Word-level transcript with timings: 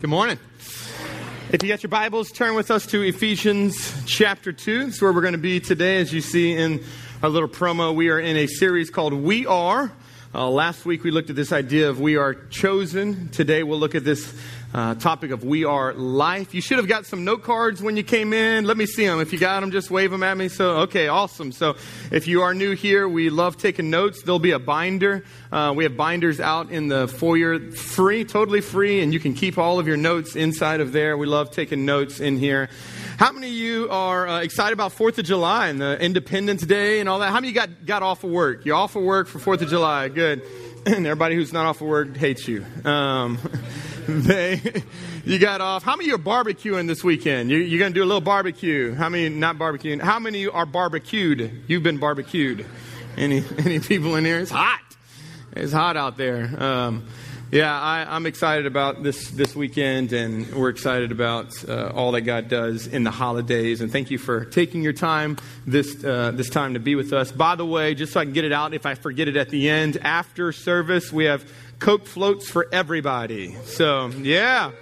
Good 0.00 0.10
morning. 0.10 0.38
If 1.50 1.60
you 1.64 1.68
got 1.68 1.82
your 1.82 1.90
Bibles, 1.90 2.30
turn 2.30 2.54
with 2.54 2.70
us 2.70 2.86
to 2.86 3.02
Ephesians 3.02 3.92
chapter 4.06 4.52
2. 4.52 4.84
That's 4.84 5.02
where 5.02 5.12
we're 5.12 5.22
going 5.22 5.32
to 5.32 5.38
be 5.38 5.58
today. 5.58 5.96
As 5.96 6.12
you 6.12 6.20
see 6.20 6.52
in 6.52 6.84
our 7.20 7.28
little 7.28 7.48
promo, 7.48 7.92
we 7.92 8.08
are 8.08 8.20
in 8.20 8.36
a 8.36 8.46
series 8.46 8.90
called 8.90 9.12
We 9.12 9.44
Are. 9.46 9.90
Uh, 10.32 10.48
last 10.50 10.86
week 10.86 11.02
we 11.02 11.10
looked 11.10 11.30
at 11.30 11.36
this 11.36 11.50
idea 11.50 11.90
of 11.90 11.98
we 11.98 12.14
are 12.14 12.34
chosen. 12.34 13.28
Today 13.30 13.64
we'll 13.64 13.80
look 13.80 13.96
at 13.96 14.04
this 14.04 14.32
uh, 14.74 14.94
topic 14.96 15.30
of 15.30 15.44
we 15.44 15.64
are 15.64 15.94
life. 15.94 16.54
You 16.54 16.60
should 16.60 16.76
have 16.76 16.88
got 16.88 17.06
some 17.06 17.24
note 17.24 17.42
cards 17.42 17.82
when 17.82 17.96
you 17.96 18.02
came 18.02 18.32
in. 18.32 18.64
Let 18.64 18.76
me 18.76 18.86
see 18.86 19.06
them. 19.06 19.20
If 19.20 19.32
you 19.32 19.38
got 19.38 19.60
them, 19.60 19.70
just 19.70 19.90
wave 19.90 20.10
them 20.10 20.22
at 20.22 20.36
me. 20.36 20.48
So, 20.48 20.80
okay, 20.80 21.08
awesome. 21.08 21.52
So, 21.52 21.76
if 22.10 22.26
you 22.26 22.42
are 22.42 22.52
new 22.52 22.72
here, 22.72 23.08
we 23.08 23.30
love 23.30 23.56
taking 23.56 23.88
notes. 23.90 24.22
There'll 24.22 24.38
be 24.38 24.50
a 24.50 24.58
binder. 24.58 25.24
Uh, 25.50 25.72
we 25.74 25.84
have 25.84 25.96
binders 25.96 26.38
out 26.38 26.70
in 26.70 26.88
the 26.88 27.08
foyer, 27.08 27.70
free, 27.70 28.24
totally 28.24 28.60
free, 28.60 29.00
and 29.00 29.12
you 29.12 29.20
can 29.20 29.34
keep 29.34 29.56
all 29.56 29.78
of 29.78 29.86
your 29.86 29.96
notes 29.96 30.36
inside 30.36 30.80
of 30.80 30.92
there. 30.92 31.16
We 31.16 31.26
love 31.26 31.50
taking 31.50 31.86
notes 31.86 32.20
in 32.20 32.38
here. 32.38 32.68
How 33.16 33.32
many 33.32 33.48
of 33.48 33.54
you 33.54 33.88
are 33.90 34.28
uh, 34.28 34.40
excited 34.42 34.74
about 34.74 34.92
Fourth 34.92 35.18
of 35.18 35.24
July 35.24 35.68
and 35.68 35.80
the 35.80 35.98
Independence 36.00 36.62
Day 36.62 37.00
and 37.00 37.08
all 37.08 37.18
that? 37.20 37.30
How 37.30 37.40
many 37.40 37.48
of 37.48 37.54
you 37.54 37.60
got 37.60 37.86
got 37.86 38.02
off 38.02 38.22
of 38.22 38.30
work? 38.30 38.64
You're 38.64 38.76
off 38.76 38.94
of 38.96 39.02
work 39.02 39.28
for 39.28 39.38
Fourth 39.38 39.62
of 39.62 39.68
July. 39.68 40.08
Good. 40.08 40.42
and 40.86 41.06
everybody 41.06 41.34
who's 41.34 41.52
not 41.52 41.66
off 41.66 41.80
of 41.80 41.88
work 41.88 42.16
hates 42.16 42.46
you. 42.46 42.64
Um, 42.84 43.38
they, 44.10 44.82
you 45.26 45.38
got 45.38 45.60
off. 45.60 45.82
How 45.82 45.94
many 45.94 46.10
are 46.12 46.16
barbecuing 46.16 46.86
this 46.86 47.04
weekend? 47.04 47.50
You, 47.50 47.58
you're 47.58 47.78
going 47.78 47.92
to 47.92 47.94
do 47.94 48.02
a 48.02 48.06
little 48.06 48.22
barbecue. 48.22 48.94
How 48.94 49.10
many 49.10 49.28
not 49.28 49.58
barbecuing? 49.58 50.00
How 50.00 50.18
many 50.18 50.46
are 50.46 50.64
barbecued? 50.64 51.64
You've 51.66 51.82
been 51.82 51.98
barbecued. 51.98 52.64
Any 53.18 53.44
any 53.58 53.80
people 53.80 54.16
in 54.16 54.24
here? 54.24 54.38
It's 54.38 54.50
hot. 54.50 54.80
It's 55.52 55.74
hot 55.74 55.98
out 55.98 56.16
there. 56.16 56.50
Um, 56.58 57.06
yeah, 57.50 57.78
I, 57.78 58.16
am 58.16 58.24
excited 58.24 58.64
about 58.64 59.02
this 59.02 59.30
this 59.30 59.54
weekend, 59.54 60.14
and 60.14 60.54
we're 60.54 60.70
excited 60.70 61.12
about 61.12 61.62
uh, 61.68 61.92
all 61.94 62.12
that 62.12 62.22
God 62.22 62.48
does 62.48 62.86
in 62.86 63.04
the 63.04 63.10
holidays. 63.10 63.82
And 63.82 63.92
thank 63.92 64.10
you 64.10 64.16
for 64.16 64.46
taking 64.46 64.82
your 64.82 64.94
time 64.94 65.36
this 65.66 66.02
uh, 66.02 66.30
this 66.34 66.48
time 66.48 66.74
to 66.74 66.80
be 66.80 66.94
with 66.94 67.12
us. 67.12 67.30
By 67.30 67.56
the 67.56 67.66
way, 67.66 67.94
just 67.94 68.14
so 68.14 68.20
I 68.20 68.24
can 68.24 68.32
get 68.32 68.46
it 68.46 68.52
out, 68.52 68.72
if 68.72 68.86
I 68.86 68.94
forget 68.94 69.28
it 69.28 69.36
at 69.36 69.50
the 69.50 69.68
end, 69.68 69.98
after 69.98 70.50
service 70.52 71.12
we 71.12 71.24
have 71.24 71.44
Coke 71.78 72.06
floats 72.06 72.50
for 72.50 72.68
everybody. 72.72 73.54
So 73.64 74.08
yeah. 74.08 74.72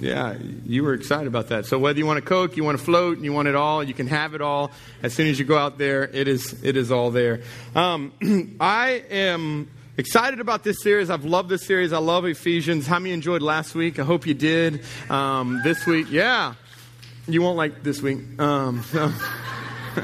Yeah, 0.00 0.36
you 0.66 0.82
were 0.82 0.94
excited 0.94 1.28
about 1.28 1.48
that. 1.48 1.66
So 1.66 1.78
whether 1.78 1.98
you 1.98 2.06
want 2.06 2.18
a 2.18 2.22
Coke, 2.22 2.56
you 2.56 2.64
want 2.64 2.74
a 2.80 2.82
float, 2.82 3.18
and 3.18 3.24
you 3.24 3.32
want 3.32 3.46
it 3.46 3.54
all, 3.54 3.84
you 3.84 3.94
can 3.94 4.08
have 4.08 4.34
it 4.34 4.40
all. 4.40 4.72
As 5.00 5.14
soon 5.14 5.28
as 5.28 5.38
you 5.38 5.44
go 5.44 5.56
out 5.56 5.78
there, 5.78 6.02
it 6.02 6.26
is 6.26 6.60
it 6.64 6.76
is 6.76 6.90
all 6.90 7.12
there. 7.12 7.42
Um, 7.76 8.12
I 8.60 9.04
am 9.10 9.68
Excited 9.98 10.40
about 10.40 10.64
this 10.64 10.82
series. 10.82 11.10
I've 11.10 11.26
loved 11.26 11.50
this 11.50 11.66
series. 11.66 11.92
I 11.92 11.98
love 11.98 12.24
Ephesians. 12.24 12.86
How 12.86 12.98
many 12.98 13.12
enjoyed 13.12 13.42
last 13.42 13.74
week? 13.74 13.98
I 13.98 14.04
hope 14.04 14.26
you 14.26 14.32
did. 14.32 14.80
Um, 15.10 15.60
this 15.62 15.84
week, 15.84 16.06
yeah. 16.10 16.54
You 17.28 17.42
won't 17.42 17.58
like 17.58 17.82
this 17.82 18.00
week. 18.00 18.40
Um, 18.40 18.82
so. 18.90 19.12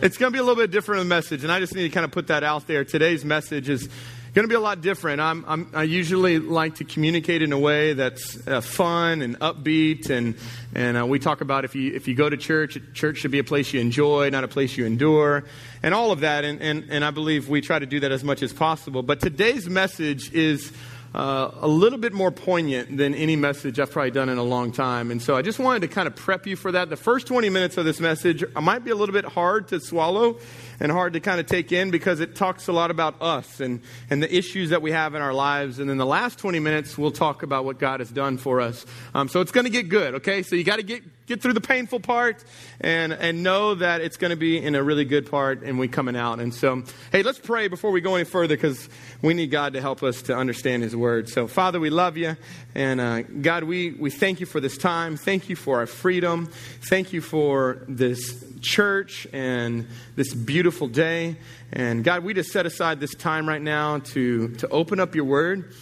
it's 0.00 0.16
going 0.16 0.30
to 0.30 0.36
be 0.36 0.38
a 0.38 0.44
little 0.44 0.54
bit 0.54 0.70
different 0.70 1.00
of 1.00 1.06
a 1.06 1.08
message, 1.08 1.42
and 1.42 1.50
I 1.50 1.58
just 1.58 1.74
need 1.74 1.82
to 1.82 1.88
kind 1.88 2.04
of 2.04 2.12
put 2.12 2.28
that 2.28 2.44
out 2.44 2.68
there. 2.68 2.84
Today's 2.84 3.24
message 3.24 3.68
is 3.68 3.88
going 4.36 4.44
to 4.44 4.48
be 4.48 4.54
a 4.54 4.60
lot 4.60 4.82
different. 4.82 5.18
I'm, 5.18 5.46
I'm, 5.48 5.70
i 5.72 5.82
usually 5.84 6.38
like 6.38 6.74
to 6.74 6.84
communicate 6.84 7.40
in 7.40 7.54
a 7.54 7.58
way 7.58 7.94
that's 7.94 8.46
uh, 8.46 8.60
fun 8.60 9.22
and 9.22 9.40
upbeat, 9.40 10.10
and, 10.10 10.34
and 10.74 10.98
uh, 10.98 11.06
we 11.06 11.18
talk 11.18 11.40
about 11.40 11.64
if 11.64 11.74
you, 11.74 11.94
if 11.94 12.06
you 12.06 12.14
go 12.14 12.28
to 12.28 12.36
church, 12.36 12.78
church 12.92 13.16
should 13.16 13.30
be 13.30 13.38
a 13.38 13.44
place 13.44 13.72
you 13.72 13.80
enjoy, 13.80 14.28
not 14.28 14.44
a 14.44 14.48
place 14.48 14.76
you 14.76 14.84
endure, 14.84 15.44
and 15.82 15.94
all 15.94 16.12
of 16.12 16.20
that. 16.20 16.44
And, 16.44 16.60
and, 16.60 16.84
and 16.90 17.02
I 17.02 17.12
believe 17.12 17.48
we 17.48 17.62
try 17.62 17.78
to 17.78 17.86
do 17.86 18.00
that 18.00 18.12
as 18.12 18.22
much 18.22 18.42
as 18.42 18.52
possible. 18.52 19.02
But 19.02 19.20
today's 19.20 19.70
message 19.70 20.30
is 20.34 20.70
uh, 21.14 21.50
a 21.62 21.66
little 21.66 21.98
bit 21.98 22.12
more 22.12 22.30
poignant 22.30 22.94
than 22.94 23.14
any 23.14 23.36
message 23.36 23.80
I've 23.80 23.90
probably 23.90 24.10
done 24.10 24.28
in 24.28 24.36
a 24.36 24.42
long 24.42 24.70
time. 24.70 25.10
And 25.10 25.22
so 25.22 25.34
I 25.34 25.40
just 25.40 25.58
wanted 25.58 25.80
to 25.80 25.88
kind 25.88 26.06
of 26.06 26.14
prep 26.14 26.46
you 26.46 26.56
for 26.56 26.72
that. 26.72 26.90
The 26.90 26.96
first 26.96 27.26
20 27.26 27.48
minutes 27.48 27.78
of 27.78 27.86
this 27.86 28.00
message 28.00 28.44
might 28.54 28.84
be 28.84 28.90
a 28.90 28.94
little 28.94 29.14
bit 29.14 29.24
hard 29.24 29.68
to 29.68 29.80
swallow 29.80 30.36
and 30.80 30.92
hard 30.92 31.14
to 31.14 31.20
kind 31.20 31.40
of 31.40 31.46
take 31.46 31.72
in 31.72 31.90
because 31.90 32.20
it 32.20 32.36
talks 32.36 32.68
a 32.68 32.72
lot 32.72 32.90
about 32.90 33.20
us 33.20 33.60
and, 33.60 33.80
and 34.10 34.22
the 34.22 34.34
issues 34.34 34.70
that 34.70 34.82
we 34.82 34.92
have 34.92 35.14
in 35.14 35.22
our 35.22 35.34
lives. 35.34 35.78
And 35.78 35.88
then 35.88 35.96
the 35.96 36.06
last 36.06 36.38
20 36.38 36.58
minutes, 36.60 36.96
we'll 36.98 37.10
talk 37.10 37.42
about 37.42 37.64
what 37.64 37.78
God 37.78 38.00
has 38.00 38.10
done 38.10 38.38
for 38.38 38.60
us. 38.60 38.84
Um, 39.14 39.28
so 39.28 39.40
it's 39.40 39.52
going 39.52 39.64
to 39.64 39.70
get 39.70 39.88
good, 39.88 40.16
okay? 40.16 40.42
So 40.42 40.56
you 40.56 40.64
got 40.64 40.76
to 40.76 40.82
get 40.82 41.02
get 41.26 41.42
through 41.42 41.52
the 41.52 41.60
painful 41.60 42.00
part 42.00 42.42
and, 42.80 43.12
and 43.12 43.42
know 43.42 43.74
that 43.74 44.00
it's 44.00 44.16
going 44.16 44.30
to 44.30 44.36
be 44.36 44.62
in 44.62 44.74
a 44.74 44.82
really 44.82 45.04
good 45.04 45.28
part 45.28 45.62
and 45.62 45.78
we 45.78 45.88
coming 45.88 46.16
out. 46.16 46.38
And 46.38 46.54
so, 46.54 46.84
hey, 47.10 47.22
let's 47.22 47.38
pray 47.38 47.68
before 47.68 47.90
we 47.90 48.00
go 48.00 48.14
any 48.14 48.24
further 48.24 48.56
because 48.56 48.88
we 49.22 49.34
need 49.34 49.50
God 49.50 49.72
to 49.72 49.80
help 49.80 50.02
us 50.02 50.22
to 50.22 50.36
understand 50.36 50.82
His 50.82 50.94
Word. 50.94 51.28
So, 51.28 51.48
Father, 51.48 51.80
we 51.80 51.90
love 51.90 52.16
you. 52.16 52.36
And 52.74 53.00
uh, 53.00 53.22
God, 53.22 53.64
we, 53.64 53.90
we 53.92 54.10
thank 54.10 54.40
you 54.40 54.46
for 54.46 54.60
this 54.60 54.78
time. 54.78 55.16
Thank 55.16 55.48
you 55.48 55.56
for 55.56 55.78
our 55.78 55.86
freedom. 55.86 56.46
Thank 56.82 57.12
you 57.12 57.20
for 57.20 57.84
this 57.88 58.44
church 58.60 59.26
and 59.32 59.86
this 60.14 60.32
beautiful 60.32 60.65
day. 60.70 61.36
And 61.72 62.04
God, 62.04 62.24
we 62.24 62.34
just 62.34 62.50
set 62.50 62.66
aside 62.66 63.00
this 63.00 63.14
time 63.14 63.48
right 63.48 63.62
now 63.62 63.98
to, 63.98 64.48
to 64.56 64.68
open 64.68 65.00
up 65.00 65.14
your 65.14 65.24
Word. 65.24 65.72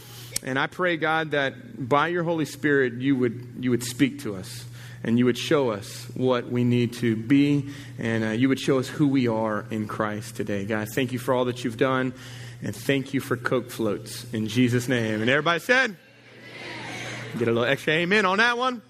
And 0.43 0.59
I 0.59 0.67
pray, 0.67 0.97
God, 0.97 1.31
that 1.31 1.89
by 1.89 2.09
your 2.09 2.23
Holy 2.23 2.45
Spirit, 2.45 2.95
you 2.95 3.17
would, 3.17 3.57
you 3.61 3.71
would 3.71 3.83
speak 3.83 4.21
to 4.21 4.37
us 4.37 4.65
and 5.03 5.19
you 5.19 5.27
would 5.27 5.39
show 5.39 5.71
us 5.71 6.07
what 6.15 6.51
we 6.51 6.65
need 6.65 6.95
to 6.95 7.15
be, 7.15 7.69
and 7.99 8.25
uh, 8.25 8.29
you 8.29 8.49
would 8.49 8.59
show 8.59 8.79
us 8.79 8.89
who 8.89 9.07
we 9.07 9.29
are 9.29 9.67
in 9.71 9.87
Christ 9.87 10.37
today. 10.37 10.65
God, 10.65 10.89
thank 10.89 11.13
you 11.13 11.19
for 11.19 11.35
all 11.35 11.45
that 11.45 11.63
you've 11.63 11.77
done, 11.77 12.15
and 12.63 12.75
thank 12.75 13.13
you 13.13 13.21
for 13.21 13.37
Coke 13.37 13.71
floats. 13.71 14.25
In 14.33 14.47
Jesus' 14.49 14.89
name. 14.89 15.21
And 15.21 15.29
everybody 15.29 15.61
said, 15.61 15.95
amen. 15.95 17.39
Get 17.39 17.49
a 17.49 17.53
little 17.53 17.69
extra 17.69 17.93
amen 17.93 18.25
on 18.25 18.39
that 18.39 18.57
one. 18.57 18.81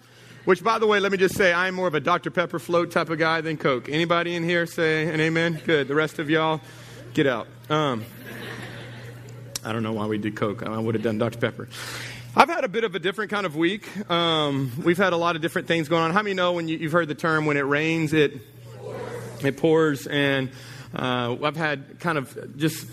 Which, 0.44 0.62
by 0.62 0.78
the 0.78 0.86
way, 0.86 1.00
let 1.00 1.10
me 1.10 1.16
just 1.16 1.36
say, 1.36 1.54
I'm 1.54 1.74
more 1.74 1.88
of 1.88 1.94
a 1.94 2.00
Dr. 2.00 2.30
Pepper 2.30 2.58
float 2.58 2.90
type 2.90 3.08
of 3.08 3.18
guy 3.18 3.40
than 3.40 3.56
Coke. 3.56 3.88
Anybody 3.88 4.34
in 4.34 4.44
here 4.44 4.66
say 4.66 5.08
an 5.08 5.18
amen? 5.18 5.58
Good. 5.64 5.88
The 5.88 5.94
rest 5.94 6.18
of 6.18 6.28
y'all, 6.28 6.60
get 7.14 7.26
out. 7.26 7.46
Um, 7.70 8.04
I 9.64 9.72
don't 9.72 9.82
know 9.82 9.94
why 9.94 10.04
we 10.04 10.18
did 10.18 10.36
Coke. 10.36 10.62
I 10.62 10.76
would 10.78 10.96
have 10.96 11.02
done 11.02 11.16
Dr. 11.16 11.38
Pepper. 11.38 11.66
I've 12.36 12.50
had 12.50 12.62
a 12.62 12.68
bit 12.68 12.84
of 12.84 12.94
a 12.94 12.98
different 12.98 13.30
kind 13.30 13.46
of 13.46 13.56
week. 13.56 13.88
Um, 14.10 14.70
we've 14.84 14.98
had 14.98 15.14
a 15.14 15.16
lot 15.16 15.34
of 15.34 15.40
different 15.40 15.66
things 15.66 15.88
going 15.88 16.02
on. 16.02 16.10
How 16.10 16.20
many 16.20 16.34
know 16.34 16.52
when 16.52 16.68
you, 16.68 16.78
have 16.80 16.92
heard 16.92 17.08
the 17.08 17.14
term 17.14 17.46
when 17.46 17.56
it 17.56 17.62
rains, 17.62 18.12
it 18.12 18.38
it 19.42 19.56
pours? 19.56 20.06
And 20.06 20.50
uh, 20.94 21.38
I've 21.42 21.56
had 21.56 22.00
kind 22.00 22.18
of 22.18 22.58
just 22.58 22.86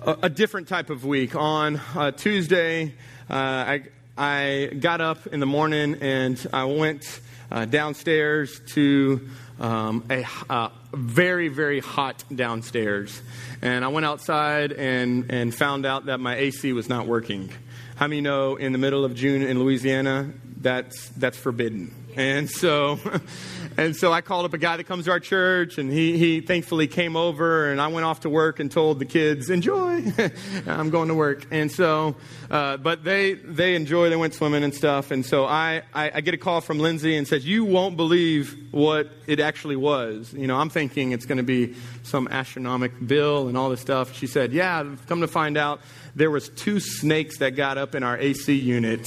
a, 0.00 0.16
a 0.22 0.28
different 0.30 0.68
type 0.68 0.88
of 0.88 1.04
week. 1.04 1.36
On 1.36 1.78
uh, 1.94 2.12
Tuesday, 2.12 2.94
uh, 3.28 3.34
I 3.34 3.82
I 4.16 4.70
got 4.78 5.00
up 5.00 5.26
in 5.26 5.40
the 5.40 5.46
morning 5.46 5.96
and 6.00 6.44
I 6.52 6.64
went 6.64 7.20
uh, 7.50 7.64
downstairs 7.66 8.60
to 8.68 9.28
um, 9.60 10.04
a 10.10 10.24
uh, 10.50 10.68
very 10.92 11.48
very 11.48 11.80
hot 11.80 12.24
downstairs, 12.34 13.22
and 13.62 13.84
I 13.84 13.88
went 13.88 14.06
outside 14.06 14.72
and 14.72 15.30
and 15.30 15.54
found 15.54 15.86
out 15.86 16.06
that 16.06 16.18
my 16.18 16.36
AC 16.36 16.72
was 16.72 16.88
not 16.88 17.06
working. 17.06 17.50
How 17.96 18.08
many 18.08 18.20
know 18.20 18.56
in 18.56 18.72
the 18.72 18.78
middle 18.78 19.06
of 19.06 19.14
June 19.14 19.40
in 19.42 19.58
Louisiana, 19.58 20.30
that's, 20.58 21.08
that's 21.16 21.38
forbidden? 21.38 21.94
And 22.16 22.48
so, 22.48 22.98
and 23.76 23.94
so 23.94 24.10
I 24.10 24.22
called 24.22 24.46
up 24.46 24.54
a 24.54 24.58
guy 24.58 24.78
that 24.78 24.84
comes 24.84 25.04
to 25.04 25.10
our 25.10 25.20
church, 25.20 25.76
and 25.76 25.92
he, 25.92 26.16
he 26.16 26.40
thankfully 26.40 26.86
came 26.86 27.14
over, 27.14 27.70
and 27.70 27.78
I 27.80 27.88
went 27.88 28.06
off 28.06 28.20
to 28.20 28.30
work 28.30 28.58
and 28.58 28.70
told 28.70 28.98
the 28.98 29.04
kids, 29.04 29.50
"Enjoy, 29.50 30.02
I'm 30.66 30.88
going 30.88 31.08
to 31.08 31.14
work." 31.14 31.46
And 31.50 31.70
so, 31.70 32.16
uh, 32.50 32.78
but 32.78 33.04
they 33.04 33.34
they 33.34 33.74
enjoy. 33.74 34.08
They 34.08 34.16
went 34.16 34.32
swimming 34.32 34.64
and 34.64 34.74
stuff. 34.74 35.10
And 35.10 35.24
so 35.26 35.44
I, 35.44 35.82
I 35.92 36.10
I 36.14 36.20
get 36.22 36.32
a 36.32 36.38
call 36.38 36.62
from 36.62 36.78
Lindsay 36.78 37.16
and 37.16 37.28
says, 37.28 37.46
"You 37.46 37.66
won't 37.66 37.98
believe 37.98 38.56
what 38.72 39.10
it 39.26 39.38
actually 39.38 39.76
was." 39.76 40.32
You 40.32 40.46
know, 40.46 40.56
I'm 40.56 40.70
thinking 40.70 41.12
it's 41.12 41.26
going 41.26 41.38
to 41.38 41.44
be 41.44 41.74
some 42.02 42.28
astronomical 42.28 43.06
bill 43.06 43.48
and 43.48 43.58
all 43.58 43.68
this 43.68 43.82
stuff. 43.82 44.14
She 44.14 44.26
said, 44.26 44.52
"Yeah, 44.52 44.96
come 45.06 45.20
to 45.20 45.28
find 45.28 45.58
out." 45.58 45.80
there 46.16 46.30
was 46.30 46.48
two 46.48 46.80
snakes 46.80 47.38
that 47.40 47.50
got 47.50 47.76
up 47.76 47.94
in 47.94 48.02
our 48.02 48.16
AC 48.16 48.54
unit 48.54 49.06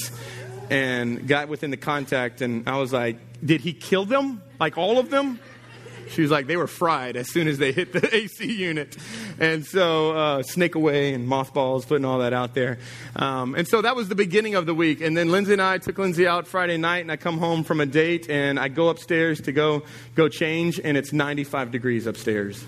and 0.69 1.27
got 1.27 1.47
within 1.47 1.71
the 1.71 1.77
contact 1.77 2.41
and 2.41 2.67
I 2.67 2.77
was 2.77 2.93
like, 2.93 3.17
did 3.43 3.61
he 3.61 3.73
kill 3.73 4.05
them? 4.05 4.41
Like 4.59 4.77
all 4.77 4.99
of 4.99 5.09
them? 5.09 5.39
She 6.09 6.23
was 6.23 6.31
like, 6.31 6.47
they 6.47 6.57
were 6.57 6.67
fried 6.67 7.15
as 7.15 7.29
soon 7.29 7.47
as 7.47 7.59
they 7.59 7.71
hit 7.71 7.93
the 7.93 8.15
AC 8.15 8.51
unit. 8.51 8.97
And 9.39 9.65
so, 9.65 10.11
uh, 10.11 10.43
snake 10.43 10.75
away 10.75 11.13
and 11.13 11.27
mothballs, 11.27 11.85
putting 11.85 12.05
all 12.05 12.19
that 12.19 12.33
out 12.33 12.55
there. 12.55 12.79
Um, 13.15 13.53
and 13.55 13.67
so 13.67 13.81
that 13.81 13.95
was 13.95 14.09
the 14.09 14.15
beginning 14.15 14.55
of 14.55 14.65
the 14.65 14.73
week. 14.73 15.01
And 15.01 15.15
then 15.15 15.31
Lindsay 15.31 15.53
and 15.53 15.61
I 15.61 15.77
took 15.77 15.97
Lindsay 15.97 16.27
out 16.27 16.47
Friday 16.47 16.77
night, 16.77 16.99
and 16.99 17.11
I 17.11 17.15
come 17.15 17.37
home 17.37 17.63
from 17.63 17.79
a 17.79 17.85
date, 17.85 18.29
and 18.29 18.59
I 18.59 18.69
go 18.69 18.89
upstairs 18.89 19.41
to 19.41 19.51
go, 19.51 19.83
go 20.15 20.29
change, 20.29 20.79
and 20.83 20.97
it's 20.97 21.13
95 21.13 21.71
degrees 21.71 22.07
upstairs. 22.07 22.63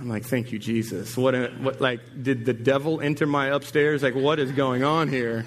I'm 0.00 0.08
like, 0.08 0.24
thank 0.24 0.50
you, 0.50 0.58
Jesus. 0.58 1.16
What, 1.18 1.34
a, 1.34 1.48
what, 1.60 1.82
like, 1.82 2.00
did 2.22 2.46
the 2.46 2.54
devil 2.54 3.02
enter 3.02 3.26
my 3.26 3.48
upstairs? 3.48 4.02
Like, 4.02 4.14
what 4.14 4.38
is 4.38 4.50
going 4.50 4.82
on 4.82 5.08
here? 5.08 5.44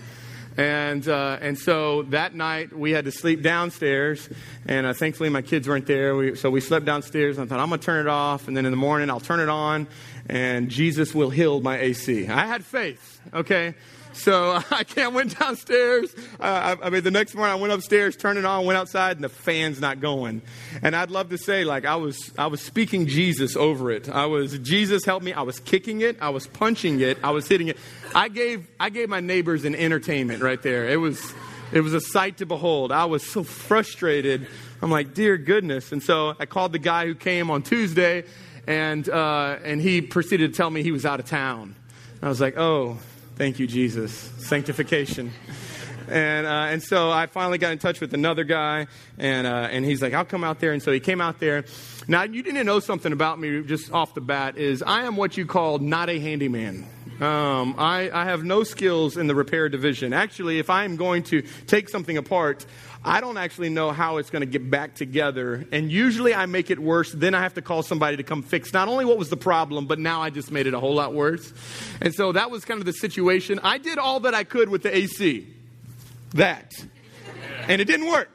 And, 0.58 1.08
uh, 1.08 1.40
and 1.42 1.58
so 1.58 2.04
that 2.04 2.36
night 2.36 2.72
we 2.72 2.92
had 2.92 3.06
to 3.06 3.12
sleep 3.12 3.42
downstairs, 3.42 4.30
and 4.68 4.86
uh, 4.86 4.94
thankfully 4.94 5.30
my 5.30 5.42
kids 5.42 5.68
weren't 5.68 5.88
there. 5.88 6.16
We, 6.16 6.36
so 6.36 6.50
we 6.50 6.62
slept 6.62 6.86
downstairs, 6.86 7.38
and 7.38 7.46
I 7.46 7.50
thought, 7.50 7.62
I'm 7.62 7.70
going 7.70 7.80
to 7.80 7.86
turn 7.86 8.06
it 8.06 8.10
off, 8.10 8.48
and 8.48 8.56
then 8.56 8.66
in 8.66 8.72
the 8.72 8.78
morning 8.78 9.10
I'll 9.10 9.20
turn 9.20 9.40
it 9.40 9.50
on, 9.50 9.88
and 10.30 10.70
Jesus 10.70 11.16
will 11.16 11.32
heal 11.32 11.60
my 11.62 11.80
AC. 11.80 12.28
I 12.28 12.46
had 12.46 12.64
faith, 12.64 13.22
okay? 13.34 13.74
So 14.14 14.60
I 14.72 14.84
can't 14.84 15.14
went 15.14 15.38
downstairs. 15.38 16.14
Uh, 16.40 16.78
I, 16.82 16.88
I, 16.88 16.90
mean, 16.90 17.04
the 17.04 17.12
next 17.12 17.36
morning 17.36 17.54
I 17.54 17.56
went 17.56 17.74
upstairs, 17.74 18.16
turned 18.16 18.40
it 18.40 18.46
on, 18.46 18.66
went 18.66 18.78
outside, 18.78 19.18
and 19.18 19.24
the 19.24 19.30
fan's 19.30 19.80
not 19.80 20.00
going. 20.00 20.42
And 20.82 20.96
I'd 20.96 21.12
love 21.12 21.30
to 21.30 21.38
say, 21.38 21.64
like, 21.64 21.86
I 21.86 21.96
was, 21.96 22.32
I 22.38 22.48
was 22.48 22.62
speaking 22.62 23.08
Jesus 23.08 23.56
over 23.56 23.92
it. 23.92 24.10
I 24.10 24.26
was, 24.26 24.58
Jesus 24.60 25.06
help 25.06 25.24
me. 25.24 25.34
I 25.34 25.42
was 25.42 25.60
kicking 25.60 26.02
it. 26.02 26.18
I 26.22 26.30
was 26.30 26.48
punching 26.48 27.00
it. 27.02 27.18
I 27.24 27.32
was 27.32 27.48
hitting 27.48 27.68
it. 27.68 27.78
I 28.16 28.30
gave, 28.30 28.68
I 28.80 28.90
gave 28.90 29.10
my 29.10 29.20
neighbors 29.20 29.66
an 29.66 29.76
entertainment 29.76 30.42
right 30.42 30.62
there. 30.62 30.88
It 30.88 30.98
was, 30.98 31.34
it 31.72 31.82
was 31.82 31.94
a 31.94 32.02
sight 32.02 32.38
to 32.38 32.46
behold. 32.46 32.92
I 32.92 33.06
was 33.06 33.26
so 33.26 33.44
frustrated. 33.44 34.48
I'm 34.82 34.92
like, 34.92 35.14
dear 35.14 35.38
goodness. 35.38 35.92
And 35.92 36.04
so 36.04 36.36
I 36.40 36.46
called 36.46 36.72
the 36.72 36.80
guy 36.80 37.06
who 37.06 37.16
came 37.16 37.50
on 37.50 37.64
Tuesday, 37.64 38.26
and, 38.68 39.08
uh, 39.10 39.58
and 39.64 39.82
he 39.82 40.02
proceeded 40.02 40.52
to 40.52 40.58
tell 40.58 40.70
me 40.70 40.84
he 40.84 40.92
was 40.92 41.06
out 41.06 41.20
of 41.20 41.26
town. 41.26 41.76
I 42.22 42.30
was 42.30 42.40
like, 42.40 42.58
oh, 42.58 43.00
Thank 43.36 43.58
you, 43.58 43.66
Jesus. 43.66 44.14
Sanctification. 44.38 45.32
And, 46.08 46.46
uh, 46.46 46.68
and 46.70 46.84
so 46.84 47.10
I 47.10 47.26
finally 47.26 47.58
got 47.58 47.72
in 47.72 47.80
touch 47.80 48.00
with 48.00 48.14
another 48.14 48.44
guy, 48.44 48.88
and, 49.18 49.48
uh, 49.48 49.70
and 49.72 49.84
he's 49.84 50.02
like, 50.04 50.14
I'll 50.14 50.26
come 50.26 50.44
out 50.44 50.60
there. 50.60 50.72
And 50.72 50.84
so 50.84 50.92
he 50.92 51.00
came 51.00 51.20
out 51.20 51.40
there. 51.40 51.66
Now, 52.08 52.24
you 52.24 52.44
didn't 52.44 52.64
know 52.66 52.80
something 52.80 53.12
about 53.12 53.40
me 53.40 53.64
just 53.64 53.92
off 53.92 54.14
the 54.14 54.22
bat 54.22 54.58
is 54.58 54.84
I 54.84 55.04
am 55.04 55.16
what 55.16 55.36
you 55.36 55.48
call 55.48 55.80
not 55.80 56.10
a 56.10 56.20
handyman. 56.20 56.88
Um, 57.20 57.76
I, 57.78 58.12
I 58.12 58.26
have 58.26 58.44
no 58.44 58.64
skills 58.64 59.18
in 59.18 59.28
the 59.28 59.36
repair 59.36 59.70
division. 59.70 60.14
Actually, 60.14 60.60
if 60.60 60.70
I 60.70 60.84
am 60.84 60.96
going 60.96 61.24
to 61.24 61.42
take 61.68 61.90
something 61.90 62.18
apart, 62.18 62.66
I 63.06 63.20
don't 63.20 63.38
actually 63.38 63.70
know 63.70 63.92
how 63.92 64.18
it's 64.18 64.30
going 64.30 64.42
to 64.42 64.46
get 64.46 64.70
back 64.70 64.96
together. 64.96 65.66
And 65.72 65.92
usually 65.92 66.34
I 66.34 66.46
make 66.46 66.72
it 66.72 66.80
worse. 66.80 67.12
Then 67.12 67.36
I 67.36 67.42
have 67.42 67.56
to 67.56 67.62
call 67.62 67.84
somebody 67.84 68.18
to 68.18 68.24
come 68.24 68.44
fix 68.44 68.72
not 68.72 68.88
only 68.88 69.04
what 69.04 69.18
was 69.18 69.30
the 69.30 69.38
problem, 69.38 69.88
but 69.88 70.00
now 70.00 70.22
I 70.22 70.30
just 70.30 70.52
made 70.52 70.68
it 70.68 70.74
a 70.74 70.80
whole 70.80 70.96
lot 70.96 71.14
worse. 71.14 71.54
And 72.00 72.14
so 72.14 72.32
that 72.32 72.50
was 72.50 72.64
kind 72.64 72.80
of 72.80 72.86
the 72.86 72.94
situation. 72.94 73.60
I 73.62 73.78
did 73.78 73.98
all 73.98 74.22
that 74.22 74.34
I 74.34 74.46
could 74.46 74.70
with 74.70 74.84
the 74.84 74.96
AC. 74.96 75.48
That. 76.34 76.72
And 77.68 77.82
it 77.82 77.86
didn't 77.86 78.08
work 78.08 78.33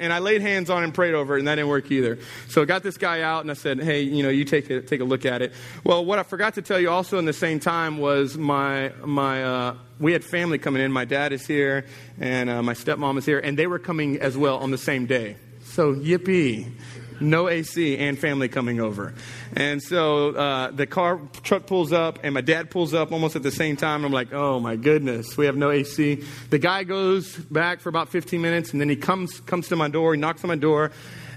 and 0.00 0.12
I 0.12 0.18
laid 0.18 0.42
hands 0.42 0.70
on 0.70 0.82
and 0.82 0.92
prayed 0.92 1.14
over 1.14 1.36
it, 1.36 1.40
and 1.40 1.48
that 1.48 1.54
didn't 1.56 1.68
work 1.68 1.90
either. 1.90 2.18
So 2.48 2.62
I 2.62 2.64
got 2.64 2.82
this 2.82 2.96
guy 2.96 3.22
out, 3.22 3.42
and 3.42 3.50
I 3.50 3.54
said, 3.54 3.80
"Hey, 3.80 4.02
you 4.02 4.22
know, 4.22 4.30
you 4.30 4.44
take 4.44 4.68
a, 4.70 4.80
take 4.80 5.00
a 5.00 5.04
look 5.04 5.24
at 5.24 5.42
it." 5.42 5.52
Well, 5.84 6.04
what 6.04 6.18
I 6.18 6.22
forgot 6.24 6.54
to 6.54 6.62
tell 6.62 6.80
you 6.80 6.90
also 6.90 7.18
in 7.18 7.26
the 7.26 7.32
same 7.32 7.60
time 7.60 7.98
was 7.98 8.36
my 8.36 8.92
my 9.04 9.44
uh, 9.44 9.76
we 10.00 10.12
had 10.12 10.24
family 10.24 10.58
coming 10.58 10.82
in. 10.82 10.90
My 10.90 11.04
dad 11.04 11.32
is 11.32 11.46
here, 11.46 11.86
and 12.18 12.50
uh, 12.50 12.62
my 12.62 12.74
stepmom 12.74 13.18
is 13.18 13.26
here, 13.26 13.38
and 13.38 13.58
they 13.58 13.66
were 13.66 13.78
coming 13.78 14.20
as 14.20 14.36
well 14.36 14.58
on 14.58 14.70
the 14.70 14.78
same 14.78 15.06
day. 15.06 15.36
So 15.62 15.94
yippee! 15.94 16.72
No 17.20 17.48
AC, 17.48 17.98
and 17.98 18.18
family 18.18 18.48
coming 18.48 18.80
over. 18.80 19.14
And 19.54 19.82
so 19.82 20.30
uh, 20.30 20.70
the 20.70 20.86
car 20.86 21.20
truck 21.42 21.66
pulls 21.66 21.92
up, 21.92 22.20
and 22.22 22.34
my 22.34 22.40
dad 22.40 22.70
pulls 22.70 22.94
up 22.94 23.12
almost 23.12 23.36
at 23.36 23.42
the 23.42 23.50
same 23.50 23.76
time. 23.76 24.04
I'm 24.04 24.12
like, 24.12 24.32
oh 24.32 24.60
my 24.60 24.76
goodness, 24.76 25.36
we 25.36 25.46
have 25.46 25.56
no 25.56 25.70
AC. 25.70 26.24
The 26.50 26.58
guy 26.58 26.84
goes 26.84 27.36
back 27.36 27.80
for 27.80 27.88
about 27.88 28.08
15 28.08 28.40
minutes, 28.40 28.72
and 28.72 28.80
then 28.80 28.88
he 28.88 28.96
comes 28.96 29.40
comes 29.40 29.68
to 29.68 29.76
my 29.76 29.88
door. 29.88 30.14
He 30.14 30.20
knocks 30.20 30.42
on 30.44 30.48
my 30.48 30.56
door, 30.56 30.90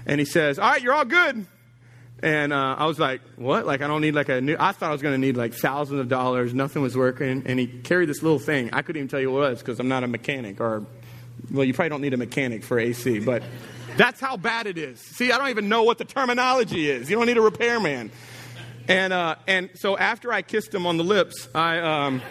and 0.06 0.18
he 0.18 0.24
says, 0.24 0.58
"All 0.58 0.70
right, 0.70 0.82
you're 0.82 0.94
all 0.94 1.04
good." 1.04 1.46
And 2.24 2.54
uh, 2.54 2.76
I 2.78 2.86
was 2.86 2.98
like, 2.98 3.20
what? 3.36 3.66
Like, 3.66 3.82
I 3.82 3.86
don't 3.86 4.00
need 4.00 4.14
like 4.14 4.30
a 4.30 4.40
new, 4.40 4.56
I 4.58 4.72
thought 4.72 4.88
I 4.88 4.92
was 4.92 5.02
going 5.02 5.12
to 5.12 5.18
need 5.18 5.36
like 5.36 5.52
thousands 5.52 6.00
of 6.00 6.08
dollars. 6.08 6.54
Nothing 6.54 6.80
was 6.80 6.96
working. 6.96 7.42
And 7.44 7.60
he 7.60 7.66
carried 7.66 8.08
this 8.08 8.22
little 8.22 8.38
thing. 8.38 8.70
I 8.72 8.80
couldn't 8.80 9.00
even 9.00 9.08
tell 9.08 9.20
you 9.20 9.30
what 9.30 9.44
it 9.44 9.50
was 9.50 9.58
because 9.58 9.78
I'm 9.78 9.88
not 9.88 10.04
a 10.04 10.06
mechanic 10.08 10.58
or, 10.58 10.86
well, 11.52 11.64
you 11.64 11.74
probably 11.74 11.90
don't 11.90 12.00
need 12.00 12.14
a 12.14 12.16
mechanic 12.16 12.64
for 12.64 12.78
AC, 12.78 13.18
but 13.18 13.42
that's 13.96 14.20
how 14.20 14.36
bad 14.36 14.66
it 14.66 14.78
is. 14.78 15.00
See, 15.00 15.30
I 15.30 15.38
don't 15.38 15.50
even 15.50 15.68
know 15.68 15.82
what 15.84 15.98
the 15.98 16.04
terminology 16.04 16.90
is. 16.90 17.08
You 17.08 17.16
don't 17.16 17.26
need 17.26 17.36
a 17.36 17.42
repairman. 17.42 18.10
And, 18.88 19.12
uh, 19.12 19.36
and 19.46 19.70
so 19.74 19.96
after 19.96 20.32
I 20.32 20.42
kissed 20.42 20.74
him 20.74 20.86
on 20.86 20.96
the 20.96 21.04
lips, 21.04 21.48
I, 21.54 21.78
um, 21.78 22.22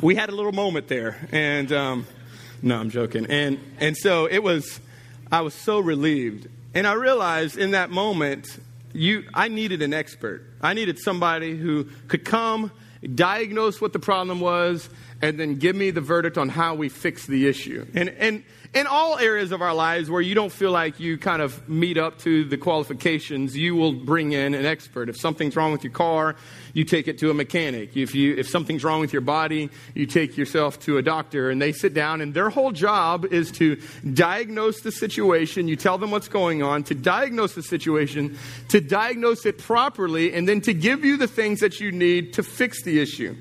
we 0.00 0.14
had 0.14 0.28
a 0.28 0.32
little 0.32 0.52
moment 0.52 0.88
there. 0.88 1.16
And, 1.32 1.72
um, 1.72 2.06
no, 2.62 2.78
I'm 2.78 2.90
joking. 2.90 3.26
And, 3.26 3.58
and 3.78 3.96
so 3.96 4.26
it 4.26 4.42
was, 4.42 4.80
I 5.32 5.40
was 5.40 5.54
so 5.54 5.80
relieved. 5.80 6.46
And 6.74 6.86
I 6.86 6.92
realized 6.92 7.58
in 7.58 7.72
that 7.72 7.90
moment, 7.90 8.58
you, 8.92 9.24
I 9.34 9.48
needed 9.48 9.82
an 9.82 9.94
expert. 9.94 10.44
I 10.60 10.74
needed 10.74 10.98
somebody 10.98 11.56
who 11.56 11.88
could 12.08 12.24
come, 12.24 12.70
diagnose 13.14 13.80
what 13.80 13.92
the 13.92 13.98
problem 13.98 14.40
was, 14.40 14.88
and 15.22 15.38
then 15.38 15.56
give 15.56 15.74
me 15.74 15.90
the 15.90 16.00
verdict 16.00 16.38
on 16.38 16.48
how 16.48 16.74
we 16.74 16.88
fix 16.88 17.26
the 17.26 17.48
issue. 17.48 17.86
And, 17.94 18.08
and 18.10 18.44
in 18.72 18.86
all 18.86 19.18
areas 19.18 19.50
of 19.50 19.62
our 19.62 19.74
lives 19.74 20.08
where 20.08 20.20
you 20.20 20.32
don't 20.32 20.52
feel 20.52 20.70
like 20.70 21.00
you 21.00 21.18
kind 21.18 21.42
of 21.42 21.68
meet 21.68 21.98
up 21.98 22.18
to 22.18 22.44
the 22.44 22.56
qualifications, 22.56 23.56
you 23.56 23.74
will 23.74 23.92
bring 23.92 24.30
in 24.30 24.54
an 24.54 24.64
expert. 24.64 25.08
If 25.08 25.16
something's 25.18 25.56
wrong 25.56 25.72
with 25.72 25.82
your 25.82 25.92
car, 25.92 26.36
you 26.72 26.84
take 26.84 27.08
it 27.08 27.18
to 27.18 27.30
a 27.30 27.34
mechanic. 27.34 27.96
If, 27.96 28.14
you, 28.14 28.36
if 28.36 28.48
something's 28.48 28.84
wrong 28.84 29.00
with 29.00 29.12
your 29.12 29.22
body, 29.22 29.70
you 29.94 30.06
take 30.06 30.36
yourself 30.36 30.78
to 30.80 30.98
a 30.98 31.02
doctor 31.02 31.50
and 31.50 31.60
they 31.60 31.72
sit 31.72 31.94
down 31.94 32.20
and 32.20 32.32
their 32.32 32.48
whole 32.48 32.70
job 32.70 33.24
is 33.24 33.50
to 33.52 33.76
diagnose 34.14 34.82
the 34.82 34.92
situation. 34.92 35.66
You 35.66 35.74
tell 35.74 35.98
them 35.98 36.12
what's 36.12 36.28
going 36.28 36.62
on, 36.62 36.84
to 36.84 36.94
diagnose 36.94 37.56
the 37.56 37.64
situation, 37.64 38.38
to 38.68 38.80
diagnose 38.80 39.46
it 39.46 39.58
properly, 39.58 40.32
and 40.32 40.48
then 40.48 40.60
to 40.60 40.72
give 40.72 41.04
you 41.04 41.16
the 41.16 41.26
things 41.26 41.58
that 41.58 41.80
you 41.80 41.90
need 41.90 42.34
to 42.34 42.44
fix 42.44 42.84
the 42.84 43.00
issue. 43.00 43.34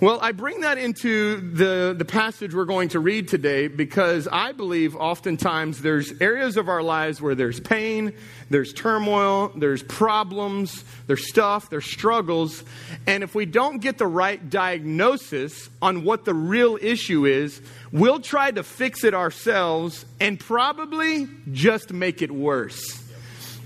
Well, 0.00 0.18
I 0.20 0.32
bring 0.32 0.62
that 0.62 0.76
into 0.76 1.36
the, 1.36 1.94
the 1.96 2.04
passage 2.04 2.52
we're 2.52 2.64
going 2.64 2.88
to 2.90 2.98
read 2.98 3.28
today 3.28 3.68
because 3.68 4.26
I 4.26 4.50
believe 4.50 4.96
oftentimes 4.96 5.82
there's 5.82 6.12
areas 6.20 6.56
of 6.56 6.68
our 6.68 6.82
lives 6.82 7.22
where 7.22 7.36
there's 7.36 7.60
pain, 7.60 8.12
there's 8.50 8.72
turmoil, 8.72 9.52
there's 9.54 9.84
problems, 9.84 10.82
there's 11.06 11.28
stuff, 11.28 11.70
there's 11.70 11.84
struggles. 11.84 12.64
And 13.06 13.22
if 13.22 13.36
we 13.36 13.46
don't 13.46 13.78
get 13.78 13.96
the 13.98 14.08
right 14.08 14.50
diagnosis 14.50 15.70
on 15.80 16.02
what 16.02 16.24
the 16.24 16.34
real 16.34 16.76
issue 16.82 17.24
is, 17.24 17.62
we'll 17.92 18.20
try 18.20 18.50
to 18.50 18.64
fix 18.64 19.04
it 19.04 19.14
ourselves 19.14 20.04
and 20.18 20.40
probably 20.40 21.28
just 21.52 21.92
make 21.92 22.20
it 22.20 22.32
worse. 22.32 23.03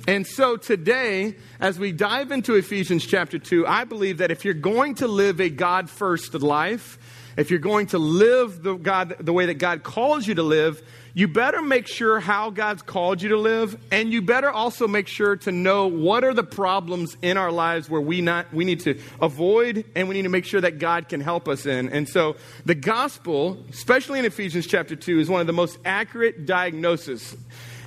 And 0.08 0.26
so 0.26 0.56
today, 0.56 1.36
as 1.60 1.78
we 1.78 1.92
dive 1.92 2.32
into 2.32 2.54
Ephesians 2.54 3.04
chapter 3.06 3.38
2, 3.38 3.66
I 3.66 3.84
believe 3.84 4.18
that 4.18 4.30
if 4.30 4.42
you're 4.42 4.54
going 4.54 4.94
to 4.94 5.06
live 5.06 5.38
a 5.38 5.50
God 5.50 5.90
first 5.90 6.32
life, 6.32 6.98
if 7.36 7.50
you're 7.50 7.58
going 7.58 7.88
to 7.88 7.98
live 7.98 8.62
the, 8.62 8.76
God, 8.76 9.16
the 9.20 9.34
way 9.34 9.44
that 9.44 9.58
God 9.58 9.82
calls 9.82 10.26
you 10.26 10.36
to 10.36 10.42
live, 10.42 10.82
you 11.12 11.28
better 11.28 11.60
make 11.60 11.86
sure 11.86 12.20
how 12.20 12.48
God's 12.48 12.80
called 12.80 13.20
you 13.20 13.28
to 13.28 13.36
live, 13.36 13.76
and 13.90 14.10
you 14.10 14.22
better 14.22 14.50
also 14.50 14.88
make 14.88 15.08
sure 15.08 15.36
to 15.36 15.52
know 15.52 15.88
what 15.88 16.24
are 16.24 16.32
the 16.32 16.42
problems 16.42 17.14
in 17.20 17.36
our 17.36 17.52
lives 17.52 17.90
where 17.90 18.00
we 18.00 18.22
not 18.22 18.50
we 18.50 18.64
need 18.64 18.80
to 18.80 18.98
avoid, 19.20 19.84
and 19.94 20.08
we 20.08 20.14
need 20.14 20.22
to 20.22 20.30
make 20.30 20.46
sure 20.46 20.62
that 20.62 20.78
God 20.78 21.10
can 21.10 21.20
help 21.20 21.48
us 21.48 21.66
in. 21.66 21.90
And 21.90 22.08
so, 22.08 22.36
the 22.64 22.74
gospel, 22.74 23.62
especially 23.68 24.20
in 24.20 24.24
Ephesians 24.24 24.66
chapter 24.66 24.96
two, 24.96 25.20
is 25.20 25.28
one 25.28 25.42
of 25.42 25.46
the 25.46 25.52
most 25.52 25.78
accurate 25.84 26.46
diagnoses 26.46 27.36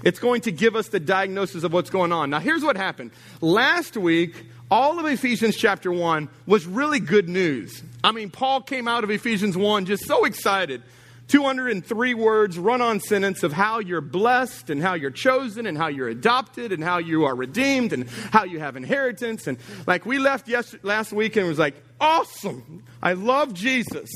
it's 0.03 0.19
going 0.19 0.41
to 0.41 0.51
give 0.51 0.75
us 0.75 0.87
the 0.89 0.99
diagnosis 0.99 1.63
of 1.63 1.73
what's 1.73 1.89
going 1.89 2.11
on. 2.11 2.29
Now, 2.29 2.39
here's 2.39 2.63
what 2.63 2.77
happened. 2.77 3.11
Last 3.39 3.97
week, 3.97 4.45
all 4.69 4.99
of 4.99 5.05
Ephesians 5.05 5.55
chapter 5.55 5.91
1 5.91 6.29
was 6.45 6.65
really 6.65 6.99
good 6.99 7.27
news. 7.27 7.83
I 8.03 8.11
mean, 8.11 8.29
Paul 8.29 8.61
came 8.61 8.87
out 8.87 9.03
of 9.03 9.11
Ephesians 9.11 9.57
1 9.57 9.85
just 9.85 10.05
so 10.05 10.25
excited. 10.25 10.81
203 11.27 12.13
words, 12.13 12.59
run 12.59 12.81
on 12.81 12.99
sentence 12.99 13.43
of 13.43 13.53
how 13.53 13.79
you're 13.79 14.01
blessed 14.01 14.69
and 14.69 14.81
how 14.81 14.95
you're 14.95 15.11
chosen 15.11 15.65
and 15.65 15.77
how 15.77 15.87
you're 15.87 16.09
adopted 16.09 16.73
and 16.73 16.83
how 16.83 16.97
you 16.97 17.23
are 17.23 17.33
redeemed 17.33 17.93
and 17.93 18.09
how 18.31 18.43
you 18.43 18.59
have 18.59 18.75
inheritance. 18.75 19.47
And 19.47 19.57
like 19.87 20.05
we 20.05 20.19
left 20.19 20.49
yesterday, 20.49 20.81
last 20.83 21.13
week 21.13 21.37
and 21.37 21.45
it 21.45 21.49
was 21.49 21.59
like, 21.59 21.81
awesome. 22.01 22.83
I 23.01 23.13
love 23.13 23.53
Jesus. 23.53 24.09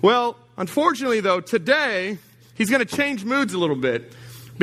Well, 0.00 0.36
unfortunately, 0.58 1.20
though, 1.20 1.40
today 1.40 2.18
he's 2.54 2.70
going 2.70 2.84
to 2.84 2.96
change 2.96 3.24
moods 3.24 3.54
a 3.54 3.58
little 3.58 3.76
bit. 3.76 4.12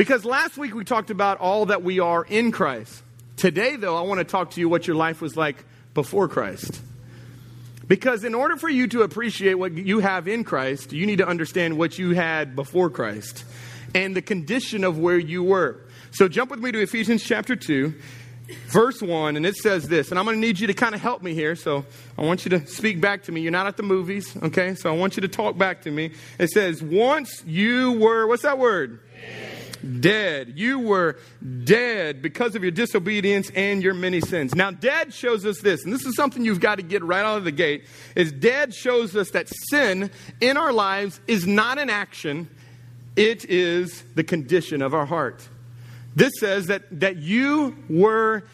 Because 0.00 0.24
last 0.24 0.56
week 0.56 0.74
we 0.74 0.82
talked 0.82 1.10
about 1.10 1.40
all 1.40 1.66
that 1.66 1.82
we 1.82 2.00
are 2.00 2.24
in 2.24 2.52
Christ. 2.52 3.02
Today, 3.36 3.76
though, 3.76 3.98
I 3.98 4.00
want 4.00 4.16
to 4.16 4.24
talk 4.24 4.52
to 4.52 4.60
you 4.60 4.66
what 4.66 4.86
your 4.86 4.96
life 4.96 5.20
was 5.20 5.36
like 5.36 5.62
before 5.92 6.26
Christ. 6.26 6.80
Because 7.86 8.24
in 8.24 8.34
order 8.34 8.56
for 8.56 8.70
you 8.70 8.88
to 8.88 9.02
appreciate 9.02 9.56
what 9.56 9.74
you 9.74 9.98
have 9.98 10.26
in 10.26 10.42
Christ, 10.42 10.94
you 10.94 11.04
need 11.04 11.18
to 11.18 11.28
understand 11.28 11.76
what 11.76 11.98
you 11.98 12.12
had 12.12 12.56
before 12.56 12.88
Christ 12.88 13.44
and 13.94 14.16
the 14.16 14.22
condition 14.22 14.84
of 14.84 14.98
where 14.98 15.18
you 15.18 15.42
were. 15.42 15.82
So 16.12 16.28
jump 16.28 16.50
with 16.50 16.60
me 16.60 16.72
to 16.72 16.80
Ephesians 16.80 17.22
chapter 17.22 17.54
2, 17.54 17.92
verse 18.68 19.02
1, 19.02 19.36
and 19.36 19.44
it 19.44 19.56
says 19.56 19.86
this. 19.86 20.08
And 20.08 20.18
I'm 20.18 20.24
going 20.24 20.40
to 20.40 20.40
need 20.40 20.58
you 20.58 20.68
to 20.68 20.72
kind 20.72 20.94
of 20.94 21.02
help 21.02 21.20
me 21.22 21.34
here. 21.34 21.54
So 21.54 21.84
I 22.16 22.22
want 22.22 22.46
you 22.46 22.58
to 22.58 22.66
speak 22.66 23.02
back 23.02 23.24
to 23.24 23.32
me. 23.32 23.42
You're 23.42 23.52
not 23.52 23.66
at 23.66 23.76
the 23.76 23.82
movies, 23.82 24.34
okay? 24.44 24.76
So 24.76 24.90
I 24.90 24.96
want 24.96 25.18
you 25.18 25.20
to 25.20 25.28
talk 25.28 25.58
back 25.58 25.82
to 25.82 25.90
me. 25.90 26.12
It 26.38 26.48
says, 26.48 26.82
Once 26.82 27.44
you 27.44 27.92
were, 28.00 28.26
what's 28.26 28.44
that 28.44 28.56
word? 28.56 29.00
Dead. 30.00 30.54
You 30.56 30.78
were 30.78 31.18
dead 31.64 32.22
because 32.22 32.54
of 32.54 32.62
your 32.62 32.70
disobedience 32.70 33.50
and 33.54 33.82
your 33.82 33.94
many 33.94 34.20
sins. 34.20 34.54
Now, 34.54 34.70
dead 34.70 35.12
shows 35.12 35.46
us 35.46 35.60
this, 35.60 35.84
and 35.84 35.92
this 35.92 36.04
is 36.04 36.16
something 36.16 36.44
you've 36.44 36.60
got 36.60 36.76
to 36.76 36.82
get 36.82 37.02
right 37.02 37.24
out 37.24 37.38
of 37.38 37.44
the 37.44 37.52
gate, 37.52 37.86
is 38.14 38.32
dead 38.32 38.74
shows 38.74 39.16
us 39.16 39.30
that 39.30 39.48
sin 39.70 40.10
in 40.40 40.56
our 40.56 40.72
lives 40.72 41.20
is 41.26 41.46
not 41.46 41.78
an 41.78 41.90
action, 41.90 42.48
it 43.16 43.44
is 43.44 44.02
the 44.14 44.24
condition 44.24 44.82
of 44.82 44.94
our 44.94 45.06
heart. 45.06 45.48
This 46.14 46.32
says 46.38 46.66
that, 46.66 47.00
that 47.00 47.16
you 47.16 47.76
were 47.88 48.44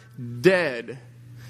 dead. 0.40 0.98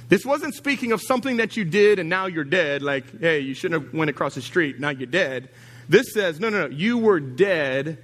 This 0.08 0.24
wasn't 0.24 0.54
speaking 0.54 0.92
of 0.92 1.02
something 1.02 1.38
that 1.38 1.56
you 1.56 1.64
did 1.64 1.98
and 1.98 2.08
now 2.08 2.26
you're 2.26 2.44
dead, 2.44 2.82
like, 2.82 3.20
hey, 3.20 3.40
you 3.40 3.54
shouldn't 3.54 3.82
have 3.82 3.92
went 3.92 4.08
across 4.08 4.34
the 4.36 4.42
street, 4.42 4.78
now 4.78 4.90
you're 4.90 5.06
dead. 5.06 5.48
This 5.88 6.12
says, 6.12 6.40
no, 6.40 6.48
no, 6.48 6.68
no, 6.68 6.74
you 6.74 6.98
were 6.98 7.20
dead, 7.20 7.98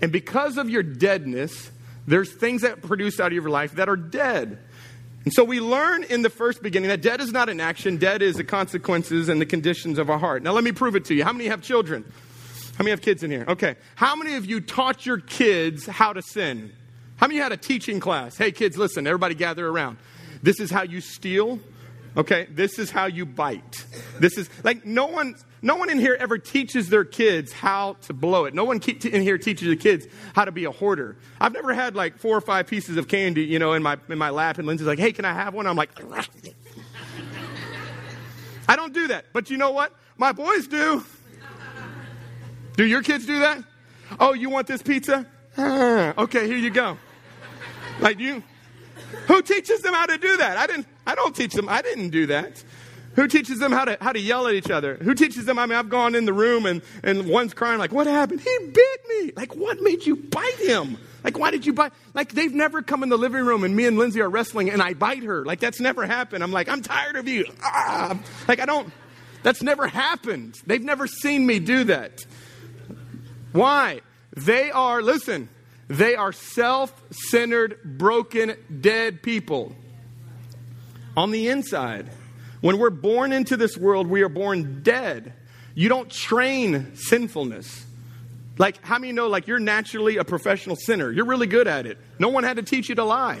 and 0.00 0.12
because 0.12 0.58
of 0.58 0.70
your 0.70 0.82
deadness, 0.82 1.70
there's 2.06 2.32
things 2.32 2.62
that 2.62 2.82
produce 2.82 3.20
out 3.20 3.28
of 3.28 3.32
your 3.32 3.48
life 3.48 3.72
that 3.72 3.88
are 3.88 3.96
dead. 3.96 4.58
And 5.24 5.32
so 5.32 5.44
we 5.44 5.60
learn 5.60 6.04
in 6.04 6.22
the 6.22 6.30
first 6.30 6.62
beginning 6.62 6.88
that 6.88 7.02
dead 7.02 7.20
is 7.20 7.32
not 7.32 7.48
an 7.48 7.60
action, 7.60 7.96
dead 7.98 8.22
is 8.22 8.36
the 8.36 8.44
consequences 8.44 9.28
and 9.28 9.40
the 9.40 9.46
conditions 9.46 9.98
of 9.98 10.08
our 10.08 10.18
heart. 10.18 10.42
Now 10.42 10.52
let 10.52 10.64
me 10.64 10.72
prove 10.72 10.96
it 10.96 11.04
to 11.06 11.14
you. 11.14 11.24
How 11.24 11.32
many 11.32 11.48
have 11.48 11.60
children? 11.60 12.10
How 12.76 12.84
many 12.84 12.90
have 12.90 13.02
kids 13.02 13.22
in 13.22 13.30
here? 13.30 13.44
Okay. 13.48 13.76
How 13.96 14.14
many 14.14 14.36
of 14.36 14.46
you 14.46 14.60
taught 14.60 15.04
your 15.04 15.18
kids 15.18 15.84
how 15.84 16.12
to 16.12 16.22
sin? 16.22 16.72
How 17.16 17.26
many 17.26 17.40
had 17.40 17.50
a 17.50 17.56
teaching 17.56 17.98
class? 17.98 18.38
Hey, 18.38 18.52
kids, 18.52 18.78
listen, 18.78 19.06
everybody 19.06 19.34
gather 19.34 19.66
around. 19.66 19.98
This 20.42 20.60
is 20.60 20.70
how 20.70 20.82
you 20.82 21.00
steal. 21.00 21.58
Okay, 22.16 22.46
this 22.50 22.78
is 22.78 22.90
how 22.90 23.06
you 23.06 23.26
bite. 23.26 23.84
This 24.18 24.38
is 24.38 24.48
like 24.64 24.86
no 24.86 25.06
one, 25.06 25.34
no 25.62 25.76
one 25.76 25.90
in 25.90 25.98
here 25.98 26.16
ever 26.18 26.38
teaches 26.38 26.88
their 26.88 27.04
kids 27.04 27.52
how 27.52 27.94
to 28.02 28.12
blow 28.12 28.44
it. 28.44 28.54
No 28.54 28.64
one 28.64 28.80
in 28.80 29.22
here 29.22 29.38
teaches 29.38 29.68
the 29.68 29.76
kids 29.76 30.06
how 30.34 30.44
to 30.44 30.52
be 30.52 30.64
a 30.64 30.70
hoarder. 30.70 31.16
I've 31.40 31.52
never 31.52 31.74
had 31.74 31.94
like 31.96 32.18
four 32.18 32.36
or 32.36 32.40
five 32.40 32.66
pieces 32.66 32.96
of 32.96 33.08
candy, 33.08 33.44
you 33.44 33.58
know, 33.58 33.72
in 33.72 33.82
my 33.82 33.98
in 34.08 34.18
my 34.18 34.30
lap, 34.30 34.58
and 34.58 34.66
Lindsay's 34.66 34.86
like, 34.86 34.98
"Hey, 34.98 35.12
can 35.12 35.24
I 35.24 35.32
have 35.32 35.54
one?" 35.54 35.66
I'm 35.66 35.76
like, 35.76 35.90
I 38.68 38.76
don't 38.76 38.92
do 38.92 39.08
that. 39.08 39.26
But 39.32 39.50
you 39.50 39.56
know 39.56 39.70
what? 39.70 39.92
My 40.16 40.32
boys 40.32 40.66
do. 40.66 41.04
Do 42.76 42.86
your 42.86 43.02
kids 43.02 43.26
do 43.26 43.40
that? 43.40 43.64
Oh, 44.20 44.34
you 44.34 44.50
want 44.50 44.66
this 44.66 44.82
pizza? 44.82 45.26
Ah, 45.56 46.14
okay, 46.16 46.46
here 46.46 46.56
you 46.56 46.70
go. 46.70 46.96
Like 48.00 48.20
you, 48.20 48.42
who 49.26 49.42
teaches 49.42 49.80
them 49.80 49.94
how 49.94 50.06
to 50.06 50.18
do 50.18 50.36
that? 50.36 50.56
I 50.56 50.66
didn't, 50.66 50.86
I 51.06 51.14
don't 51.14 51.34
teach 51.34 51.52
them. 51.54 51.68
I 51.68 51.82
didn't 51.82 52.10
do 52.10 52.26
that. 52.26 52.62
Who 53.14 53.26
teaches 53.26 53.58
them 53.58 53.72
how 53.72 53.84
to, 53.84 53.98
how 54.00 54.12
to 54.12 54.20
yell 54.20 54.46
at 54.46 54.54
each 54.54 54.70
other? 54.70 54.94
Who 54.96 55.14
teaches 55.14 55.44
them? 55.44 55.58
I 55.58 55.66
mean, 55.66 55.76
I've 55.76 55.88
gone 55.88 56.14
in 56.14 56.24
the 56.24 56.32
room 56.32 56.66
and, 56.66 56.82
and 57.02 57.28
one's 57.28 57.52
crying 57.52 57.78
like, 57.78 57.90
what 57.90 58.06
happened? 58.06 58.40
He 58.40 58.58
bit 58.72 59.00
me. 59.08 59.32
Like, 59.34 59.56
what 59.56 59.80
made 59.80 60.06
you 60.06 60.16
bite 60.16 60.58
him? 60.58 60.98
Like, 61.24 61.36
why 61.38 61.50
did 61.50 61.66
you 61.66 61.72
bite? 61.72 61.92
Like, 62.14 62.32
they've 62.32 62.54
never 62.54 62.80
come 62.80 63.02
in 63.02 63.08
the 63.08 63.18
living 63.18 63.44
room 63.44 63.64
and 63.64 63.74
me 63.74 63.86
and 63.86 63.98
Lindsay 63.98 64.20
are 64.20 64.28
wrestling 64.28 64.70
and 64.70 64.80
I 64.80 64.94
bite 64.94 65.24
her. 65.24 65.44
Like, 65.44 65.58
that's 65.58 65.80
never 65.80 66.06
happened. 66.06 66.44
I'm 66.44 66.52
like, 66.52 66.68
I'm 66.68 66.80
tired 66.80 67.16
of 67.16 67.26
you. 67.26 67.44
Ah. 67.62 68.18
Like, 68.46 68.60
I 68.60 68.66
don't, 68.66 68.92
that's 69.42 69.62
never 69.62 69.88
happened. 69.88 70.54
They've 70.66 70.82
never 70.82 71.06
seen 71.06 71.44
me 71.44 71.58
do 71.58 71.84
that. 71.84 72.24
Why? 73.52 74.00
They 74.36 74.70
are, 74.70 75.02
listen, 75.02 75.48
they 75.88 76.14
are 76.14 76.32
self 76.32 76.92
centered, 77.10 77.80
broken, 77.84 78.56
dead 78.80 79.22
people. 79.22 79.74
On 81.16 81.32
the 81.32 81.48
inside, 81.48 82.08
when 82.60 82.78
we're 82.78 82.90
born 82.90 83.32
into 83.32 83.56
this 83.56 83.76
world, 83.76 84.06
we 84.06 84.22
are 84.22 84.28
born 84.28 84.82
dead. 84.82 85.32
You 85.74 85.88
don't 85.88 86.10
train 86.10 86.96
sinfulness. 86.96 87.86
Like, 88.58 88.84
how 88.84 88.98
many 88.98 89.12
know, 89.12 89.28
like, 89.28 89.46
you're 89.46 89.60
naturally 89.60 90.16
a 90.16 90.24
professional 90.24 90.74
sinner? 90.74 91.12
You're 91.12 91.26
really 91.26 91.46
good 91.46 91.68
at 91.68 91.86
it. 91.86 91.98
No 92.18 92.28
one 92.28 92.42
had 92.42 92.56
to 92.56 92.62
teach 92.62 92.88
you 92.88 92.96
to 92.96 93.04
lie. 93.04 93.38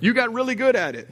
You 0.00 0.12
got 0.12 0.32
really 0.32 0.54
good 0.54 0.76
at 0.76 0.94
it. 0.94 1.08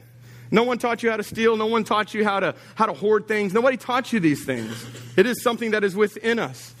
No 0.51 0.63
one 0.63 0.77
taught 0.77 1.03
you 1.03 1.09
how 1.09 1.17
to 1.17 1.23
steal. 1.23 1.57
No 1.57 1.65
one 1.65 1.83
taught 1.83 2.13
you 2.13 2.23
how 2.23 2.39
to, 2.39 2.55
how 2.75 2.85
to 2.85 2.93
hoard 2.93 3.27
things. 3.27 3.53
Nobody 3.53 3.75
taught 3.75 4.13
you 4.13 4.19
these 4.19 4.45
things. 4.45 4.85
It 5.17 5.25
is 5.25 5.41
something 5.41 5.71
that 5.71 5.83
is 5.83 5.95
within 5.95 6.39
us. 6.39 6.73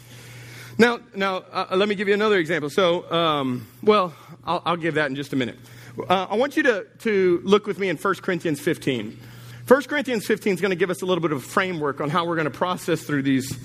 Now, 0.77 0.99
now 1.15 1.37
uh, 1.51 1.75
let 1.75 1.89
me 1.89 1.95
give 1.95 2.07
you 2.07 2.13
another 2.13 2.37
example. 2.37 2.69
So, 2.69 3.11
um, 3.11 3.67
well, 3.81 4.13
I'll, 4.45 4.61
I'll, 4.65 4.77
give 4.77 4.93
that 4.93 5.09
in 5.09 5.15
just 5.15 5.33
a 5.33 5.35
minute. 5.35 5.57
Uh, 6.07 6.27
I 6.29 6.35
want 6.35 6.55
you 6.55 6.63
to, 6.63 6.85
to 6.99 7.41
look 7.43 7.65
with 7.65 7.79
me 7.79 7.89
in 7.89 7.97
1 7.97 8.15
Corinthians 8.15 8.59
15. 8.59 9.19
1 9.67 9.83
Corinthians 9.83 10.25
15 10.25 10.53
is 10.53 10.61
going 10.61 10.69
to 10.69 10.77
give 10.77 10.89
us 10.89 11.01
a 11.01 11.05
little 11.05 11.21
bit 11.21 11.33
of 11.33 11.39
a 11.39 11.41
framework 11.41 11.99
on 11.99 12.09
how 12.09 12.25
we're 12.25 12.35
going 12.35 12.45
to 12.45 12.51
process 12.51 13.01
through 13.01 13.23
these 13.23 13.57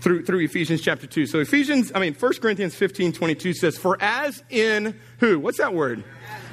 through, 0.00 0.24
through 0.24 0.40
Ephesians 0.40 0.80
chapter 0.80 1.06
2. 1.06 1.26
So 1.26 1.40
Ephesians, 1.40 1.92
I 1.94 1.98
mean, 1.98 2.14
1 2.14 2.32
Corinthians 2.34 2.74
15, 2.74 3.12
22 3.12 3.52
says, 3.52 3.76
For 3.76 3.98
as 4.00 4.42
in 4.48 4.98
who? 5.18 5.38
What's 5.38 5.58
that 5.58 5.74
word? 5.74 6.02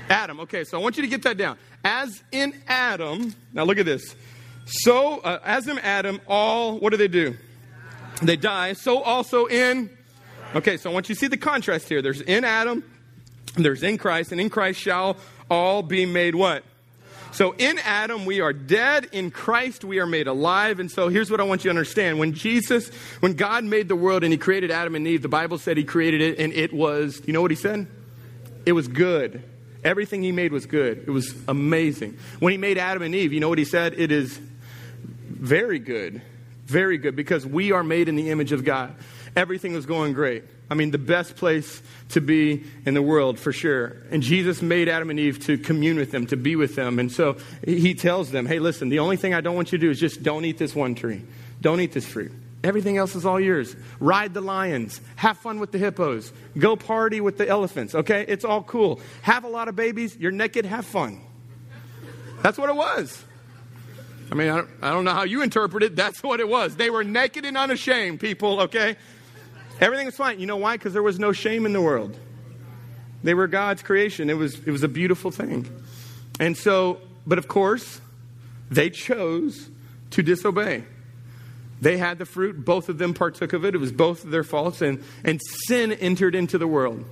Adam. 0.10 0.42
Okay, 0.42 0.66
so 0.66 0.78
I 0.78 0.84
want 0.84 0.98
you 0.98 1.04
to 1.04 1.10
get 1.10 1.24
that 1.24 1.38
down. 1.38 1.58
As 1.86 2.22
in 2.34 2.54
Adam, 2.68 3.34
now 3.54 3.64
look 3.64 3.78
at 3.78 3.86
this. 3.86 4.14
So, 4.66 5.20
uh, 5.20 5.40
as 5.46 5.68
in 5.68 5.80
Adam, 5.80 6.20
all, 6.28 6.78
what 6.80 6.90
do 6.90 6.98
they 6.98 7.08
do? 7.08 7.38
They 8.22 8.36
die. 8.36 8.74
So 8.74 9.02
also 9.02 9.46
in. 9.46 9.90
Okay, 10.54 10.76
so 10.76 10.90
I 10.90 10.94
want 10.94 11.08
you 11.08 11.16
to 11.16 11.20
see 11.20 11.28
the 11.28 11.38
contrast 11.38 11.88
here. 11.88 12.02
There's 12.02 12.22
in 12.22 12.44
Adam, 12.44 12.84
there's 13.56 13.84
in 13.84 13.98
Christ, 13.98 14.32
and 14.34 14.42
in 14.42 14.50
Christ 14.50 14.82
shall 14.82 15.18
all 15.50 15.82
be 15.82 16.06
made 16.06 16.36
what? 16.36 16.64
So 17.36 17.54
in 17.58 17.80
Adam, 17.80 18.26
we 18.26 18.40
are 18.40 18.54
dead. 18.54 19.10
In 19.12 19.30
Christ, 19.30 19.84
we 19.84 20.00
are 20.00 20.06
made 20.06 20.28
alive. 20.28 20.80
And 20.80 20.90
so 20.90 21.10
here's 21.10 21.30
what 21.30 21.42
I 21.42 21.44
want 21.44 21.66
you 21.66 21.68
to 21.68 21.72
understand. 21.72 22.18
When 22.18 22.32
Jesus, 22.32 22.88
when 23.20 23.34
God 23.34 23.66
made 23.66 23.90
the 23.90 23.96
world 23.96 24.24
and 24.24 24.32
he 24.32 24.38
created 24.38 24.72
Adam 24.72 24.96
and 24.96 25.06
Eve, 25.06 25.22
the 25.22 25.28
Bible 25.28 25.58
said 25.58 25.76
he 25.76 25.84
created 25.84 26.22
it 26.22 26.40
and 26.40 26.54
it 26.54 26.72
was, 26.72 27.22
you 27.26 27.34
know 27.34 27.42
what 27.42 27.52
he 27.52 27.58
said? 27.58 27.88
It 28.66 28.72
was 28.72 28.88
good. 28.88 29.44
Everything 29.84 30.24
he 30.24 30.32
made 30.32 30.54
was 30.54 30.66
good. 30.66 31.04
It 31.06 31.12
was 31.12 31.36
amazing. 31.50 32.18
When 32.40 32.54
he 32.54 32.58
made 32.58 32.78
Adam 32.78 33.04
and 33.04 33.14
Eve, 33.14 33.34
you 33.34 33.42
know 33.42 33.50
what 33.50 33.58
he 33.60 33.66
said? 33.66 33.96
It 34.00 34.14
is 34.14 34.40
very 35.28 35.80
good. 35.80 36.22
Very 36.68 36.98
good 36.98 37.18
because 37.18 37.46
we 37.46 37.74
are 37.74 37.84
made 37.84 38.08
in 38.08 38.16
the 38.16 38.32
image 38.32 38.54
of 38.54 38.64
God. 38.64 38.96
Everything 39.36 39.74
was 39.74 39.86
going 39.86 40.14
great. 40.14 40.46
I 40.70 40.74
mean, 40.74 40.92
the 40.92 40.98
best 40.98 41.36
place 41.36 41.82
to 42.10 42.22
be 42.22 42.64
in 42.86 42.96
the 42.96 43.02
world 43.02 43.40
for 43.40 43.54
sure. 43.54 43.98
And 44.10 44.24
Jesus 44.24 44.62
made 44.62 44.90
Adam 44.90 45.10
and 45.10 45.20
Eve 45.20 45.40
to 45.46 45.58
commune 45.58 45.98
with 45.98 46.12
them, 46.12 46.26
to 46.28 46.38
be 46.38 46.56
with 46.56 46.76
them. 46.76 46.98
And 46.98 47.12
so 47.12 47.38
he 47.64 47.94
tells 47.94 48.32
them, 48.32 48.46
hey, 48.46 48.60
listen, 48.60 48.90
the 48.90 49.00
only 49.00 49.18
thing 49.18 49.34
I 49.34 49.42
don't 49.42 49.56
want 49.56 49.72
you 49.72 49.78
to 49.78 49.86
do 49.86 49.92
is 49.92 50.00
just 50.00 50.24
don't 50.24 50.44
eat 50.44 50.58
this 50.58 50.74
one 50.74 50.96
tree. 50.96 51.24
Don't 51.62 51.80
eat 51.82 51.92
this 51.92 52.06
fruit. 52.06 52.32
Everything 52.64 52.98
else 52.98 53.16
is 53.16 53.28
all 53.28 53.40
yours. 53.40 53.76
Ride 54.00 54.34
the 54.34 54.42
lions. 54.42 55.00
Have 55.18 55.38
fun 55.38 55.60
with 55.60 55.72
the 55.72 55.78
hippos. 55.78 56.34
Go 56.58 56.76
party 56.76 57.22
with 57.22 57.38
the 57.38 57.48
elephants. 57.48 57.94
Okay? 57.94 58.26
It's 58.28 58.44
all 58.44 58.64
cool. 58.64 59.00
Have 59.22 59.44
a 59.44 59.48
lot 59.48 59.68
of 59.68 59.76
babies. 59.76 60.18
You're 60.18 60.32
naked. 60.32 60.66
Have 60.66 60.86
fun. 60.86 61.22
That's 62.42 62.58
what 62.58 62.70
it 62.70 62.76
was. 62.76 63.24
I 64.32 64.36
mean, 64.36 64.50
I 64.50 64.58
don't, 64.58 64.70
I 64.82 64.90
don't 64.90 65.06
know 65.06 65.14
how 65.14 65.24
you 65.24 65.44
interpret 65.44 65.84
it. 65.84 65.96
That's 65.96 66.24
what 66.24 66.40
it 66.40 66.48
was. 66.48 66.76
They 66.76 66.90
were 66.90 67.04
naked 67.04 67.46
and 67.46 67.56
unashamed, 67.56 68.20
people, 68.20 68.62
okay? 68.62 68.96
Everything 69.80 70.06
was 70.06 70.16
fine. 70.16 70.40
You 70.40 70.46
know 70.46 70.58
why? 70.58 70.78
Because 70.78 70.94
there 70.94 71.04
was 71.04 71.20
no 71.20 71.32
shame 71.32 71.66
in 71.66 71.74
the 71.74 71.82
world. 71.82 72.18
They 73.24 73.34
were 73.34 73.48
God's 73.48 73.82
creation. 73.82 74.30
It 74.30 74.38
was, 74.38 74.56
it 74.56 74.72
was 74.72 74.84
a 74.84 74.88
beautiful 74.88 75.32
thing. 75.32 75.68
And 76.40 76.56
so, 76.56 77.00
but 77.26 77.38
of 77.38 77.48
course, 77.48 78.00
they 78.70 78.90
chose 78.90 79.70
to 80.12 80.24
disobey. 80.24 80.84
They 81.82 81.98
had 81.98 82.20
the 82.20 82.26
fruit, 82.26 82.64
both 82.64 82.90
of 82.90 82.98
them 82.98 83.14
partook 83.14 83.54
of 83.54 83.66
it. 83.66 83.76
It 83.76 83.80
was 83.80 83.92
both 83.92 84.24
of 84.24 84.32
their 84.32 84.44
faults, 84.44 84.82
and, 84.82 85.04
and 85.24 85.42
sin 85.68 85.92
entered 85.92 86.36
into 86.36 86.58
the 86.58 86.68
world. 86.68 87.04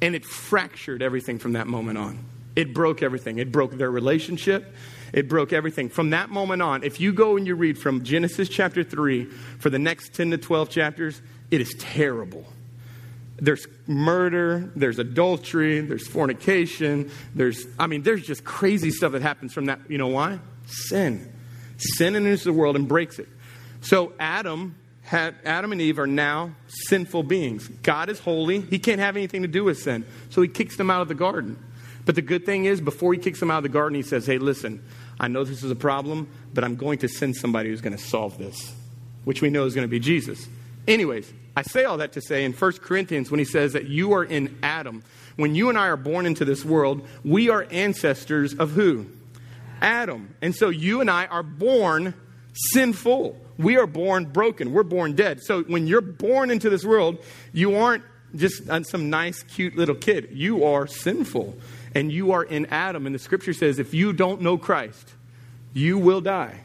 And 0.00 0.14
it 0.14 0.24
fractured 0.24 1.02
everything 1.02 1.38
from 1.38 1.52
that 1.54 1.66
moment 1.66 1.98
on. 1.98 2.24
It 2.54 2.74
broke 2.74 3.02
everything. 3.02 3.38
It 3.38 3.50
broke 3.50 3.72
their 3.72 3.90
relationship. 3.90 4.74
It 5.12 5.28
broke 5.28 5.52
everything. 5.52 5.88
From 5.88 6.10
that 6.10 6.30
moment 6.30 6.62
on, 6.62 6.84
if 6.84 7.00
you 7.00 7.12
go 7.12 7.36
and 7.36 7.46
you 7.46 7.54
read 7.54 7.78
from 7.78 8.04
Genesis 8.04 8.48
chapter 8.48 8.84
3 8.84 9.24
for 9.24 9.70
the 9.70 9.78
next 9.78 10.14
10 10.14 10.32
to 10.32 10.38
12 10.38 10.70
chapters, 10.70 11.20
it 11.52 11.60
is 11.60 11.74
terrible. 11.78 12.44
There's 13.36 13.66
murder, 13.86 14.72
there's 14.74 14.98
adultery, 14.98 15.80
there's 15.80 16.08
fornication, 16.08 17.10
there's, 17.34 17.66
I 17.78 17.86
mean, 17.86 18.02
there's 18.02 18.26
just 18.26 18.42
crazy 18.42 18.90
stuff 18.90 19.12
that 19.12 19.22
happens 19.22 19.52
from 19.52 19.66
that. 19.66 19.80
You 19.88 19.98
know 19.98 20.08
why? 20.08 20.40
Sin. 20.66 21.30
Sin 21.76 22.16
enters 22.16 22.44
the 22.44 22.52
world 22.52 22.74
and 22.74 22.88
breaks 22.88 23.18
it. 23.18 23.28
So 23.82 24.12
Adam 24.18 24.76
had, 25.02 25.34
Adam 25.44 25.72
and 25.72 25.80
Eve 25.80 25.98
are 25.98 26.06
now 26.06 26.54
sinful 26.68 27.24
beings. 27.24 27.68
God 27.82 28.08
is 28.08 28.18
holy. 28.18 28.60
He 28.60 28.78
can't 28.78 29.00
have 29.00 29.16
anything 29.16 29.42
to 29.42 29.48
do 29.48 29.64
with 29.64 29.78
sin. 29.78 30.06
So 30.30 30.40
he 30.40 30.48
kicks 30.48 30.76
them 30.76 30.90
out 30.90 31.02
of 31.02 31.08
the 31.08 31.14
garden. 31.14 31.62
But 32.06 32.14
the 32.14 32.22
good 32.22 32.46
thing 32.46 32.64
is, 32.64 32.80
before 32.80 33.12
he 33.12 33.18
kicks 33.18 33.40
them 33.40 33.50
out 33.50 33.58
of 33.58 33.62
the 33.64 33.68
garden, 33.68 33.94
he 33.94 34.02
says, 34.02 34.24
Hey, 34.24 34.38
listen, 34.38 34.82
I 35.20 35.28
know 35.28 35.44
this 35.44 35.62
is 35.62 35.70
a 35.70 35.76
problem, 35.76 36.28
but 36.54 36.64
I'm 36.64 36.76
going 36.76 36.98
to 36.98 37.08
send 37.08 37.36
somebody 37.36 37.68
who's 37.68 37.80
going 37.80 37.96
to 37.96 38.02
solve 38.02 38.38
this, 38.38 38.74
which 39.24 39.42
we 39.42 39.50
know 39.50 39.66
is 39.66 39.74
going 39.74 39.86
to 39.86 39.90
be 39.90 40.00
Jesus. 40.00 40.48
Anyways, 40.88 41.32
I 41.56 41.62
say 41.62 41.84
all 41.84 41.98
that 41.98 42.12
to 42.12 42.20
say 42.20 42.44
in 42.44 42.52
1 42.52 42.72
Corinthians, 42.78 43.30
when 43.30 43.38
he 43.38 43.44
says 43.44 43.74
that 43.74 43.86
you 43.86 44.12
are 44.14 44.24
in 44.24 44.58
Adam, 44.62 45.02
when 45.36 45.54
you 45.54 45.68
and 45.68 45.78
I 45.78 45.88
are 45.88 45.96
born 45.96 46.26
into 46.26 46.44
this 46.44 46.64
world, 46.64 47.06
we 47.24 47.50
are 47.50 47.66
ancestors 47.70 48.54
of 48.54 48.70
who? 48.70 49.06
Adam. 49.80 50.34
And 50.40 50.54
so 50.54 50.68
you 50.68 51.00
and 51.00 51.10
I 51.10 51.26
are 51.26 51.42
born 51.42 52.14
sinful. 52.72 53.38
We 53.58 53.76
are 53.76 53.86
born 53.86 54.26
broken. 54.26 54.72
We're 54.72 54.82
born 54.82 55.14
dead. 55.14 55.42
So 55.42 55.62
when 55.64 55.86
you're 55.86 56.00
born 56.00 56.50
into 56.50 56.70
this 56.70 56.84
world, 56.84 57.18
you 57.52 57.76
aren't 57.76 58.04
just 58.34 58.68
uh, 58.68 58.82
some 58.82 59.10
nice, 59.10 59.42
cute 59.42 59.76
little 59.76 59.94
kid. 59.94 60.30
You 60.32 60.64
are 60.64 60.86
sinful 60.86 61.56
and 61.94 62.10
you 62.10 62.32
are 62.32 62.42
in 62.42 62.66
Adam. 62.66 63.06
And 63.06 63.14
the 63.14 63.18
scripture 63.18 63.52
says, 63.52 63.78
if 63.78 63.92
you 63.92 64.12
don't 64.12 64.40
know 64.40 64.56
Christ, 64.56 65.12
you 65.74 65.98
will 65.98 66.20
die 66.20 66.60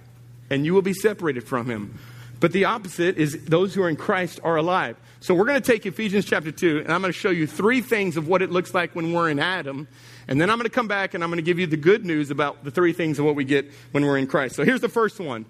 and 0.50 0.65
you 0.65 0.74
will 0.74 0.82
be 0.82 0.94
separated 0.94 1.44
from 1.44 1.70
him. 1.70 2.00
But 2.39 2.51
the 2.51 2.65
opposite 2.65 3.17
is 3.17 3.46
those 3.46 3.74
who 3.74 3.82
are 3.82 3.89
in 3.89 3.96
Christ 3.96 4.39
are 4.44 4.58
alive. 4.58 4.98
So 5.20 5.34
we're 5.34 5.46
going 5.46 5.62
to 5.62 5.72
take 5.72 5.86
Ephesians 5.86 6.25
chapter 6.25 6.51
2, 6.51 6.79
and 6.79 6.91
I'm 6.91 7.01
going 7.01 7.12
to 7.12 7.17
show 7.17 7.32
you 7.32 7.48
three 7.48 7.82
things 7.82 8.17
of 8.17 8.27
what 8.27 8.41
it 8.41 8.51
looks 8.51 8.74
like 8.74 8.96
when 8.96 9.12
we're 9.12 9.29
in 9.29 9.39
Adam. 9.39 9.88
And 10.27 10.39
then 10.39 10.50
I'm 10.50 10.58
going 10.58 10.70
to 10.70 10.74
come 10.74 10.88
back 10.88 11.13
and 11.13 11.24
I'm 11.24 11.29
going 11.29 11.38
to 11.38 11.44
give 11.44 11.58
you 11.58 11.67
the 11.67 11.77
good 11.77 12.06
news 12.06 12.29
about 12.29 12.63
the 12.63 12.72
three 12.72 12.94
things 12.94 13.17
of 13.17 13.25
what 13.25 13.36
we 13.36 13.44
get 13.44 13.72
when 13.91 14.06
we're 14.06 14.17
in 14.17 14.27
Christ. 14.27 14.56
So 14.56 14.63
here's 14.63 14.82
the 14.82 14.89
first 14.89 15.20
one. 15.20 15.46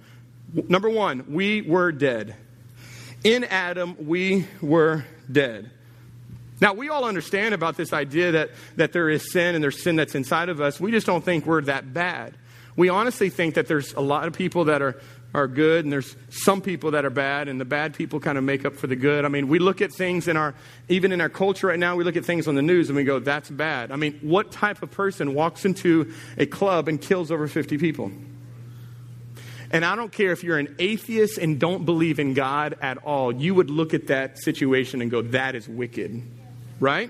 Number 0.54 0.90
one, 0.90 1.26
we 1.34 1.62
were 1.62 1.92
dead. 1.92 2.36
In 3.24 3.44
Adam, 3.44 3.98
we 4.08 4.48
were 4.62 5.04
dead. 5.30 5.72
Now, 6.62 6.74
we 6.74 6.90
all 6.90 7.06
understand 7.06 7.54
about 7.54 7.76
this 7.76 7.94
idea 7.94 8.32
that, 8.32 8.52
that 8.78 8.94
there 8.94 9.10
is 9.10 9.32
sin 9.32 9.56
and 9.56 9.64
there's 9.64 9.82
sin 9.82 9.96
that's 9.96 10.16
inside 10.16 10.50
of 10.50 10.62
us. 10.62 10.80
We 10.80 10.92
just 10.92 11.06
don't 11.06 11.24
think 11.24 11.46
we're 11.46 11.62
that 11.64 11.94
bad. 11.94 12.36
We 12.76 12.90
honestly 12.90 13.30
think 13.30 13.56
that 13.56 13.68
there's 13.68 13.94
a 13.94 14.02
lot 14.02 14.28
of 14.28 14.34
people 14.34 14.66
that 14.66 14.82
are 14.82 15.02
are 15.34 15.48
good 15.48 15.86
and 15.86 15.92
there's 15.92 16.16
some 16.30 16.62
people 16.62 16.92
that 16.92 17.06
are 17.06 17.10
bad 17.10 17.48
and 17.48 17.60
the 17.60 17.66
bad 17.66 17.94
people 17.94 18.20
kind 18.20 18.38
of 18.38 18.44
make 18.44 18.66
up 18.66 18.76
for 18.76 18.88
the 18.88 18.96
good. 18.96 19.26
I 19.26 19.28
mean, 19.28 19.48
we 19.48 19.60
look 19.60 19.82
at 19.82 19.92
things 19.92 20.28
in 20.28 20.38
our 20.38 20.56
even 20.90 21.12
in 21.12 21.22
our 21.22 21.30
culture 21.30 21.68
right 21.68 21.80
now, 21.80 21.96
we 21.96 22.04
look 22.04 22.16
at 22.16 22.26
things 22.26 22.48
on 22.48 22.56
the 22.56 22.62
news 22.62 22.90
and 22.90 22.96
we 22.96 23.04
go, 23.04 23.20
that's 23.20 23.50
bad. 23.50 23.92
I 23.92 23.98
mean, 23.98 24.20
what 24.22 24.52
type 24.52 24.82
of 24.82 24.92
person 24.92 25.34
walks 25.34 25.66
into 25.66 26.14
a 26.38 26.46
club 26.46 26.88
and 26.88 27.02
kills 27.02 27.32
over 27.32 27.48
50 27.48 27.78
people? 27.78 28.12
And 29.70 29.84
I 29.84 29.96
don't 29.96 30.12
care 30.12 30.32
if 30.32 30.44
you're 30.44 30.60
an 30.60 30.76
atheist 30.80 31.38
and 31.38 31.60
don't 31.60 31.86
believe 31.86 32.20
in 32.20 32.34
God 32.34 32.78
at 32.82 33.00
all, 33.00 33.34
you 33.34 33.54
would 33.54 33.70
look 33.70 33.94
at 33.94 34.08
that 34.08 34.42
situation 34.42 35.02
and 35.02 35.12
go, 35.12 35.22
that 35.24 35.56
is 35.56 35.68
wicked. 35.68 36.24
Right? 36.80 37.10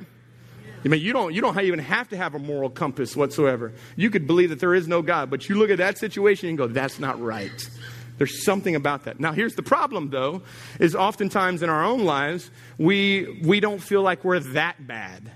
I 0.83 0.87
mean, 0.87 1.01
you 1.01 1.11
don't, 1.11 1.33
you 1.33 1.41
don't 1.41 1.59
even 1.59 1.79
have 1.79 2.09
to 2.09 2.17
have 2.17 2.33
a 2.33 2.39
moral 2.39 2.69
compass 2.69 3.15
whatsoever. 3.15 3.73
You 3.95 4.09
could 4.09 4.25
believe 4.25 4.49
that 4.49 4.59
there 4.59 4.73
is 4.73 4.87
no 4.87 5.01
God, 5.01 5.29
but 5.29 5.49
you 5.49 5.55
look 5.55 5.69
at 5.69 5.79
that 5.79 5.97
situation 5.97 6.49
and 6.49 6.57
go, 6.57 6.67
that's 6.67 6.99
not 6.99 7.21
right. 7.21 7.69
There's 8.17 8.43
something 8.43 8.75
about 8.75 9.05
that. 9.05 9.19
Now, 9.19 9.31
here's 9.31 9.55
the 9.55 9.63
problem, 9.63 10.09
though, 10.09 10.41
is 10.79 10.95
oftentimes 10.95 11.61
in 11.61 11.69
our 11.69 11.83
own 11.83 12.03
lives, 12.03 12.49
we, 12.77 13.41
we 13.43 13.59
don't 13.59 13.79
feel 13.79 14.01
like 14.01 14.23
we're 14.23 14.39
that 14.39 14.87
bad. 14.87 15.31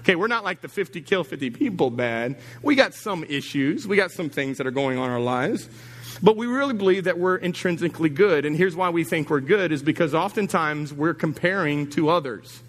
Okay, 0.00 0.14
we're 0.14 0.28
not 0.28 0.44
like 0.44 0.60
the 0.60 0.68
50 0.68 1.02
kill 1.02 1.24
50 1.24 1.50
people 1.50 1.90
bad. 1.90 2.38
We 2.62 2.74
got 2.74 2.94
some 2.94 3.24
issues, 3.24 3.86
we 3.86 3.96
got 3.96 4.10
some 4.10 4.30
things 4.30 4.58
that 4.58 4.66
are 4.66 4.70
going 4.70 4.96
on 4.96 5.06
in 5.06 5.10
our 5.10 5.20
lives. 5.20 5.68
But 6.22 6.36
we 6.36 6.46
really 6.46 6.74
believe 6.74 7.04
that 7.04 7.18
we're 7.18 7.36
intrinsically 7.36 8.10
good. 8.10 8.44
And 8.44 8.56
here's 8.56 8.76
why 8.76 8.90
we 8.90 9.04
think 9.04 9.30
we're 9.30 9.40
good 9.40 9.72
is 9.72 9.82
because 9.82 10.14
oftentimes 10.14 10.92
we're 10.92 11.14
comparing 11.14 11.88
to 11.90 12.10
others. 12.10 12.62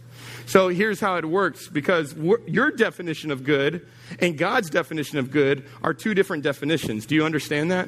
So 0.46 0.70
here's 0.70 1.00
how 1.00 1.16
it 1.18 1.26
works 1.26 1.68
because 1.68 2.14
your 2.48 2.72
definition 2.72 3.32
of 3.32 3.44
good 3.44 3.86
and 4.20 4.38
God's 4.38 4.70
definition 4.70 5.18
of 5.18 5.32
good 5.32 5.66
are 5.84 5.94
two 5.94 6.14
different 6.14 6.44
definitions. 6.44 7.06
Do 7.06 7.16
you 7.16 7.26
understand 7.26 7.72
that? 7.72 7.88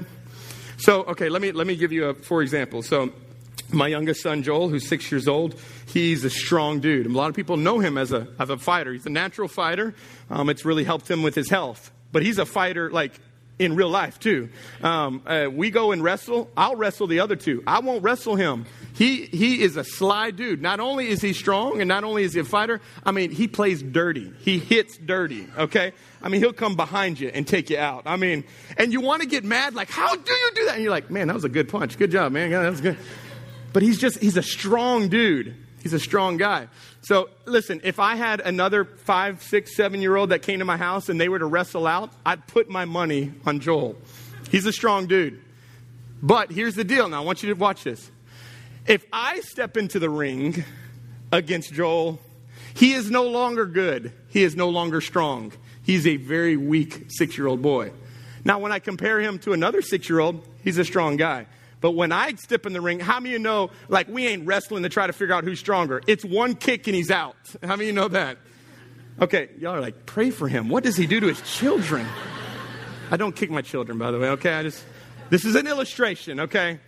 So, 0.78 1.04
okay, 1.04 1.30
let 1.30 1.42
me, 1.42 1.52
let 1.52 1.68
me 1.68 1.76
give 1.76 1.92
you 1.92 2.06
a, 2.06 2.14
for 2.14 2.42
example. 2.42 2.82
So, 2.82 3.12
my 3.72 3.88
youngest 3.88 4.22
son, 4.22 4.44
Joel, 4.44 4.70
who's 4.70 4.88
six 4.88 5.12
years 5.12 5.28
old, 5.28 5.60
he's 5.88 6.24
a 6.24 6.30
strong 6.30 6.80
dude. 6.80 7.06
A 7.06 7.10
lot 7.10 7.30
of 7.30 7.36
people 7.36 7.58
know 7.58 7.80
him 7.80 7.98
as 7.98 8.12
a, 8.12 8.28
as 8.40 8.50
a 8.50 8.58
fighter. 8.58 8.94
He's 8.94 9.06
a 9.06 9.10
natural 9.10 9.48
fighter. 9.48 9.96
Um, 10.30 10.50
it's 10.50 10.66
really 10.66 10.84
helped 10.84 11.10
him 11.10 11.24
with 11.24 11.36
his 11.36 11.50
health. 11.50 11.92
But 12.12 12.24
he's 12.24 12.38
a 12.38 12.46
fighter, 12.46 12.92
like, 12.92 13.20
in 13.60 13.76
real 13.76 13.90
life, 13.90 14.20
too. 14.20 14.50
Um, 14.82 15.22
uh, 15.26 15.48
we 15.52 15.70
go 15.70 15.92
and 15.92 16.04
wrestle. 16.04 16.50
I'll 16.58 16.76
wrestle 16.76 17.08
the 17.08 17.20
other 17.20 17.36
two. 17.36 17.64
I 17.68 17.80
won't 17.80 18.04
wrestle 18.04 18.36
him. 18.36 18.66
He, 18.94 19.26
he 19.26 19.62
is 19.62 19.78
a 19.78 19.84
sly 19.84 20.32
dude. 20.32 20.62
Not 20.62 20.80
only 20.80 21.08
is 21.08 21.22
he 21.22 21.34
strong 21.34 21.82
and 21.82 21.88
not 21.88 22.04
only 22.04 22.24
is 22.24 22.34
he 22.34 22.40
a 22.40 22.44
fighter, 22.44 22.82
I 23.04 23.12
mean, 23.12 23.32
he 23.32 23.48
plays 23.48 23.82
dirty. 23.82 24.32
He 24.40 24.60
hits 24.60 24.98
dirty, 24.98 25.48
okay? 25.58 25.94
I 26.22 26.30
mean, 26.30 26.42
he'll 26.42 26.54
come 26.54 26.76
behind 26.76 27.20
you 27.20 27.30
and 27.30 27.48
take 27.48 27.70
you 27.70 27.78
out. 27.78 28.04
I 28.06 28.18
mean, 28.18 28.44
and 28.78 28.94
you 28.94 29.02
want 29.02 29.22
to 29.22 29.28
get 29.28 29.44
mad, 29.44 29.76
like, 29.76 29.90
how 29.90 30.16
do 30.16 30.34
you 30.34 30.52
do 30.56 30.66
that? 30.66 30.76
And 30.76 30.84
you're 30.84 30.92
like, 30.92 31.10
man, 31.10 31.28
that 31.28 31.34
was 31.34 31.44
a 31.44 31.50
good 31.50 31.70
punch. 31.70 31.98
Good 31.98 32.12
job, 32.12 32.32
man. 32.32 32.52
that 32.52 32.70
was 32.70 32.82
good. 32.82 32.98
But 33.74 33.82
he's 33.82 34.00
just, 34.00 34.20
he's 34.20 34.38
a 34.38 34.44
strong 34.44 35.10
dude. 35.10 35.56
He's 35.84 35.92
a 35.92 36.00
strong 36.00 36.38
guy. 36.38 36.70
So 37.02 37.30
listen, 37.46 37.82
if 37.84 38.00
I 38.00 38.16
had 38.16 38.40
another 38.40 38.86
five, 38.86 39.44
six, 39.44 39.76
seven 39.76 40.02
year 40.02 40.16
old 40.16 40.30
that 40.30 40.42
came 40.42 40.60
to 40.60 40.66
my 40.66 40.78
house 40.78 41.10
and 41.10 41.20
they 41.20 41.28
were 41.28 41.40
to 41.40 41.46
wrestle 41.46 41.86
out, 41.86 42.10
I'd 42.26 42.48
put 42.48 42.70
my 42.70 42.86
money 42.86 43.34
on 43.46 43.60
Joel. 43.60 43.98
He's 44.50 44.66
a 44.66 44.72
strong 44.72 45.08
dude. 45.08 45.42
But 46.22 46.54
here's 46.54 46.76
the 46.76 46.86
deal 46.86 47.10
now. 47.10 47.22
I 47.22 47.26
want 47.26 47.44
you 47.44 47.50
to 47.50 47.60
watch 47.60 47.84
this. 47.84 48.10
If 48.88 49.06
I 49.12 49.42
step 49.42 49.76
into 49.76 50.00
the 50.00 50.10
ring 50.10 50.64
against 51.34 51.74
Joel, 51.74 52.18
he 52.74 52.94
is 52.94 53.12
no 53.12 53.24
longer 53.24 53.66
good. 53.66 54.14
He 54.30 54.44
is 54.44 54.56
no 54.56 54.70
longer 54.70 55.02
strong. 55.02 55.52
He's 55.84 56.08
a 56.08 56.16
very 56.16 56.56
weak 56.56 57.08
six 57.10 57.38
year 57.38 57.48
old 57.48 57.62
boy. 57.62 57.92
Now, 58.46 58.58
when 58.60 58.72
I 58.72 58.80
compare 58.80 59.20
him 59.20 59.38
to 59.40 59.52
another 59.52 59.82
six 59.82 60.08
year 60.08 60.22
old, 60.22 60.48
he's 60.64 60.78
a 60.78 60.86
strong 60.86 61.18
guy. 61.18 61.46
But 61.84 61.92
when 61.92 62.14
I 62.14 62.34
step 62.36 62.66
in 62.66 62.72
the 62.72 62.80
ring, 62.80 63.02
how 63.02 63.20
many 63.20 63.36
of 63.36 63.40
you 63.42 63.44
know, 63.44 63.70
like, 63.90 64.08
we 64.08 64.26
ain't 64.26 64.48
wrestling 64.48 64.84
to 64.84 64.90
try 64.90 65.06
to 65.06 65.12
figure 65.12 65.36
out 65.36 65.44
who's 65.44 65.60
stronger? 65.60 66.02
It's 66.08 66.24
one 66.24 66.56
kick 66.56 66.88
and 66.88 66.96
he's 66.96 67.12
out. 67.12 67.36
How 67.62 67.76
many 67.76 67.84
of 67.84 67.88
you 67.88 67.92
know 67.92 68.08
that? 68.08 68.38
Okay, 69.20 69.50
y'all 69.60 69.76
are 69.76 69.82
like, 69.82 70.06
pray 70.06 70.30
for 70.30 70.48
him. 70.48 70.70
What 70.70 70.86
does 70.86 70.96
he 70.96 71.08
do 71.08 71.20
to 71.20 71.28
his 71.28 71.42
children? 71.42 72.08
I 73.12 73.18
don't 73.18 73.36
kick 73.36 73.52
my 73.52 73.62
children, 73.62 73.98
by 73.98 74.12
the 74.12 74.18
way, 74.18 74.30
okay? 74.30 74.54
I 74.54 74.64
just, 74.64 74.82
this 75.30 75.44
is 75.44 75.56
an 75.56 75.68
illustration, 75.68 76.40
okay? 76.40 76.80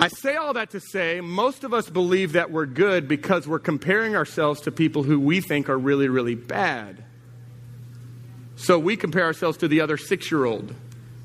I 0.00 0.08
say 0.08 0.36
all 0.36 0.54
that 0.54 0.70
to 0.70 0.80
say 0.80 1.20
most 1.20 1.64
of 1.64 1.74
us 1.74 1.90
believe 1.90 2.32
that 2.32 2.50
we're 2.50 2.64
good 2.64 3.08
because 3.08 3.46
we're 3.46 3.58
comparing 3.58 4.16
ourselves 4.16 4.62
to 4.62 4.72
people 4.72 5.02
who 5.02 5.20
we 5.20 5.42
think 5.42 5.68
are 5.68 5.78
really, 5.78 6.08
really 6.08 6.34
bad. 6.34 7.04
So 8.56 8.78
we 8.78 8.96
compare 8.96 9.24
ourselves 9.24 9.58
to 9.58 9.68
the 9.68 9.82
other 9.82 9.98
six 9.98 10.30
year 10.30 10.46
old 10.46 10.74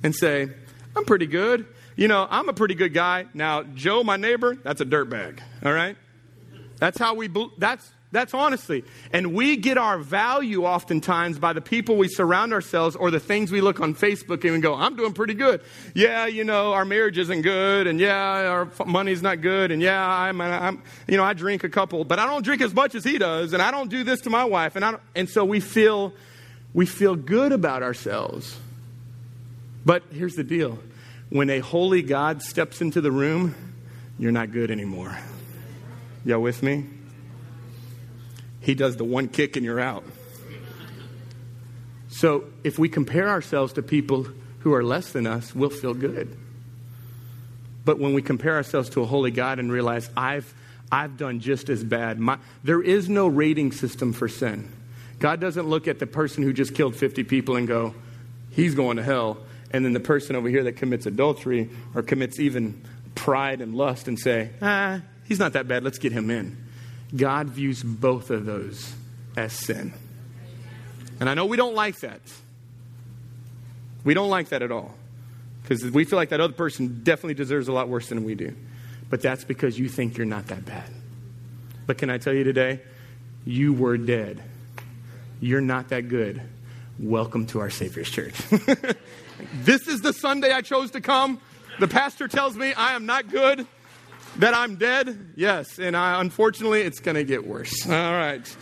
and 0.03 0.13
say, 0.13 0.49
I'm 0.97 1.05
pretty 1.05 1.27
good. 1.27 1.65
You 1.97 2.07
know, 2.07 2.27
I'm 2.29 2.47
a 2.47 2.53
pretty 2.53 2.75
good 2.75 2.93
guy. 2.93 3.25
Now, 3.33 3.63
Joe, 3.63 4.03
my 4.03 4.17
neighbor, 4.17 4.55
that's 4.55 4.81
a 4.81 4.85
dirtbag. 4.85 5.39
All 5.65 5.73
right? 5.73 5.97
That's 6.77 6.99
how 6.99 7.15
we, 7.15 7.27
that's, 7.57 7.91
that's 8.11 8.35
honestly. 8.35 8.85
And 9.11 9.33
we 9.33 9.57
get 9.57 9.79
our 9.79 9.97
value 9.97 10.63
oftentimes 10.63 11.39
by 11.39 11.53
the 11.53 11.59
people 11.59 11.97
we 11.97 12.07
surround 12.07 12.53
ourselves 12.53 12.95
or 12.95 13.09
the 13.09 13.19
things 13.19 13.51
we 13.51 13.61
look 13.61 13.79
on 13.79 13.95
Facebook 13.95 14.47
and 14.47 14.61
go, 14.61 14.75
I'm 14.75 14.95
doing 14.95 15.13
pretty 15.13 15.33
good. 15.33 15.61
Yeah, 15.95 16.27
you 16.27 16.43
know, 16.43 16.71
our 16.73 16.85
marriage 16.85 17.17
isn't 17.17 17.41
good. 17.41 17.87
And 17.87 17.99
yeah, 17.99 18.15
our 18.15 18.69
money's 18.85 19.23
not 19.23 19.41
good. 19.41 19.71
And 19.71 19.81
yeah, 19.81 20.07
I'm, 20.07 20.39
I'm, 20.39 20.83
you 21.07 21.17
know, 21.17 21.23
I 21.23 21.33
drink 21.33 21.63
a 21.63 21.69
couple, 21.69 22.05
but 22.05 22.19
I 22.19 22.27
don't 22.27 22.43
drink 22.43 22.61
as 22.61 22.75
much 22.75 22.93
as 22.93 23.03
he 23.03 23.17
does. 23.17 23.53
And 23.53 23.61
I 23.61 23.71
don't 23.71 23.89
do 23.89 24.03
this 24.03 24.21
to 24.21 24.29
my 24.29 24.45
wife. 24.45 24.75
And, 24.75 24.85
I 24.85 24.91
don't, 24.91 25.03
and 25.15 25.27
so 25.27 25.43
we 25.43 25.61
feel, 25.61 26.13
we 26.75 26.85
feel 26.85 27.15
good 27.15 27.51
about 27.53 27.81
ourselves. 27.81 28.55
But 29.83 30.03
here's 30.11 30.35
the 30.35 30.43
deal 30.43 30.77
when 31.29 31.49
a 31.49 31.59
holy 31.59 32.01
God 32.01 32.41
steps 32.41 32.81
into 32.81 33.01
the 33.01 33.11
room, 33.11 33.55
you're 34.17 34.31
not 34.31 34.51
good 34.51 34.71
anymore. 34.71 35.17
Y'all 36.25 36.41
with 36.41 36.63
me? 36.63 36.85
He 38.61 38.75
does 38.75 38.97
the 38.97 39.03
one 39.03 39.27
kick 39.27 39.55
and 39.55 39.65
you're 39.65 39.79
out. 39.79 40.03
So 42.09 42.45
if 42.63 42.79
we 42.79 42.89
compare 42.89 43.29
ourselves 43.29 43.73
to 43.73 43.83
people 43.83 44.27
who 44.59 44.73
are 44.73 44.83
less 44.83 45.11
than 45.11 45.27
us, 45.27 45.53
we'll 45.53 45.69
feel 45.69 45.93
good. 45.93 46.35
But 47.85 47.99
when 47.99 48.13
we 48.13 48.21
compare 48.21 48.55
ourselves 48.55 48.89
to 48.89 49.01
a 49.01 49.05
holy 49.05 49.31
God 49.31 49.59
and 49.59 49.71
realize 49.71 50.09
I've 50.17 50.53
I've 50.91 51.17
done 51.17 51.39
just 51.39 51.69
as 51.69 51.83
bad. 51.83 52.19
My, 52.19 52.37
there 52.63 52.81
is 52.81 53.09
no 53.09 53.27
rating 53.27 53.71
system 53.71 54.13
for 54.13 54.27
sin. 54.27 54.71
God 55.19 55.41
doesn't 55.41 55.67
look 55.67 55.87
at 55.87 55.99
the 55.99 56.07
person 56.07 56.43
who 56.43 56.53
just 56.53 56.75
killed 56.75 56.95
50 56.95 57.23
people 57.23 57.55
and 57.55 57.67
go, 57.67 57.93
he's 58.51 58.75
going 58.75 58.97
to 58.97 59.03
hell. 59.03 59.37
And 59.71 59.83
then 59.83 59.93
the 59.93 59.99
person 59.99 60.35
over 60.35 60.47
here 60.47 60.63
that 60.63 60.73
commits 60.73 61.05
adultery 61.05 61.69
or 61.93 62.01
commits 62.01 62.39
even 62.39 62.81
pride 63.15 63.61
and 63.61 63.75
lust 63.75 64.07
and 64.07 64.17
say, 64.17 64.51
ah, 64.61 65.01
he's 65.25 65.39
not 65.39 65.53
that 65.53 65.67
bad. 65.67 65.83
Let's 65.83 65.97
get 65.97 66.11
him 66.11 66.29
in. 66.29 66.57
God 67.15 67.47
views 67.49 67.83
both 67.83 68.29
of 68.29 68.45
those 68.45 68.93
as 69.35 69.53
sin. 69.53 69.93
And 71.19 71.29
I 71.29 71.33
know 71.33 71.45
we 71.45 71.57
don't 71.57 71.75
like 71.75 71.97
that. 71.99 72.21
We 74.03 74.13
don't 74.13 74.29
like 74.29 74.49
that 74.49 74.61
at 74.61 74.71
all. 74.71 74.93
Because 75.61 75.83
we 75.83 76.05
feel 76.05 76.17
like 76.17 76.29
that 76.29 76.39
other 76.39 76.53
person 76.53 77.01
definitely 77.03 77.33
deserves 77.33 77.67
a 77.67 77.73
lot 77.73 77.89
worse 77.89 78.07
than 78.07 78.23
we 78.23 78.35
do. 78.35 78.55
But 79.09 79.21
that's 79.21 79.43
because 79.43 79.77
you 79.77 79.89
think 79.89 80.17
you're 80.17 80.25
not 80.25 80.47
that 80.47 80.65
bad. 80.65 80.89
But 81.85 81.97
can 81.97 82.09
I 82.09 82.17
tell 82.17 82.33
you 82.33 82.43
today? 82.43 82.81
You 83.45 83.73
were 83.73 83.97
dead. 83.97 84.41
You're 85.39 85.61
not 85.61 85.89
that 85.89 86.09
good. 86.09 86.41
Welcome 86.99 87.47
to 87.47 87.59
our 87.59 87.69
Savior's 87.69 88.09
church. 88.09 88.35
this 89.53 89.87
is 89.87 90.01
the 90.01 90.13
Sunday 90.13 90.51
I 90.51 90.61
chose 90.61 90.91
to 90.91 91.01
come. 91.01 91.39
The 91.79 91.87
pastor 91.87 92.27
tells 92.27 92.55
me 92.55 92.73
I 92.73 92.93
am 92.93 93.05
not 93.05 93.29
good. 93.29 93.67
That 94.37 94.53
I'm 94.53 94.75
dead? 94.75 95.33
Yes. 95.35 95.79
And 95.79 95.97
I, 95.97 96.21
unfortunately, 96.21 96.81
it's 96.81 96.99
going 96.99 97.15
to 97.15 97.23
get 97.23 97.47
worse. 97.47 97.87
All 97.87 97.91
right. 97.91 98.55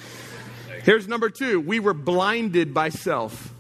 Here's 0.84 1.08
number 1.08 1.30
two 1.30 1.60
we 1.60 1.80
were 1.80 1.94
blinded 1.94 2.74
by 2.74 2.90
self. 2.90 3.52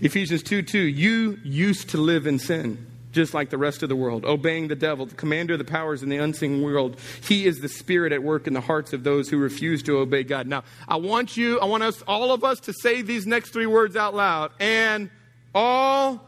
Ephesians 0.00 0.42
2 0.42 0.62
2. 0.62 0.78
You 0.78 1.38
used 1.44 1.90
to 1.90 1.98
live 1.98 2.26
in 2.26 2.38
sin, 2.38 2.86
just 3.12 3.34
like 3.34 3.50
the 3.50 3.58
rest 3.58 3.82
of 3.82 3.88
the 3.88 3.96
world, 3.96 4.24
obeying 4.24 4.68
the 4.68 4.74
devil, 4.74 5.06
the 5.06 5.14
commander 5.14 5.54
of 5.54 5.58
the 5.58 5.64
powers 5.64 6.02
in 6.02 6.08
the 6.08 6.16
unseen 6.16 6.62
world. 6.62 6.98
He 7.26 7.46
is 7.46 7.60
the 7.60 7.68
spirit 7.68 8.12
at 8.12 8.22
work 8.22 8.46
in 8.46 8.54
the 8.54 8.60
hearts 8.60 8.92
of 8.92 9.04
those 9.04 9.28
who 9.28 9.38
refuse 9.38 9.82
to 9.84 9.98
obey 9.98 10.24
God. 10.24 10.46
Now, 10.46 10.64
I 10.88 10.96
want 10.96 11.36
you, 11.36 11.60
I 11.60 11.66
want 11.66 11.82
us, 11.82 12.02
all 12.02 12.32
of 12.32 12.44
us, 12.44 12.60
to 12.60 12.72
say 12.72 13.02
these 13.02 13.26
next 13.26 13.50
three 13.50 13.66
words 13.66 13.96
out 13.96 14.14
loud. 14.14 14.52
And 14.58 15.10
all 15.54 16.20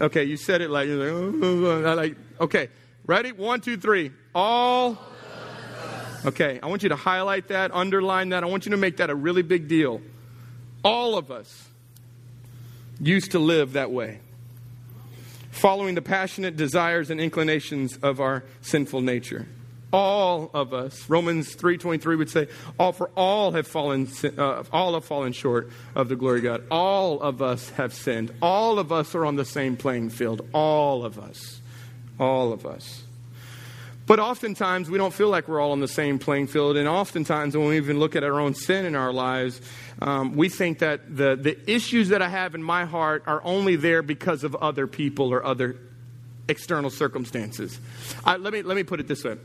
Okay, 0.00 0.24
you 0.24 0.36
said 0.36 0.60
it 0.60 0.70
like, 0.70 0.88
uh, 0.88 1.94
like, 1.94 2.16
okay, 2.40 2.68
ready? 3.06 3.32
One, 3.32 3.60
two, 3.60 3.76
three. 3.76 4.12
All. 4.34 4.98
Okay, 6.24 6.60
I 6.62 6.66
want 6.66 6.82
you 6.82 6.88
to 6.90 6.96
highlight 6.96 7.48
that, 7.48 7.72
underline 7.72 8.30
that. 8.30 8.42
I 8.42 8.46
want 8.46 8.66
you 8.66 8.70
to 8.70 8.76
make 8.76 8.98
that 8.98 9.10
a 9.10 9.14
really 9.14 9.42
big 9.42 9.68
deal. 9.68 10.00
All 10.84 11.16
of 11.16 11.30
us 11.30 11.68
used 13.00 13.32
to 13.32 13.38
live 13.38 13.72
that 13.72 13.90
way, 13.90 14.20
following 15.50 15.94
the 15.94 16.02
passionate 16.02 16.56
desires 16.56 17.10
and 17.10 17.20
inclinations 17.20 17.96
of 17.98 18.20
our 18.20 18.44
sinful 18.60 19.00
nature 19.00 19.46
all 19.92 20.50
of 20.52 20.74
us 20.74 21.08
romans 21.08 21.56
3.23 21.56 22.18
would 22.18 22.30
say 22.30 22.46
all 22.78 22.92
for 22.92 23.10
all 23.16 23.52
have 23.52 23.66
fallen 23.66 24.08
uh, 24.36 24.62
all 24.72 24.94
have 24.94 25.04
fallen 25.04 25.32
short 25.32 25.70
of 25.94 26.08
the 26.08 26.16
glory 26.16 26.38
of 26.38 26.44
god. 26.44 26.64
All 26.70 27.20
of 27.20 27.42
us 27.42 27.70
have 27.70 27.94
sinned. 27.94 28.32
All 28.42 28.78
of 28.78 28.92
us 28.92 29.14
are 29.14 29.24
on 29.24 29.36
the 29.36 29.44
same 29.44 29.76
playing 29.76 30.10
field. 30.10 30.46
All 30.52 31.04
of 31.04 31.18
us. 31.18 31.60
All 32.18 32.52
of 32.52 32.66
us. 32.66 33.02
But 34.06 34.18
oftentimes 34.18 34.88
we 34.90 34.96
don't 34.96 35.12
feel 35.12 35.28
like 35.28 35.48
we're 35.48 35.60
all 35.60 35.72
on 35.72 35.80
the 35.80 35.88
same 35.88 36.18
playing 36.18 36.46
field 36.46 36.76
and 36.76 36.88
oftentimes 36.88 37.56
when 37.56 37.68
we 37.68 37.76
even 37.76 37.98
look 37.98 38.16
at 38.16 38.24
our 38.24 38.40
own 38.40 38.54
sin 38.54 38.86
in 38.86 38.94
our 38.94 39.12
lives 39.12 39.60
um, 40.00 40.36
we 40.36 40.48
think 40.48 40.78
that 40.78 41.14
the, 41.14 41.36
the 41.36 41.70
issues 41.70 42.08
that 42.08 42.22
i 42.22 42.28
have 42.28 42.54
in 42.54 42.62
my 42.62 42.86
heart 42.86 43.24
are 43.26 43.42
only 43.44 43.76
there 43.76 44.00
because 44.00 44.44
of 44.44 44.54
other 44.56 44.86
people 44.86 45.28
or 45.28 45.44
other 45.44 45.76
external 46.48 46.90
circumstances. 46.90 47.78
I, 48.24 48.36
let, 48.36 48.52
me, 48.52 48.62
let 48.62 48.74
me 48.74 48.82
put 48.82 49.00
it 49.00 49.06
this 49.06 49.22
way 49.22 49.36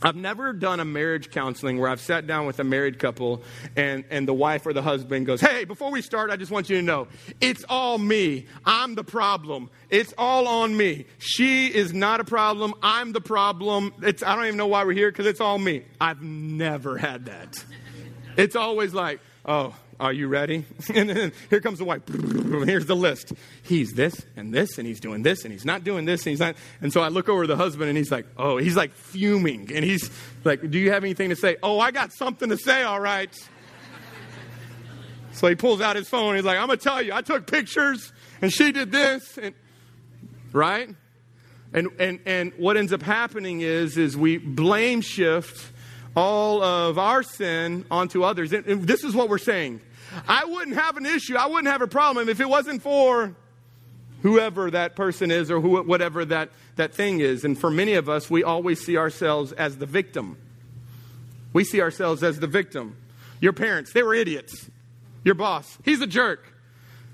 I've 0.00 0.16
never 0.16 0.52
done 0.52 0.80
a 0.80 0.84
marriage 0.84 1.30
counseling 1.30 1.78
where 1.78 1.88
I've 1.88 2.00
sat 2.00 2.26
down 2.26 2.46
with 2.46 2.58
a 2.60 2.64
married 2.64 2.98
couple 2.98 3.42
and, 3.76 4.04
and 4.10 4.26
the 4.26 4.34
wife 4.34 4.64
or 4.66 4.72
the 4.72 4.82
husband 4.82 5.26
goes, 5.26 5.40
Hey, 5.40 5.64
before 5.64 5.90
we 5.90 6.02
start, 6.02 6.30
I 6.30 6.36
just 6.36 6.50
want 6.50 6.70
you 6.70 6.76
to 6.76 6.82
know 6.82 7.08
it's 7.40 7.64
all 7.68 7.98
me. 7.98 8.46
I'm 8.64 8.94
the 8.94 9.04
problem. 9.04 9.70
It's 9.90 10.14
all 10.16 10.48
on 10.48 10.76
me. 10.76 11.06
She 11.18 11.66
is 11.66 11.92
not 11.92 12.20
a 12.20 12.24
problem. 12.24 12.74
I'm 12.82 13.12
the 13.12 13.20
problem. 13.20 13.92
It's, 14.02 14.22
I 14.22 14.34
don't 14.34 14.46
even 14.46 14.56
know 14.56 14.68
why 14.68 14.84
we're 14.84 14.92
here 14.92 15.10
because 15.10 15.26
it's 15.26 15.40
all 15.40 15.58
me. 15.58 15.84
I've 16.00 16.22
never 16.22 16.96
had 16.96 17.26
that. 17.26 17.64
It's 18.36 18.56
always 18.56 18.94
like, 18.94 19.20
Oh, 19.44 19.74
are 20.02 20.12
you 20.12 20.26
ready? 20.26 20.64
and 20.94 21.08
then 21.08 21.32
here 21.48 21.60
comes 21.60 21.78
the 21.78 21.84
wife. 21.84 22.02
Here's 22.08 22.86
the 22.86 22.96
list. 22.96 23.32
He's 23.62 23.92
this 23.92 24.14
and 24.36 24.52
this, 24.52 24.76
and 24.76 24.86
he's 24.86 24.98
doing 24.98 25.22
this, 25.22 25.44
and 25.44 25.52
he's 25.52 25.64
not 25.64 25.84
doing 25.84 26.04
this, 26.04 26.26
and 26.26 26.30
he's 26.30 26.40
not. 26.40 26.56
And 26.80 26.92
so 26.92 27.00
I 27.00 27.08
look 27.08 27.28
over 27.28 27.46
the 27.46 27.56
husband, 27.56 27.88
and 27.88 27.96
he's 27.96 28.10
like, 28.10 28.26
oh, 28.36 28.56
he's 28.56 28.76
like 28.76 28.92
fuming. 28.92 29.70
And 29.72 29.84
he's 29.84 30.10
like, 30.42 30.68
do 30.68 30.78
you 30.78 30.90
have 30.90 31.04
anything 31.04 31.30
to 31.30 31.36
say? 31.36 31.56
Oh, 31.62 31.78
I 31.78 31.92
got 31.92 32.12
something 32.12 32.48
to 32.50 32.56
say, 32.56 32.82
all 32.82 33.00
right. 33.00 33.32
So 35.34 35.48
he 35.48 35.54
pulls 35.54 35.80
out 35.80 35.96
his 35.96 36.08
phone. 36.08 36.34
He's 36.34 36.44
like, 36.44 36.58
I'm 36.58 36.66
going 36.66 36.78
to 36.78 36.84
tell 36.84 37.00
you, 37.00 37.14
I 37.14 37.22
took 37.22 37.46
pictures, 37.46 38.12
and 38.42 38.52
she 38.52 38.72
did 38.72 38.92
this. 38.92 39.38
And, 39.38 39.54
right? 40.52 40.90
And, 41.72 41.88
and, 41.98 42.20
and 42.26 42.52
what 42.58 42.76
ends 42.76 42.92
up 42.92 43.02
happening 43.02 43.62
is, 43.62 43.96
is 43.96 44.16
we 44.16 44.36
blame 44.36 45.00
shift 45.00 45.72
all 46.14 46.62
of 46.62 46.98
our 46.98 47.22
sin 47.22 47.86
onto 47.90 48.24
others. 48.24 48.52
And 48.52 48.86
this 48.86 49.04
is 49.04 49.14
what 49.14 49.28
we're 49.28 49.38
saying. 49.38 49.80
I 50.28 50.44
wouldn't 50.44 50.76
have 50.76 50.96
an 50.96 51.06
issue. 51.06 51.36
I 51.36 51.46
wouldn't 51.46 51.68
have 51.68 51.82
a 51.82 51.88
problem 51.88 52.28
if 52.28 52.40
it 52.40 52.48
wasn't 52.48 52.82
for 52.82 53.34
whoever 54.22 54.70
that 54.70 54.96
person 54.96 55.30
is 55.30 55.50
or 55.50 55.60
who, 55.60 55.82
whatever 55.82 56.24
that, 56.24 56.50
that 56.76 56.94
thing 56.94 57.20
is. 57.20 57.44
And 57.44 57.58
for 57.58 57.70
many 57.70 57.94
of 57.94 58.08
us, 58.08 58.30
we 58.30 58.44
always 58.44 58.84
see 58.84 58.96
ourselves 58.96 59.52
as 59.52 59.78
the 59.78 59.86
victim. 59.86 60.36
We 61.52 61.64
see 61.64 61.80
ourselves 61.80 62.22
as 62.22 62.38
the 62.38 62.46
victim. 62.46 62.96
Your 63.40 63.52
parents, 63.52 63.92
they 63.92 64.02
were 64.02 64.14
idiots. 64.14 64.70
Your 65.24 65.34
boss, 65.34 65.78
he's 65.84 66.00
a 66.00 66.06
jerk. 66.06 66.52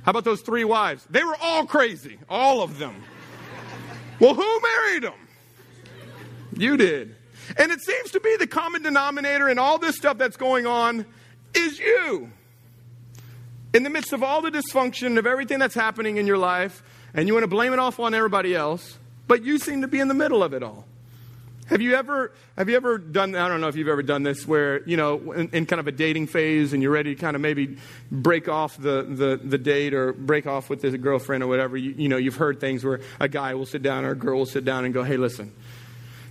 How 0.03 0.11
about 0.11 0.25
those 0.25 0.41
three 0.43 0.65
wives? 0.65 1.07
They 1.11 1.25
were 1.25 1.37
all 1.41 1.67
crazy, 1.67 2.19
all 2.29 2.63
of 2.63 2.79
them. 2.79 3.03
well, 4.21 4.35
who 4.35 4.61
married 4.61 5.03
them? 5.03 5.29
You 6.57 6.77
did. 6.77 7.15
And 7.57 7.73
it 7.73 7.81
seems 7.81 8.11
to 8.13 8.21
be 8.21 8.37
the 8.37 8.47
common 8.47 8.83
denominator 8.83 9.49
in 9.49 9.59
all 9.59 9.79
this 9.79 9.97
stuff 9.97 10.19
that's 10.19 10.37
going 10.37 10.67
on 10.67 11.07
is 11.55 11.79
you 11.79 12.31
in 13.75 13.83
the 13.83 13.91
midst 13.91 14.13
of 14.13 14.23
all 14.23 14.43
the 14.43 14.51
dysfunction 14.51 15.19
of 15.19 15.27
everything 15.27 15.59
that's 15.59 15.75
happening 15.75 16.17
in 16.17 16.27
your 16.27 16.39
life, 16.39 16.83
and 17.15 17.29
you 17.29 17.35
want 17.35 17.45
to 17.45 17.49
blame 17.49 17.73
it 17.73 17.79
off 17.79 18.01
on 18.01 18.15
everybody 18.15 18.55
else, 18.55 18.99
but 19.27 19.45
you 19.45 19.59
seem 19.59 19.83
to 19.83 19.89
be 19.89 20.01
in 20.01 20.09
the 20.09 20.15
middle 20.15 20.43
of 20.43 20.55
it 20.55 20.63
all. 20.63 20.87
Have 21.69 21.83
you 21.83 21.97
ever 21.97 22.33
have 22.57 22.71
you 22.71 22.77
ever 22.77 22.97
done 22.97 23.35
I 23.35 23.47
don't 23.47 23.61
know 23.61 23.69
if 23.69 23.77
you've 23.77 23.89
ever 23.89 24.03
done 24.03 24.23
this 24.23 24.49
where, 24.49 24.83
you 24.89 24.97
know, 24.97 25.33
in, 25.33 25.51
in, 25.51 25.67
kind 25.67 25.81
of 25.81 25.87
a 25.87 25.93
dating 25.93 26.29
phase 26.29 26.73
and 26.73 26.83
you're 26.83 26.91
ready 26.91 27.15
to 27.15 27.21
kind 27.21 27.37
of 27.37 27.43
maybe 27.43 27.77
break 28.11 28.49
off 28.49 28.79
the, 28.79 29.03
the, 29.03 29.39
the 29.43 29.59
date 29.59 29.93
or 29.93 30.15
break 30.15 30.47
off 30.47 30.71
with 30.71 30.81
this 30.81 30.97
girlfriend 30.97 31.45
or 31.45 31.47
whatever, 31.47 31.77
you, 31.77 31.95
you 31.99 32.09
know, 32.09 32.17
you've 32.17 32.37
heard 32.37 32.59
things 32.59 32.87
where 32.87 33.01
a 33.21 33.29
guy 33.29 33.53
will 33.53 33.67
sit 33.67 33.83
down 33.83 34.07
or 34.07 34.13
a 34.13 34.17
girl 34.17 34.39
will 34.39 34.47
sit 34.47 34.65
down 34.65 34.87
and 34.87 34.95
go, 34.95 35.03
hey, 35.03 35.19
listen, 35.19 35.53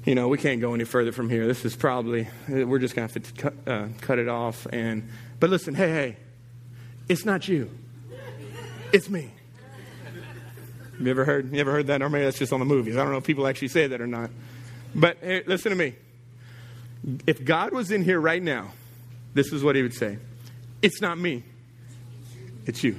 you 0.06 0.15
know, 0.15 0.28
we 0.28 0.39
can't 0.39 0.60
go 0.60 0.73
any 0.73 0.86
further 0.86 1.12
from 1.12 1.30
here. 1.30 1.45
This 1.45 1.63
is 1.65 1.76
probably, 1.76 2.28
we're 2.47 2.80
just 2.80 2.95
going 2.95 3.08
to 3.08 3.13
have 3.13 3.34
to 3.36 3.71
uh, 3.71 3.88
cut 4.02 4.17
it 4.17 4.28
off. 4.28 4.65
And, 4.71 5.08
but 5.39 5.52
listen, 5.52 5.76
hey, 5.76 5.89
hey, 5.89 6.17
it's 7.08 7.26
not 7.26 7.48
you. 7.48 7.70
It's 8.91 9.10
me. 9.10 9.32
You 11.00 11.12
ever 11.12 11.26
heard? 11.26 11.54
You 11.54 11.60
ever 11.60 11.72
heard 11.72 11.88
that? 11.88 12.02
Or 12.02 12.10
maybe 12.10 12.26
that's 12.26 12.39
just 12.39 12.52
on 12.52 12.60
the 12.60 12.65
movies. 12.65 12.96
I 12.98 13.04
don't 13.04 13.12
know 13.12 13.17
if 13.17 13.24
people 13.24 13.48
actually 13.48 13.67
say 13.67 13.88
that 13.88 14.02
or 14.02 14.08
not. 14.08 14.32
But 14.96 15.17
hey, 15.22 15.43
listen 15.46 15.70
to 15.70 15.76
me. 15.76 15.96
If 17.28 17.43
God 17.43 17.72
was 17.72 17.91
in 17.91 18.04
here 18.04 18.20
right 18.20 18.41
now, 18.41 18.72
this 19.34 19.54
is 19.54 19.63
what 19.63 19.76
He 19.76 19.84
would 19.84 19.93
say: 19.93 20.17
It's 20.82 21.02
not 21.02 21.17
me. 21.17 21.43
It's 22.65 22.84
you. 22.84 22.98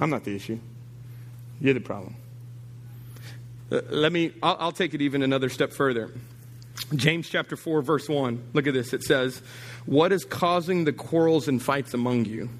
I'm 0.00 0.10
not 0.10 0.24
the 0.24 0.34
issue. 0.34 0.58
You're 1.60 1.74
the 1.74 1.80
problem. 1.80 2.14
Uh, 3.70 3.82
let 3.90 4.12
me. 4.12 4.32
I'll, 4.42 4.56
I'll 4.58 4.72
take 4.72 4.94
it 4.94 5.02
even 5.02 5.22
another 5.22 5.48
step 5.48 5.72
further. 5.72 6.10
James 6.94 7.28
chapter 7.28 7.56
4, 7.56 7.82
verse 7.82 8.08
1. 8.08 8.50
Look 8.54 8.66
at 8.66 8.72
this. 8.72 8.92
It 8.92 9.02
says, 9.02 9.42
What 9.88 10.12
is 10.12 10.26
causing 10.26 10.84
the 10.84 10.92
quarrels 10.92 11.48
and 11.48 11.62
fights 11.62 11.94
among 11.94 12.26
you? 12.26 12.50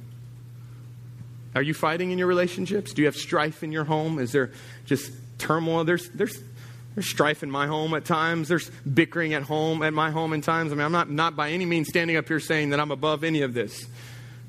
Are 1.54 1.60
you 1.60 1.74
fighting 1.74 2.10
in 2.10 2.16
your 2.16 2.26
relationships? 2.26 2.94
Do 2.94 3.02
you 3.02 3.06
have 3.06 3.16
strife 3.16 3.62
in 3.62 3.70
your 3.70 3.84
home? 3.84 4.18
Is 4.18 4.32
there 4.32 4.50
just 4.86 5.12
turmoil? 5.36 5.84
There's, 5.84 6.08
there's, 6.08 6.42
there's 6.94 7.06
strife 7.06 7.42
in 7.42 7.50
my 7.50 7.66
home 7.66 7.92
at 7.92 8.06
times. 8.06 8.48
There's 8.48 8.70
bickering 8.70 9.34
at 9.34 9.42
home, 9.42 9.82
at 9.82 9.92
my 9.92 10.10
home 10.10 10.32
in 10.32 10.40
times. 10.40 10.72
I 10.72 10.76
mean, 10.76 10.86
I'm 10.86 10.92
not, 10.92 11.10
not 11.10 11.36
by 11.36 11.50
any 11.50 11.66
means 11.66 11.88
standing 11.88 12.16
up 12.16 12.26
here 12.28 12.40
saying 12.40 12.70
that 12.70 12.80
I'm 12.80 12.90
above 12.90 13.22
any 13.22 13.42
of 13.42 13.52
this. 13.52 13.86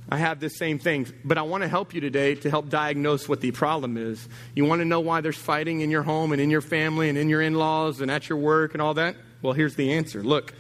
I 0.07 0.15
have 0.15 0.39
the 0.39 0.49
same 0.49 0.79
things. 0.79 1.11
But 1.25 1.37
I 1.37 1.41
want 1.41 1.63
to 1.63 1.67
help 1.67 1.93
you 1.93 1.99
today 1.99 2.35
to 2.35 2.49
help 2.49 2.69
diagnose 2.69 3.27
what 3.27 3.41
the 3.41 3.51
problem 3.51 3.97
is. 3.97 4.25
You 4.55 4.63
want 4.63 4.79
to 4.79 4.85
know 4.85 5.01
why 5.01 5.19
there's 5.19 5.35
fighting 5.35 5.81
in 5.81 5.91
your 5.91 6.03
home 6.03 6.31
and 6.31 6.39
in 6.39 6.49
your 6.49 6.61
family 6.61 7.09
and 7.09 7.17
in 7.17 7.27
your 7.27 7.41
in 7.41 7.55
laws 7.55 7.99
and 7.99 8.09
at 8.09 8.29
your 8.29 8.37
work 8.37 8.73
and 8.73 8.81
all 8.81 8.93
that? 8.93 9.17
Well, 9.41 9.53
here's 9.53 9.75
the 9.75 9.93
answer. 9.93 10.21
Look, 10.23 10.53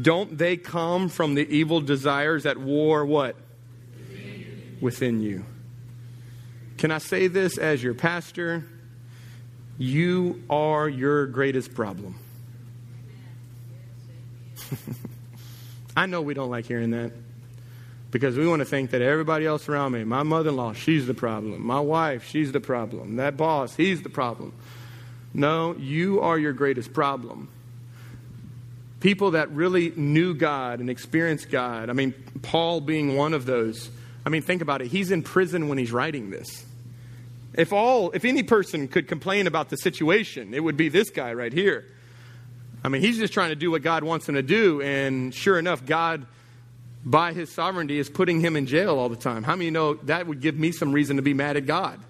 don't 0.00 0.36
they 0.36 0.56
come 0.56 1.08
from 1.08 1.34
the 1.34 1.48
evil 1.48 1.80
desires 1.80 2.46
at 2.46 2.56
war 2.56 3.06
what? 3.06 3.36
Within 4.80 5.20
you. 5.20 5.44
Can 6.78 6.90
I 6.90 6.98
say 6.98 7.28
this 7.28 7.56
as 7.58 7.82
your 7.82 7.94
pastor? 7.94 8.66
You 9.78 10.42
are 10.50 10.88
your 10.88 11.26
greatest 11.26 11.74
problem. 11.74 12.16
I 15.96 16.06
know 16.06 16.22
we 16.22 16.34
don't 16.34 16.50
like 16.50 16.66
hearing 16.66 16.90
that 16.90 17.12
because 18.10 18.36
we 18.36 18.46
want 18.46 18.60
to 18.60 18.66
think 18.66 18.90
that 18.90 19.00
everybody 19.00 19.46
else 19.46 19.68
around 19.68 19.92
me, 19.92 20.02
my 20.04 20.24
mother 20.24 20.50
in 20.50 20.56
law, 20.56 20.72
she's 20.72 21.06
the 21.06 21.14
problem. 21.14 21.64
My 21.64 21.80
wife, 21.80 22.24
she's 22.24 22.52
the 22.52 22.60
problem. 22.60 23.16
That 23.16 23.36
boss, 23.36 23.76
he's 23.76 24.02
the 24.02 24.10
problem. 24.10 24.52
No, 25.32 25.74
you 25.76 26.20
are 26.20 26.38
your 26.38 26.52
greatest 26.52 26.92
problem 26.92 27.48
people 29.04 29.32
that 29.32 29.50
really 29.50 29.92
knew 29.96 30.32
God 30.32 30.80
and 30.80 30.88
experienced 30.88 31.50
God. 31.50 31.90
I 31.90 31.92
mean, 31.92 32.14
Paul 32.40 32.80
being 32.80 33.16
one 33.16 33.34
of 33.34 33.44
those. 33.44 33.90
I 34.24 34.30
mean, 34.30 34.40
think 34.40 34.62
about 34.62 34.80
it. 34.80 34.86
He's 34.86 35.10
in 35.10 35.22
prison 35.22 35.68
when 35.68 35.76
he's 35.76 35.92
writing 35.92 36.30
this. 36.30 36.64
If 37.52 37.74
all, 37.74 38.12
if 38.12 38.24
any 38.24 38.42
person 38.42 38.88
could 38.88 39.06
complain 39.06 39.46
about 39.46 39.68
the 39.68 39.76
situation, 39.76 40.54
it 40.54 40.60
would 40.60 40.78
be 40.78 40.88
this 40.88 41.10
guy 41.10 41.34
right 41.34 41.52
here. 41.52 41.84
I 42.82 42.88
mean, 42.88 43.02
he's 43.02 43.18
just 43.18 43.34
trying 43.34 43.50
to 43.50 43.56
do 43.56 43.70
what 43.70 43.82
God 43.82 44.04
wants 44.04 44.26
him 44.26 44.36
to 44.36 44.42
do, 44.42 44.80
and 44.80 45.34
sure 45.34 45.58
enough, 45.58 45.84
God, 45.84 46.24
by 47.04 47.34
his 47.34 47.52
sovereignty, 47.52 47.98
is 47.98 48.08
putting 48.08 48.40
him 48.40 48.56
in 48.56 48.64
jail 48.64 48.98
all 48.98 49.10
the 49.10 49.16
time. 49.16 49.42
How 49.42 49.54
many 49.54 49.70
know 49.70 49.94
that 50.04 50.26
would 50.26 50.40
give 50.40 50.56
me 50.56 50.72
some 50.72 50.92
reason 50.92 51.16
to 51.16 51.22
be 51.22 51.34
mad 51.34 51.58
at 51.58 51.66
God? 51.66 52.00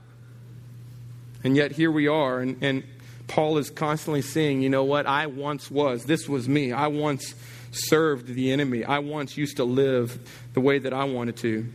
And 1.42 1.56
yet 1.56 1.72
here 1.72 1.90
we 1.90 2.06
are, 2.06 2.38
and, 2.38 2.62
and 2.62 2.84
Paul 3.26 3.58
is 3.58 3.70
constantly 3.70 4.22
saying, 4.22 4.62
you 4.62 4.68
know 4.68 4.84
what? 4.84 5.06
I 5.06 5.26
once 5.26 5.70
was. 5.70 6.04
This 6.04 6.28
was 6.28 6.48
me. 6.48 6.72
I 6.72 6.88
once 6.88 7.34
served 7.70 8.28
the 8.28 8.52
enemy. 8.52 8.84
I 8.84 8.98
once 8.98 9.36
used 9.36 9.56
to 9.56 9.64
live 9.64 10.18
the 10.52 10.60
way 10.60 10.78
that 10.78 10.92
I 10.92 11.04
wanted 11.04 11.36
to. 11.38 11.66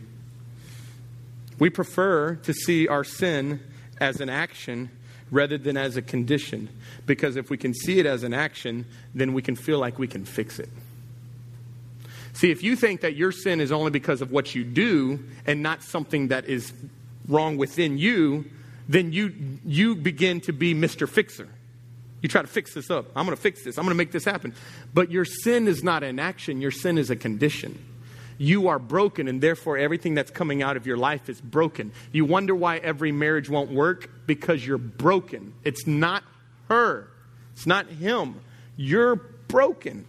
We 1.58 1.70
prefer 1.70 2.36
to 2.36 2.54
see 2.54 2.88
our 2.88 3.04
sin 3.04 3.60
as 4.00 4.20
an 4.20 4.30
action 4.30 4.90
rather 5.30 5.58
than 5.58 5.76
as 5.76 5.96
a 5.96 6.02
condition 6.02 6.68
because 7.06 7.36
if 7.36 7.50
we 7.50 7.56
can 7.56 7.74
see 7.74 7.98
it 7.98 8.06
as 8.06 8.22
an 8.22 8.32
action, 8.32 8.86
then 9.14 9.32
we 9.32 9.42
can 9.42 9.56
feel 9.56 9.78
like 9.78 9.98
we 9.98 10.08
can 10.08 10.24
fix 10.24 10.58
it. 10.58 10.68
See, 12.32 12.50
if 12.50 12.62
you 12.62 12.76
think 12.76 13.02
that 13.02 13.16
your 13.16 13.32
sin 13.32 13.60
is 13.60 13.70
only 13.72 13.90
because 13.90 14.22
of 14.22 14.30
what 14.32 14.54
you 14.54 14.64
do 14.64 15.22
and 15.46 15.62
not 15.62 15.82
something 15.82 16.28
that 16.28 16.46
is 16.46 16.72
wrong 17.28 17.58
within 17.58 17.98
you, 17.98 18.44
then 18.90 19.12
you, 19.12 19.32
you 19.64 19.94
begin 19.94 20.40
to 20.42 20.52
be 20.52 20.74
Mr. 20.74 21.08
Fixer. 21.08 21.48
You 22.22 22.28
try 22.28 22.42
to 22.42 22.48
fix 22.48 22.74
this 22.74 22.90
up. 22.90 23.06
I'm 23.14 23.24
going 23.24 23.36
to 23.36 23.40
fix 23.40 23.62
this. 23.62 23.78
I'm 23.78 23.84
going 23.84 23.94
to 23.94 23.96
make 23.96 24.10
this 24.10 24.24
happen. 24.24 24.52
But 24.92 25.12
your 25.12 25.24
sin 25.24 25.68
is 25.68 25.84
not 25.84 26.02
an 26.02 26.18
action, 26.18 26.60
your 26.60 26.72
sin 26.72 26.98
is 26.98 27.08
a 27.08 27.16
condition. 27.16 27.78
You 28.36 28.66
are 28.68 28.80
broken, 28.80 29.28
and 29.28 29.40
therefore 29.40 29.78
everything 29.78 30.14
that's 30.14 30.32
coming 30.32 30.60
out 30.60 30.76
of 30.76 30.86
your 30.86 30.96
life 30.96 31.28
is 31.28 31.40
broken. 31.40 31.92
You 32.10 32.24
wonder 32.24 32.54
why 32.54 32.78
every 32.78 33.12
marriage 33.12 33.48
won't 33.48 33.70
work? 33.70 34.10
Because 34.26 34.66
you're 34.66 34.78
broken. 34.78 35.54
It's 35.62 35.86
not 35.86 36.24
her, 36.68 37.08
it's 37.52 37.66
not 37.66 37.86
him. 37.86 38.40
You're 38.76 39.16
broken. 39.16 40.04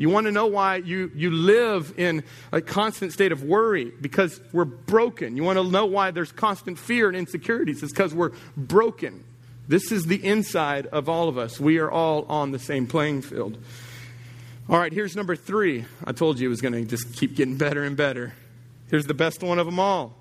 You 0.00 0.08
want 0.08 0.24
to 0.24 0.32
know 0.32 0.46
why 0.46 0.76
you, 0.76 1.12
you 1.14 1.30
live 1.30 1.92
in 1.98 2.24
a 2.52 2.62
constant 2.62 3.12
state 3.12 3.32
of 3.32 3.42
worry? 3.42 3.92
Because 4.00 4.40
we're 4.50 4.64
broken. 4.64 5.36
You 5.36 5.44
want 5.44 5.58
to 5.58 5.62
know 5.62 5.84
why 5.84 6.10
there's 6.10 6.32
constant 6.32 6.78
fear 6.78 7.08
and 7.08 7.14
insecurities? 7.14 7.82
It's 7.82 7.92
because 7.92 8.14
we're 8.14 8.32
broken. 8.56 9.22
This 9.68 9.92
is 9.92 10.06
the 10.06 10.16
inside 10.24 10.86
of 10.86 11.10
all 11.10 11.28
of 11.28 11.36
us. 11.36 11.60
We 11.60 11.80
are 11.80 11.90
all 11.90 12.24
on 12.30 12.50
the 12.50 12.58
same 12.58 12.86
playing 12.86 13.20
field. 13.20 13.58
All 14.70 14.78
right, 14.78 14.90
here's 14.90 15.14
number 15.16 15.36
three. 15.36 15.84
I 16.02 16.12
told 16.12 16.40
you 16.40 16.46
it 16.46 16.48
was 16.48 16.62
going 16.62 16.72
to 16.72 16.84
just 16.86 17.12
keep 17.16 17.36
getting 17.36 17.58
better 17.58 17.84
and 17.84 17.94
better. 17.94 18.32
Here's 18.88 19.04
the 19.04 19.12
best 19.12 19.42
one 19.42 19.58
of 19.58 19.66
them 19.66 19.78
all. 19.78 20.16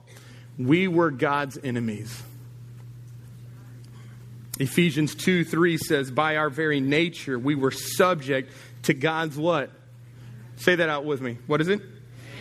We 0.58 0.90
were 0.90 1.10
God's 1.10 1.58
enemies. 1.58 2.22
Ephesians 4.60 5.16
2 5.16 5.46
3 5.46 5.78
says, 5.78 6.12
By 6.12 6.36
our 6.36 6.50
very 6.50 6.82
nature, 6.82 7.40
we 7.40 7.56
were 7.56 7.72
subject 7.72 8.52
to 8.84 8.94
God's 8.94 9.38
what? 9.38 9.72
Say 10.58 10.76
that 10.76 10.90
out 10.90 11.06
with 11.06 11.22
me. 11.22 11.38
What 11.48 11.62
is 11.62 11.68
it? 11.68 11.82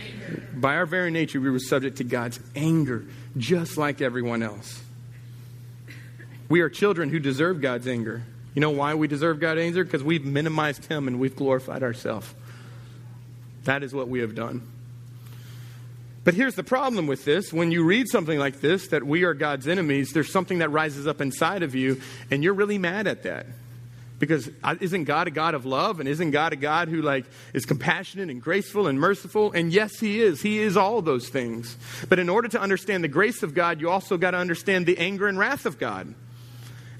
Anger. 0.05 0.43
By 0.55 0.75
our 0.75 0.85
very 0.85 1.11
nature, 1.11 1.39
we 1.39 1.49
were 1.49 1.59
subject 1.59 1.97
to 1.97 2.03
God's 2.03 2.39
anger, 2.55 3.05
just 3.37 3.77
like 3.77 4.01
everyone 4.01 4.43
else. 4.43 4.81
We 6.49 6.61
are 6.61 6.69
children 6.69 7.09
who 7.09 7.19
deserve 7.19 7.61
God's 7.61 7.87
anger. 7.87 8.23
You 8.55 8.61
know 8.61 8.71
why 8.71 8.95
we 8.95 9.07
deserve 9.07 9.39
God's 9.39 9.61
anger? 9.61 9.83
Because 9.83 10.03
we've 10.03 10.25
minimized 10.25 10.85
Him 10.85 11.07
and 11.07 11.19
we've 11.19 11.35
glorified 11.35 11.83
ourselves. 11.83 12.33
That 13.65 13.83
is 13.83 13.93
what 13.93 14.07
we 14.07 14.19
have 14.19 14.35
done. 14.35 14.67
But 16.23 16.33
here's 16.33 16.55
the 16.55 16.63
problem 16.63 17.07
with 17.07 17.23
this. 17.23 17.53
When 17.53 17.71
you 17.71 17.83
read 17.83 18.07
something 18.09 18.37
like 18.37 18.59
this, 18.59 18.87
that 18.89 19.03
we 19.03 19.23
are 19.23 19.33
God's 19.33 19.67
enemies, 19.67 20.11
there's 20.11 20.31
something 20.31 20.59
that 20.59 20.69
rises 20.69 21.07
up 21.07 21.21
inside 21.21 21.63
of 21.63 21.75
you, 21.75 22.01
and 22.29 22.43
you're 22.43 22.53
really 22.53 22.77
mad 22.77 23.07
at 23.07 23.23
that. 23.23 23.45
Because 24.19 24.49
isn't 24.81 25.05
God 25.05 25.27
a 25.27 25.31
God 25.31 25.55
of 25.55 25.65
love? 25.65 25.99
And 26.01 26.07
isn't 26.07 26.31
God 26.31 26.51
a 26.51 26.57
God 26.57 26.89
who 26.89 27.01
like 27.01 27.25
is 27.53 27.65
compassionate 27.65 28.29
and 28.29 28.41
graceful 28.41 28.87
and 28.87 28.99
merciful? 28.99 29.53
And 29.53 29.71
yes, 29.71 29.99
He 29.99 30.21
is. 30.21 30.41
He 30.41 30.59
is 30.59 30.75
all 30.75 31.01
those 31.01 31.29
things. 31.29 31.77
But 32.09 32.19
in 32.19 32.29
order 32.29 32.49
to 32.49 32.59
understand 32.59 33.03
the 33.03 33.07
grace 33.07 33.43
of 33.43 33.53
God, 33.53 33.79
you 33.79 33.89
also 33.89 34.17
got 34.17 34.31
to 34.31 34.37
understand 34.37 34.85
the 34.85 34.97
anger 34.97 35.27
and 35.27 35.39
wrath 35.39 35.65
of 35.65 35.79
God. 35.79 36.13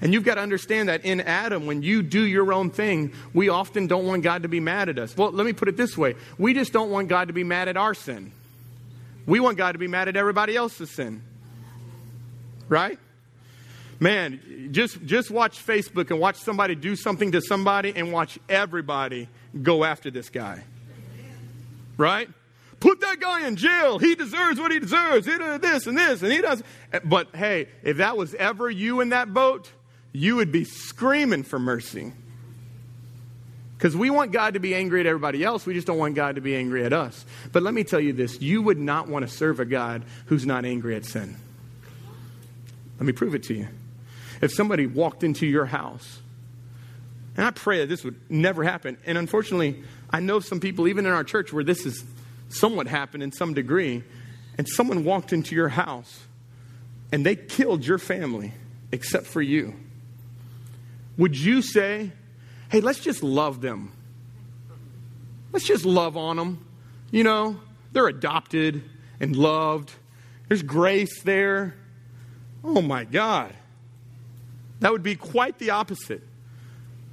And 0.00 0.14
you've 0.14 0.24
got 0.24 0.36
to 0.36 0.40
understand 0.40 0.88
that 0.88 1.04
in 1.04 1.20
Adam, 1.20 1.66
when 1.66 1.82
you 1.82 2.02
do 2.02 2.22
your 2.22 2.54
own 2.54 2.70
thing, 2.70 3.12
we 3.34 3.50
often 3.50 3.86
don't 3.86 4.06
want 4.06 4.22
God 4.22 4.44
to 4.44 4.48
be 4.48 4.58
mad 4.58 4.88
at 4.88 4.98
us. 4.98 5.14
Well, 5.14 5.30
let 5.30 5.44
me 5.44 5.52
put 5.52 5.68
it 5.68 5.76
this 5.76 5.96
way 5.96 6.16
we 6.38 6.54
just 6.54 6.72
don't 6.72 6.90
want 6.90 7.08
God 7.08 7.28
to 7.28 7.34
be 7.34 7.44
mad 7.44 7.68
at 7.68 7.76
our 7.76 7.94
sin. 7.94 8.32
We 9.26 9.40
want 9.40 9.58
God 9.58 9.72
to 9.72 9.78
be 9.78 9.88
mad 9.88 10.08
at 10.08 10.16
everybody 10.16 10.56
else's 10.56 10.90
sin. 10.90 11.22
Right? 12.68 12.98
Man, 14.00 14.70
just, 14.72 15.04
just 15.04 15.30
watch 15.30 15.64
Facebook 15.64 16.10
and 16.10 16.18
watch 16.18 16.36
somebody 16.36 16.74
do 16.74 16.96
something 16.96 17.32
to 17.32 17.42
somebody 17.42 17.92
and 17.94 18.12
watch 18.12 18.38
everybody 18.48 19.28
go 19.62 19.84
after 19.84 20.10
this 20.10 20.30
guy. 20.30 20.64
Right? 21.98 22.30
Put 22.80 23.02
that 23.02 23.20
guy 23.20 23.46
in 23.46 23.56
jail. 23.56 23.98
He 23.98 24.14
deserves 24.14 24.58
what 24.58 24.72
he 24.72 24.78
deserves. 24.78 25.26
He 25.26 25.36
does 25.36 25.60
this 25.60 25.86
and 25.86 25.98
this 25.98 26.22
and 26.22 26.32
he 26.32 26.40
does. 26.40 26.62
But 27.04 27.36
hey, 27.36 27.68
if 27.82 27.98
that 27.98 28.16
was 28.16 28.34
ever 28.34 28.70
you 28.70 29.02
in 29.02 29.10
that 29.10 29.34
boat, 29.34 29.70
you 30.12 30.36
would 30.36 30.50
be 30.50 30.64
screaming 30.64 31.42
for 31.42 31.58
mercy. 31.58 32.14
Because 33.76 33.94
we 33.94 34.08
want 34.08 34.32
God 34.32 34.54
to 34.54 34.60
be 34.60 34.74
angry 34.74 35.00
at 35.00 35.06
everybody 35.06 35.44
else, 35.44 35.66
we 35.66 35.74
just 35.74 35.86
don't 35.86 35.98
want 35.98 36.14
God 36.14 36.36
to 36.36 36.40
be 36.40 36.56
angry 36.56 36.84
at 36.84 36.94
us. 36.94 37.24
But 37.52 37.62
let 37.62 37.74
me 37.74 37.84
tell 37.84 38.00
you 38.00 38.14
this 38.14 38.40
you 38.40 38.62
would 38.62 38.78
not 38.78 39.08
want 39.08 39.28
to 39.28 39.34
serve 39.34 39.60
a 39.60 39.66
God 39.66 40.04
who's 40.26 40.46
not 40.46 40.64
angry 40.64 40.96
at 40.96 41.04
sin. 41.04 41.36
Let 42.98 43.06
me 43.06 43.12
prove 43.12 43.34
it 43.34 43.42
to 43.44 43.54
you. 43.54 43.68
If 44.40 44.52
somebody 44.52 44.86
walked 44.86 45.22
into 45.22 45.46
your 45.46 45.66
house, 45.66 46.20
and 47.36 47.46
I 47.46 47.50
pray 47.50 47.80
that 47.80 47.86
this 47.86 48.04
would 48.04 48.18
never 48.30 48.64
happen, 48.64 48.96
and 49.06 49.16
unfortunately, 49.16 49.82
I 50.10 50.20
know 50.20 50.40
some 50.40 50.60
people, 50.60 50.88
even 50.88 51.06
in 51.06 51.12
our 51.12 51.24
church, 51.24 51.52
where 51.52 51.64
this 51.64 51.84
has 51.84 52.02
somewhat 52.48 52.86
happened 52.86 53.22
in 53.22 53.32
some 53.32 53.54
degree, 53.54 54.02
and 54.58 54.68
someone 54.68 55.04
walked 55.04 55.32
into 55.32 55.54
your 55.54 55.68
house 55.68 56.26
and 57.12 57.24
they 57.24 57.36
killed 57.36 57.86
your 57.86 57.98
family 57.98 58.52
except 58.92 59.26
for 59.26 59.40
you 59.40 59.74
would 61.20 61.38
you 61.38 61.60
say, 61.60 62.12
hey, 62.70 62.80
let's 62.80 63.00
just 63.00 63.22
love 63.22 63.60
them? 63.60 63.92
Let's 65.52 65.66
just 65.66 65.84
love 65.84 66.16
on 66.16 66.36
them. 66.36 66.64
You 67.10 67.24
know, 67.24 67.60
they're 67.92 68.08
adopted 68.08 68.82
and 69.20 69.36
loved, 69.36 69.92
there's 70.48 70.62
grace 70.62 71.20
there. 71.22 71.74
Oh 72.64 72.80
my 72.80 73.04
God. 73.04 73.52
That 74.80 74.92
would 74.92 75.02
be 75.02 75.14
quite 75.14 75.58
the 75.58 75.70
opposite. 75.70 76.22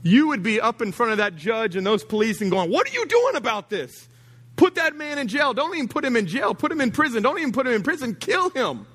You 0.04 0.30
would 0.30 0.44
be 0.44 0.62
up 0.62 0.82
in 0.82 0.92
front 0.92 1.12
of 1.12 1.18
that 1.18 1.36
judge 1.36 1.76
and 1.76 1.86
those 1.86 2.04
police 2.04 2.42
and 2.42 2.50
going, 2.50 2.72
What 2.72 2.88
are 2.88 2.94
you 2.94 3.06
doing 3.06 3.36
about 3.36 3.70
this? 3.70 4.08
Put 4.56 4.76
that 4.76 4.96
man 4.96 5.20
in 5.20 5.28
jail. 5.28 5.54
Don't 5.54 5.76
even 5.76 5.88
put 5.88 6.04
him 6.04 6.16
in 6.16 6.26
jail. 6.28 6.56
Put 6.56 6.72
him 6.72 6.82
in 6.82 6.92
prison. 6.92 7.22
Don't 7.22 7.38
even 7.38 7.52
put 7.52 7.68
him 7.68 7.74
in 7.74 7.84
prison. 7.84 8.16
Kill 8.16 8.50
him. 8.50 8.88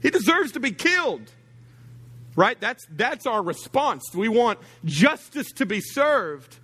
He 0.00 0.10
deserves 0.10 0.52
to 0.52 0.60
be 0.60 0.70
killed. 0.70 1.32
Right? 2.36 2.60
That's, 2.60 2.86
that's 2.90 3.26
our 3.26 3.42
response. 3.42 4.04
We 4.14 4.28
want 4.28 4.58
justice 4.84 5.50
to 5.52 5.66
be 5.66 5.80
served. 5.80 6.58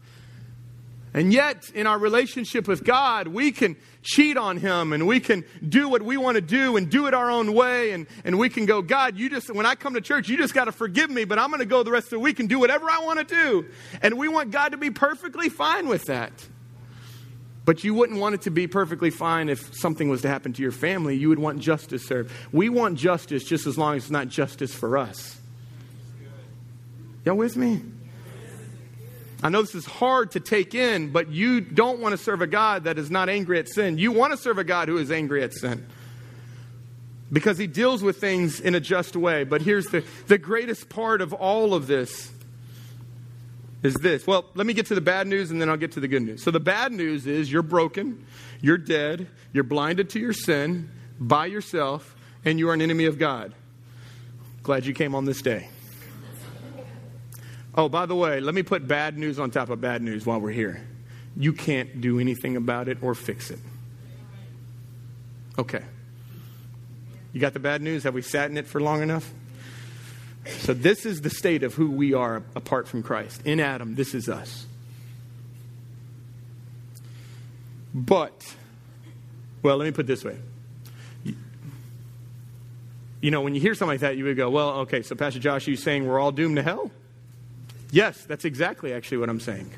And 1.15 1.33
yet, 1.33 1.69
in 1.75 1.87
our 1.87 1.99
relationship 1.99 2.69
with 2.69 2.85
God, 2.85 3.29
we 3.29 3.53
can 3.53 3.77
cheat 4.03 4.37
on 4.37 4.57
Him 4.57 4.93
and 4.93 5.07
we 5.07 5.21
can 5.21 5.45
do 5.67 5.89
what 5.89 6.03
we 6.03 6.17
want 6.17 6.35
to 6.37 6.41
do 6.41 6.77
and 6.77 6.91
do 6.91 7.07
it 7.07 7.15
our 7.15 7.31
own 7.31 7.55
way. 7.55 7.93
And, 7.93 8.07
and 8.25 8.39
we 8.39 8.49
can 8.49 8.67
go, 8.67 8.83
God, 8.83 9.17
you 9.17 9.31
just, 9.31 9.53
when 9.53 9.67
I 9.67 9.75
come 9.75 9.95
to 9.95 10.01
church, 10.01 10.29
you 10.29 10.37
just 10.37 10.55
got 10.55 10.65
to 10.65 10.73
forgive 10.73 11.11
me, 11.11 11.25
but 11.25 11.39
I'm 11.39 11.49
going 11.51 11.61
to 11.61 11.67
go 11.67 11.83
the 11.83 11.93
rest 11.93 12.07
of 12.07 12.11
the 12.11 12.19
week 12.21 12.41
and 12.41 12.49
do 12.49 12.59
whatever 12.59 12.91
I 12.91 13.01
want 13.05 13.19
to 13.21 13.25
do. 13.25 13.67
And 14.03 14.19
we 14.19 14.29
want 14.29 14.51
God 14.51 14.73
to 14.73 14.79
be 14.79 14.91
perfectly 14.91 15.49
fine 15.49 15.89
with 15.89 16.05
that. 16.07 16.33
But 17.65 17.85
you 17.85 17.95
wouldn't 17.95 18.19
want 18.19 18.35
it 18.35 18.43
to 18.43 18.51
be 18.51 18.67
perfectly 18.67 19.11
fine 19.11 19.49
if 19.49 19.73
something 19.77 20.09
was 20.09 20.23
to 20.23 20.29
happen 20.29 20.53
to 20.55 20.63
your 20.63 20.73
family. 20.73 21.17
You 21.17 21.29
would 21.29 21.39
want 21.39 21.61
justice 21.61 22.05
served. 22.05 22.33
We 22.51 22.69
want 22.69 22.99
justice 22.99 23.45
just 23.45 23.69
as 23.69 23.79
long 23.79 23.97
as 23.97 24.05
it's 24.05 24.11
not 24.11 24.27
justice 24.29 24.75
for 24.75 24.99
us. 24.99 25.39
Y'all 27.25 27.37
with 27.37 27.57
me? 27.57 27.81
I 29.43 29.49
know 29.49 29.61
this 29.61 29.75
is 29.75 29.87
hard 29.87 30.33
to 30.33 30.41
take 30.41 30.75
in, 30.75 31.11
but 31.11 31.29
you 31.31 31.61
don't 31.61 31.99
want 31.99 32.13
to 32.13 32.17
serve 32.17 32.43
a 32.43 32.47
God 32.47 32.85
that 32.85 32.97
is 32.97 33.11
not 33.11 33.29
angry 33.29 33.59
at 33.59 33.69
sin. 33.69 33.99
You 33.99 34.13
want 34.13 34.33
to 34.33 34.37
serve 34.37 34.59
a 34.59 34.65
God 34.65 34.89
who 34.89 34.99
is 34.99 35.11
angry 35.11 35.43
at 35.43 35.53
sin 35.53 35.85
because 37.33 37.59
he 37.59 37.67
deals 37.67 38.03
with 38.03 38.19
things 38.19 38.61
in 38.61 38.75
a 38.77 38.81
just 38.81 39.17
way. 39.17 39.43
But 39.43 39.63
here's 39.63 39.87
the, 39.87 40.05
the 40.29 40.39
greatest 40.39 40.89
part 40.89 41.21
of 41.21 41.33
all 41.33 41.75
of 41.75 41.89
this 41.89 42.31
is 43.83 43.95
this. 43.95 44.27
Well, 44.27 44.45
let 44.55 44.65
me 44.65 44.75
get 44.75 44.87
to 44.87 44.95
the 44.95 45.01
bad 45.01 45.27
news 45.27 45.51
and 45.51 45.61
then 45.61 45.69
I'll 45.69 45.77
get 45.77 45.93
to 45.93 46.01
the 46.01 46.09
good 46.09 46.23
news. 46.23 46.43
So, 46.43 46.53
the 46.53 46.61
bad 46.61 46.93
news 46.93 47.27
is 47.27 47.51
you're 47.51 47.63
broken, 47.63 48.25
you're 48.61 48.79
dead, 48.79 49.27
you're 49.53 49.65
blinded 49.65 50.11
to 50.11 50.21
your 50.21 50.33
sin 50.33 50.89
by 51.19 51.47
yourself, 51.47 52.15
and 52.45 52.61
you 52.61 52.69
are 52.69 52.75
an 52.75 52.83
enemy 52.83 53.07
of 53.07 53.19
God. 53.19 53.55
Glad 54.63 54.87
you 54.87 54.95
came 54.95 55.17
on 55.17 55.25
this 55.25 55.43
day. 55.43 55.69
Oh, 57.75 57.89
by 57.89 58.07
the 58.07 58.15
way, 58.15 58.41
let 58.41 58.55
me 58.55 58.63
put 58.63 58.87
bad 58.87 59.17
news 59.17 59.39
on 59.39 59.51
top 59.51 59.71
of 59.71 59.81
bad 59.81 60.03
news 60.03 60.27
while 60.27 60.41
we're 60.41 60.51
here. 60.51 60.87
You 61.37 61.53
can't 61.53 62.01
do 62.01 62.21
anything 62.21 62.57
about 62.57 62.89
it 62.89 62.99
or 63.03 63.15
fix 63.15 63.51
it. 63.51 63.59
Okay. 65.59 65.83
You 67.33 67.41
got 67.41 67.55
the 67.55 67.61
bad 67.61 67.81
news? 67.81 68.03
Have 68.05 68.15
we 68.15 68.23
sat 68.23 68.51
in 68.51 68.59
it 68.59 68.67
for 68.67 68.81
long 68.81 69.03
enough? 69.03 69.33
So, 70.47 70.75
this 70.75 71.07
is 71.07 71.21
the 71.21 71.31
state 71.31 71.63
of 71.63 71.75
who 71.75 71.91
we 71.91 72.15
are 72.15 72.43
apart 72.57 72.89
from 72.89 73.03
Christ. 73.03 73.43
In 73.45 73.61
Adam, 73.61 73.95
this 73.95 74.13
is 74.13 74.29
us. 74.29 74.67
But, 77.95 78.55
well, 79.63 79.77
let 79.77 79.85
me 79.85 79.93
put 79.93 80.07
this 80.07 80.25
way. 80.25 80.37
You 83.21 83.31
know, 83.31 83.41
when 83.41 83.55
you 83.55 83.61
hear 83.61 83.75
something 83.75 83.95
like 83.95 84.01
that, 84.01 84.17
you 84.17 84.25
would 84.25 84.37
go, 84.37 84.51
well, 84.51 84.71
okay, 84.81 85.03
so 85.03 85.15
Pastor 85.15 85.39
Josh, 85.39 85.69
you 85.69 85.77
saying 85.77 86.07
we're 86.07 86.19
all 86.19 86.33
doomed 86.33 86.57
to 86.57 86.63
hell? 86.63 86.91
Yes, 87.93 88.25
that's 88.25 88.47
exactly 88.47 88.95
actually 88.95 89.19
what 89.19 89.29
I'm 89.29 89.39
saying. 89.39 89.71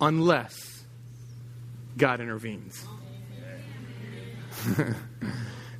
Unless 0.00 0.82
God 1.96 2.20
intervenes. 2.20 2.84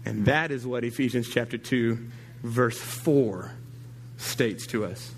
and 0.04 0.26
that 0.26 0.52
is 0.52 0.64
what 0.64 0.84
Ephesians 0.84 1.28
chapter 1.28 1.58
2, 1.58 1.98
verse 2.44 2.78
4 2.78 3.50
states 4.16 4.68
to 4.68 4.84
us. 4.84 5.10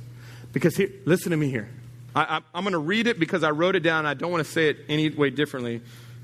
Because 0.55 0.75
here, 0.75 0.91
listen 1.05 1.33
to 1.33 1.37
me 1.37 1.51
here. 1.51 1.69
I, 2.15 2.41
am 2.55 2.65
going 2.65 2.73
to 2.73 2.79
read 2.79 3.07
it 3.07 3.21
because 3.21 3.45
I 3.45 3.51
wrote 3.51 3.77
it 3.77 3.81
down. 3.81 4.07
I 4.07 4.15
don't 4.15 4.33
want 4.33 4.45
to 4.45 4.51
say 4.51 4.71
it 4.71 4.79
any 4.89 5.11
way 5.11 5.29
differently, 5.29 5.83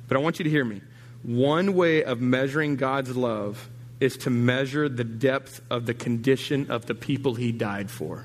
but 0.08 0.16
I 0.16 0.20
want 0.20 0.38
you 0.38 0.44
to 0.44 0.50
hear 0.50 0.64
me. 0.64 0.80
One 1.22 1.74
way 1.74 2.02
of 2.02 2.22
measuring 2.22 2.76
God's 2.76 3.14
love 3.14 3.68
is 4.00 4.16
to 4.18 4.30
measure 4.30 4.88
the 4.88 5.04
depth 5.04 5.60
of 5.68 5.84
the 5.84 5.92
condition 5.92 6.70
of 6.70 6.86
the 6.86 6.94
people 6.94 7.34
he 7.34 7.52
died 7.52 7.90
for. 7.90 8.24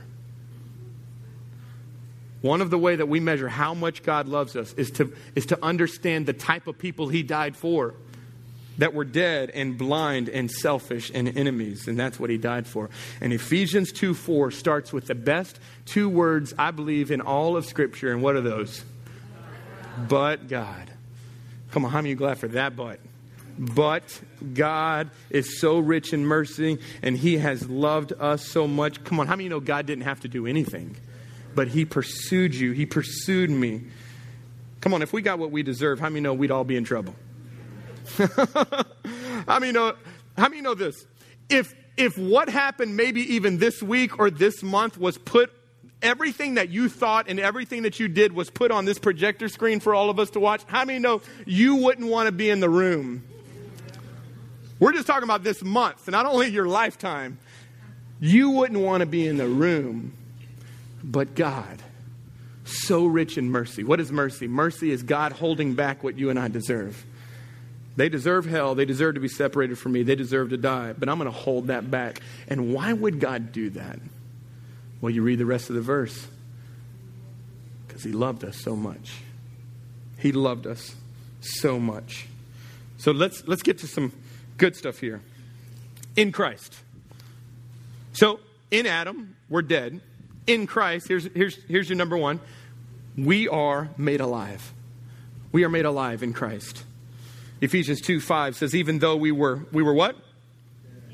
One 2.41 2.62
of 2.62 2.69
the 2.69 2.78
way 2.78 2.95
that 2.95 3.08
we 3.08 3.19
measure 3.19 3.50
how 3.50 3.73
much 3.73 4.04
God 4.04 4.28
loves 4.28 4.56
us 4.56 4.73
is 4.73 4.91
to, 4.91 5.13
is 5.36 5.47
to 5.47 5.63
understand 5.63 6.26
the 6.26 6.34
type 6.34 6.67
of 6.67 6.78
people 6.78 7.08
he 7.08 7.23
died 7.23 7.56
for 7.56 7.95
that 8.78 8.93
were 8.93 9.06
dead 9.06 9.50
and 9.50 9.78
blind 9.78 10.30
and 10.30 10.52
selfish 10.52 11.12
and 11.13 11.36
enemies 11.36 11.88
and 11.88 11.97
that's 11.97 12.19
what 12.19 12.30
he 12.30 12.38
died 12.38 12.67
for 12.67 12.91
and 13.21 13.34
ephesians 13.34 13.91
2 13.91 14.13
4 14.13 14.52
starts 14.52 14.93
with 14.93 15.08
the 15.08 15.15
best 15.15 15.60
two 15.86 16.08
words 16.08 16.54
i 16.60 16.69
believe 16.69 17.10
in 17.10 17.19
all 17.19 17.58
of 17.58 17.65
scripture 17.65 18.12
and 18.12 18.21
what 18.21 18.36
are 18.36 18.41
those 18.41 18.86
but 20.08 20.47
god 20.47 20.91
come 21.71 21.86
on 21.86 21.89
how 21.89 21.97
many 21.97 22.10
you 22.10 22.15
glad 22.15 22.38
for 22.38 22.47
that 22.47 22.76
but 22.76 23.00
but 23.60 24.21
God 24.54 25.10
is 25.30 25.60
so 25.60 25.80
rich 25.80 26.13
in 26.13 26.26
mercy 26.26 26.80
and 27.02 27.17
He 27.17 27.38
has 27.38 27.67
loved 27.67 28.13
us 28.13 28.45
so 28.45 28.67
much. 28.67 29.04
Come 29.04 29.19
on, 29.19 29.28
how 29.28 29.34
many 29.34 29.45
you 29.45 29.50
know 29.50 29.60
God 29.60 29.86
didn't 29.86 30.04
have 30.04 30.19
to 30.21 30.28
do 30.28 30.45
anything? 30.45 30.95
But 31.57 31.69
He 31.69 31.85
pursued 31.85 32.53
you, 32.53 32.71
He 32.71 32.85
pursued 32.85 33.49
me. 33.49 33.81
Come 34.79 34.93
on, 34.93 35.01
if 35.01 35.11
we 35.11 35.23
got 35.23 35.39
what 35.39 35.49
we 35.49 35.63
deserve, 35.63 35.99
how 35.99 36.07
many 36.07 36.19
know 36.19 36.35
we'd 36.35 36.51
all 36.51 36.63
be 36.63 36.75
in 36.75 36.83
trouble? 36.83 37.15
how 38.17 39.57
many 39.59 39.71
know, 39.71 39.95
how 40.37 40.49
many 40.49 40.61
know 40.61 40.75
this? 40.75 41.07
If, 41.49 41.73
if 41.97 42.15
what 42.15 42.47
happened 42.47 42.95
maybe 42.95 43.21
even 43.33 43.57
this 43.57 43.81
week 43.81 44.19
or 44.19 44.29
this 44.29 44.61
month 44.61 44.99
was 44.99 45.17
put 45.17 45.51
everything 46.03 46.53
that 46.53 46.69
you 46.69 46.89
thought 46.89 47.27
and 47.27 47.39
everything 47.39 47.81
that 47.81 47.99
you 47.99 48.07
did 48.07 48.33
was 48.33 48.51
put 48.51 48.69
on 48.69 48.85
this 48.85 48.99
projector 48.99 49.49
screen 49.49 49.79
for 49.79 49.95
all 49.95 50.11
of 50.11 50.19
us 50.19 50.29
to 50.29 50.39
watch, 50.39 50.61
how 50.67 50.85
many 50.85 50.99
know 50.99 51.23
you 51.47 51.77
wouldn't 51.77 52.07
want 52.07 52.27
to 52.27 52.31
be 52.31 52.51
in 52.51 52.59
the 52.59 52.69
room? 52.69 53.23
We're 54.77 54.93
just 54.93 55.07
talking 55.07 55.23
about 55.23 55.43
this 55.43 55.63
month, 55.63 56.07
not 56.07 56.27
only 56.27 56.49
your 56.49 56.67
lifetime. 56.67 57.39
You 58.19 58.51
wouldn't 58.51 58.79
want 58.79 59.01
to 59.01 59.07
be 59.07 59.25
in 59.25 59.37
the 59.37 59.47
room, 59.47 60.13
but 61.07 61.33
God, 61.33 61.81
so 62.65 63.05
rich 63.05 63.37
in 63.37 63.49
mercy. 63.49 63.83
What 63.83 63.99
is 63.99 64.11
mercy? 64.11 64.47
Mercy 64.47 64.91
is 64.91 65.01
God 65.01 65.31
holding 65.31 65.73
back 65.73 66.03
what 66.03 66.17
you 66.17 66.29
and 66.29 66.37
I 66.37 66.49
deserve. 66.49 67.03
They 67.95 68.09
deserve 68.09 68.45
hell. 68.45 68.75
They 68.75 68.85
deserve 68.85 69.15
to 69.15 69.21
be 69.21 69.27
separated 69.27 69.79
from 69.79 69.93
me. 69.93 70.03
They 70.03 70.15
deserve 70.15 70.51
to 70.51 70.57
die. 70.57 70.93
But 70.93 71.09
I'm 71.09 71.17
going 71.17 71.31
to 71.31 71.37
hold 71.37 71.67
that 71.67 71.89
back. 71.89 72.21
And 72.47 72.73
why 72.73 72.93
would 72.93 73.19
God 73.19 73.51
do 73.51 73.71
that? 73.71 73.99
Well, 75.01 75.09
you 75.09 75.23
read 75.23 75.39
the 75.39 75.45
rest 75.45 75.69
of 75.69 75.75
the 75.75 75.81
verse. 75.81 76.27
Because 77.87 78.03
He 78.03 78.11
loved 78.11 78.43
us 78.43 78.61
so 78.61 78.75
much. 78.75 79.13
He 80.19 80.31
loved 80.31 80.67
us 80.67 80.95
so 81.39 81.79
much. 81.79 82.27
So 82.97 83.11
let's, 83.11 83.47
let's 83.47 83.63
get 83.63 83.79
to 83.79 83.87
some 83.87 84.11
Good 84.57 84.75
stuff 84.75 84.97
here. 84.99 85.21
In 86.15 86.31
Christ. 86.31 86.75
So, 88.13 88.39
in 88.71 88.87
Adam, 88.87 89.35
we're 89.49 89.61
dead. 89.61 90.01
In 90.47 90.65
Christ, 90.65 91.07
here's, 91.07 91.25
here's, 91.33 91.55
here's 91.67 91.89
your 91.89 91.97
number 91.97 92.17
one 92.17 92.39
we 93.17 93.47
are 93.47 93.89
made 93.97 94.21
alive. 94.21 94.73
We 95.51 95.63
are 95.63 95.69
made 95.69 95.86
alive 95.86 96.23
in 96.23 96.33
Christ. 96.33 96.83
Ephesians 97.62 98.01
2 98.01 98.19
5 98.19 98.55
says, 98.55 98.75
even 98.75 98.99
though 98.99 99.15
we 99.15 99.31
were, 99.31 99.65
we 99.71 99.81
were 99.83 99.93
what? 99.93 100.15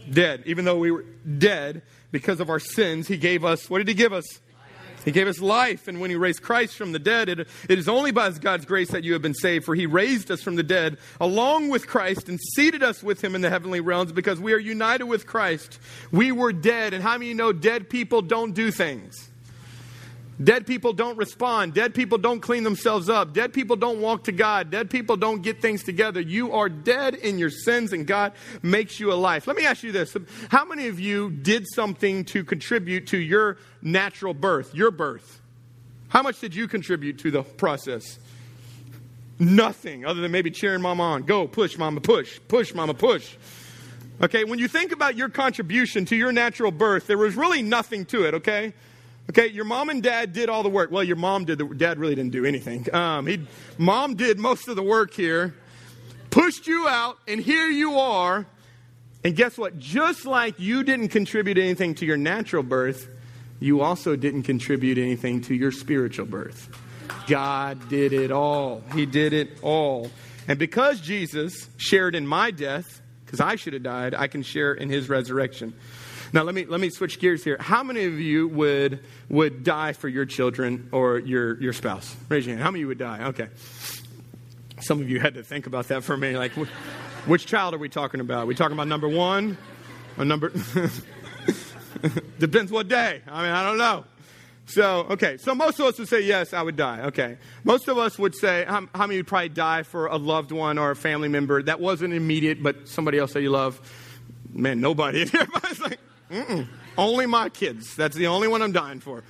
Dead. 0.05 0.13
dead. 0.13 0.43
Even 0.45 0.65
though 0.65 0.77
we 0.77 0.91
were 0.91 1.05
dead 1.37 1.81
because 2.11 2.39
of 2.39 2.49
our 2.49 2.59
sins, 2.59 3.07
He 3.07 3.17
gave 3.17 3.45
us, 3.45 3.69
what 3.69 3.77
did 3.79 3.87
He 3.87 3.93
give 3.93 4.13
us? 4.13 4.25
He 5.05 5.11
gave 5.11 5.27
us 5.27 5.39
life, 5.39 5.87
and 5.87 5.99
when 5.99 6.09
He 6.09 6.15
raised 6.15 6.41
Christ 6.41 6.75
from 6.75 6.91
the 6.91 6.99
dead, 6.99 7.29
it, 7.29 7.47
it 7.69 7.79
is 7.79 7.89
only 7.89 8.11
by 8.11 8.29
God's 8.31 8.65
grace 8.65 8.91
that 8.91 9.03
you 9.03 9.13
have 9.13 9.21
been 9.21 9.33
saved, 9.33 9.65
for 9.65 9.75
He 9.75 9.85
raised 9.85 10.31
us 10.31 10.41
from 10.41 10.55
the 10.55 10.63
dead 10.63 10.97
along 11.19 11.69
with 11.69 11.87
Christ 11.87 12.29
and 12.29 12.39
seated 12.55 12.83
us 12.83 13.03
with 13.03 13.23
Him 13.23 13.35
in 13.35 13.41
the 13.41 13.49
heavenly 13.49 13.79
realms 13.79 14.11
because 14.11 14.39
we 14.39 14.53
are 14.53 14.59
united 14.59 15.05
with 15.05 15.25
Christ. 15.25 15.79
We 16.11 16.31
were 16.31 16.53
dead, 16.53 16.93
and 16.93 17.03
how 17.03 17.13
many 17.13 17.27
you 17.27 17.35
know 17.35 17.53
dead 17.53 17.89
people 17.89 18.21
don't 18.21 18.53
do 18.53 18.71
things? 18.71 19.29
Dead 20.41 20.65
people 20.65 20.93
don't 20.93 21.17
respond. 21.17 21.73
Dead 21.73 21.93
people 21.93 22.17
don't 22.17 22.39
clean 22.39 22.63
themselves 22.63 23.09
up. 23.09 23.33
Dead 23.33 23.53
people 23.53 23.75
don't 23.75 24.01
walk 24.01 24.23
to 24.23 24.31
God. 24.31 24.71
Dead 24.71 24.89
people 24.89 25.15
don't 25.15 25.41
get 25.41 25.61
things 25.61 25.83
together. 25.83 26.19
You 26.19 26.53
are 26.53 26.69
dead 26.69 27.15
in 27.15 27.37
your 27.37 27.51
sins, 27.51 27.93
and 27.93 28.07
God 28.07 28.33
makes 28.61 28.99
you 28.99 29.13
alive. 29.13 29.45
Let 29.45 29.55
me 29.55 29.65
ask 29.65 29.83
you 29.83 29.91
this 29.91 30.15
How 30.49 30.65
many 30.65 30.87
of 30.87 30.99
you 30.99 31.29
did 31.29 31.67
something 31.67 32.25
to 32.25 32.43
contribute 32.43 33.07
to 33.07 33.17
your 33.17 33.57
natural 33.81 34.33
birth, 34.33 34.73
your 34.73 34.91
birth? 34.91 35.41
How 36.07 36.21
much 36.21 36.39
did 36.39 36.55
you 36.55 36.67
contribute 36.67 37.19
to 37.19 37.31
the 37.31 37.43
process? 37.43 38.19
Nothing 39.39 40.05
other 40.05 40.21
than 40.21 40.31
maybe 40.31 40.51
cheering 40.51 40.81
mama 40.81 41.03
on. 41.03 41.23
Go, 41.23 41.47
push, 41.47 41.77
mama, 41.77 42.01
push, 42.01 42.39
push, 42.47 42.73
mama, 42.73 42.93
push. 42.93 43.35
Okay, 44.21 44.43
when 44.43 44.59
you 44.59 44.67
think 44.67 44.91
about 44.91 45.15
your 45.15 45.29
contribution 45.29 46.05
to 46.05 46.15
your 46.15 46.31
natural 46.31 46.71
birth, 46.71 47.07
there 47.07 47.17
was 47.17 47.35
really 47.35 47.63
nothing 47.63 48.05
to 48.05 48.25
it, 48.25 48.35
okay? 48.35 48.73
Okay, 49.29 49.47
your 49.47 49.65
mom 49.65 49.89
and 49.89 50.03
dad 50.03 50.33
did 50.33 50.49
all 50.49 50.63
the 50.63 50.69
work. 50.69 50.91
Well, 50.91 51.03
your 51.03 51.15
mom 51.15 51.45
did 51.45 51.57
the 51.57 51.65
dad 51.65 51.97
really 51.97 52.15
didn't 52.15 52.31
do 52.31 52.45
anything. 52.45 52.93
Um, 52.93 53.25
he, 53.25 53.41
mom 53.77 54.15
did 54.15 54.37
most 54.37 54.67
of 54.67 54.75
the 54.75 54.83
work 54.83 55.13
here, 55.13 55.55
pushed 56.29 56.67
you 56.67 56.87
out, 56.87 57.17
and 57.27 57.39
here 57.39 57.67
you 57.67 57.99
are. 57.99 58.45
And 59.23 59.35
guess 59.35 59.57
what? 59.57 59.79
Just 59.79 60.25
like 60.25 60.59
you 60.59 60.83
didn't 60.83 61.07
contribute 61.07 61.57
anything 61.57 61.95
to 61.95 62.05
your 62.05 62.17
natural 62.17 62.63
birth, 62.63 63.07
you 63.61 63.79
also 63.81 64.17
didn't 64.17 64.43
contribute 64.43 64.97
anything 64.97 65.41
to 65.43 65.55
your 65.55 65.71
spiritual 65.71 66.25
birth. 66.25 66.69
God 67.27 67.87
did 67.87 68.11
it 68.11 68.31
all. 68.31 68.83
He 68.93 69.05
did 69.05 69.31
it 69.31 69.57
all. 69.61 70.11
And 70.49 70.59
because 70.59 70.99
Jesus 70.99 71.69
shared 71.77 72.15
in 72.15 72.27
my 72.27 72.51
death, 72.51 73.01
because 73.25 73.39
I 73.39 73.55
should 73.55 73.73
have 73.73 73.83
died, 73.83 74.13
I 74.13 74.27
can 74.27 74.43
share 74.43 74.73
in 74.73 74.89
his 74.89 75.07
resurrection. 75.07 75.73
Now 76.33 76.41
let 76.41 76.55
me 76.55 76.65
let 76.65 76.81
me 76.81 76.89
switch 76.89 77.19
gears 77.19 77.43
here. 77.43 77.57
How 77.59 77.83
many 77.83 78.05
of 78.05 78.19
you 78.19 78.47
would 78.47 79.05
would 79.29 79.63
die 79.63 79.93
for 79.93 80.09
your 80.09 80.25
children 80.25 80.89
or 80.91 81.19
your 81.19 81.61
your 81.61 81.73
spouse? 81.73 82.15
Raise 82.27 82.47
your 82.47 82.55
hand. 82.55 82.63
How 82.63 82.71
many 82.71 82.85
would 82.85 82.97
die? 82.97 83.25
Okay. 83.25 83.49
Some 84.79 84.99
of 84.99 85.09
you 85.09 85.19
had 85.19 85.35
to 85.35 85.43
think 85.43 85.67
about 85.67 85.89
that 85.89 86.03
for 86.03 86.17
me. 86.17 86.35
Like, 86.35 86.51
which 87.25 87.45
child 87.45 87.75
are 87.75 87.77
we 87.77 87.87
talking 87.87 88.19
about? 88.19 88.43
Are 88.43 88.45
we 88.47 88.55
talking 88.55 88.73
about 88.73 88.87
number 88.87 89.07
one 89.07 89.57
or 90.17 90.25
number? 90.25 90.49
Depends 92.39 92.71
what 92.71 92.87
day. 92.87 93.21
I 93.27 93.43
mean, 93.43 93.51
I 93.51 93.63
don't 93.63 93.77
know. 93.77 94.03
So, 94.65 95.01
okay. 95.11 95.37
So 95.37 95.53
most 95.53 95.79
of 95.79 95.85
us 95.85 95.99
would 95.99 96.07
say, 96.07 96.21
yes, 96.21 96.51
I 96.53 96.63
would 96.63 96.75
die. 96.75 97.01
Okay. 97.03 97.37
Most 97.63 97.87
of 97.87 97.97
us 97.97 98.17
would 98.17 98.35
say, 98.35 98.65
how, 98.67 98.87
how 98.95 99.07
many 99.07 99.17
would 99.17 99.27
probably 99.27 99.49
die 99.49 99.83
for 99.83 100.07
a 100.07 100.17
loved 100.17 100.51
one 100.51 100.77
or 100.77 100.91
a 100.91 100.95
family 100.95 101.29
member 101.29 101.61
that 101.63 101.79
wasn't 101.79 102.13
immediate, 102.13 102.63
but 102.63 102.87
somebody 102.89 103.19
else 103.19 103.33
that 103.33 103.41
you 103.41 103.51
love? 103.51 103.79
Man, 104.51 104.81
nobody. 104.81 105.21
Everybody's 105.21 105.79
like, 105.81 105.99
Mm-mm. 106.33 106.67
Only 106.97 107.25
my 107.25 107.49
kids. 107.49 107.95
That's 107.95 108.15
the 108.15 108.27
only 108.27 108.47
one 108.47 108.61
I'm 108.61 108.71
dying 108.71 108.99
for. 108.99 109.23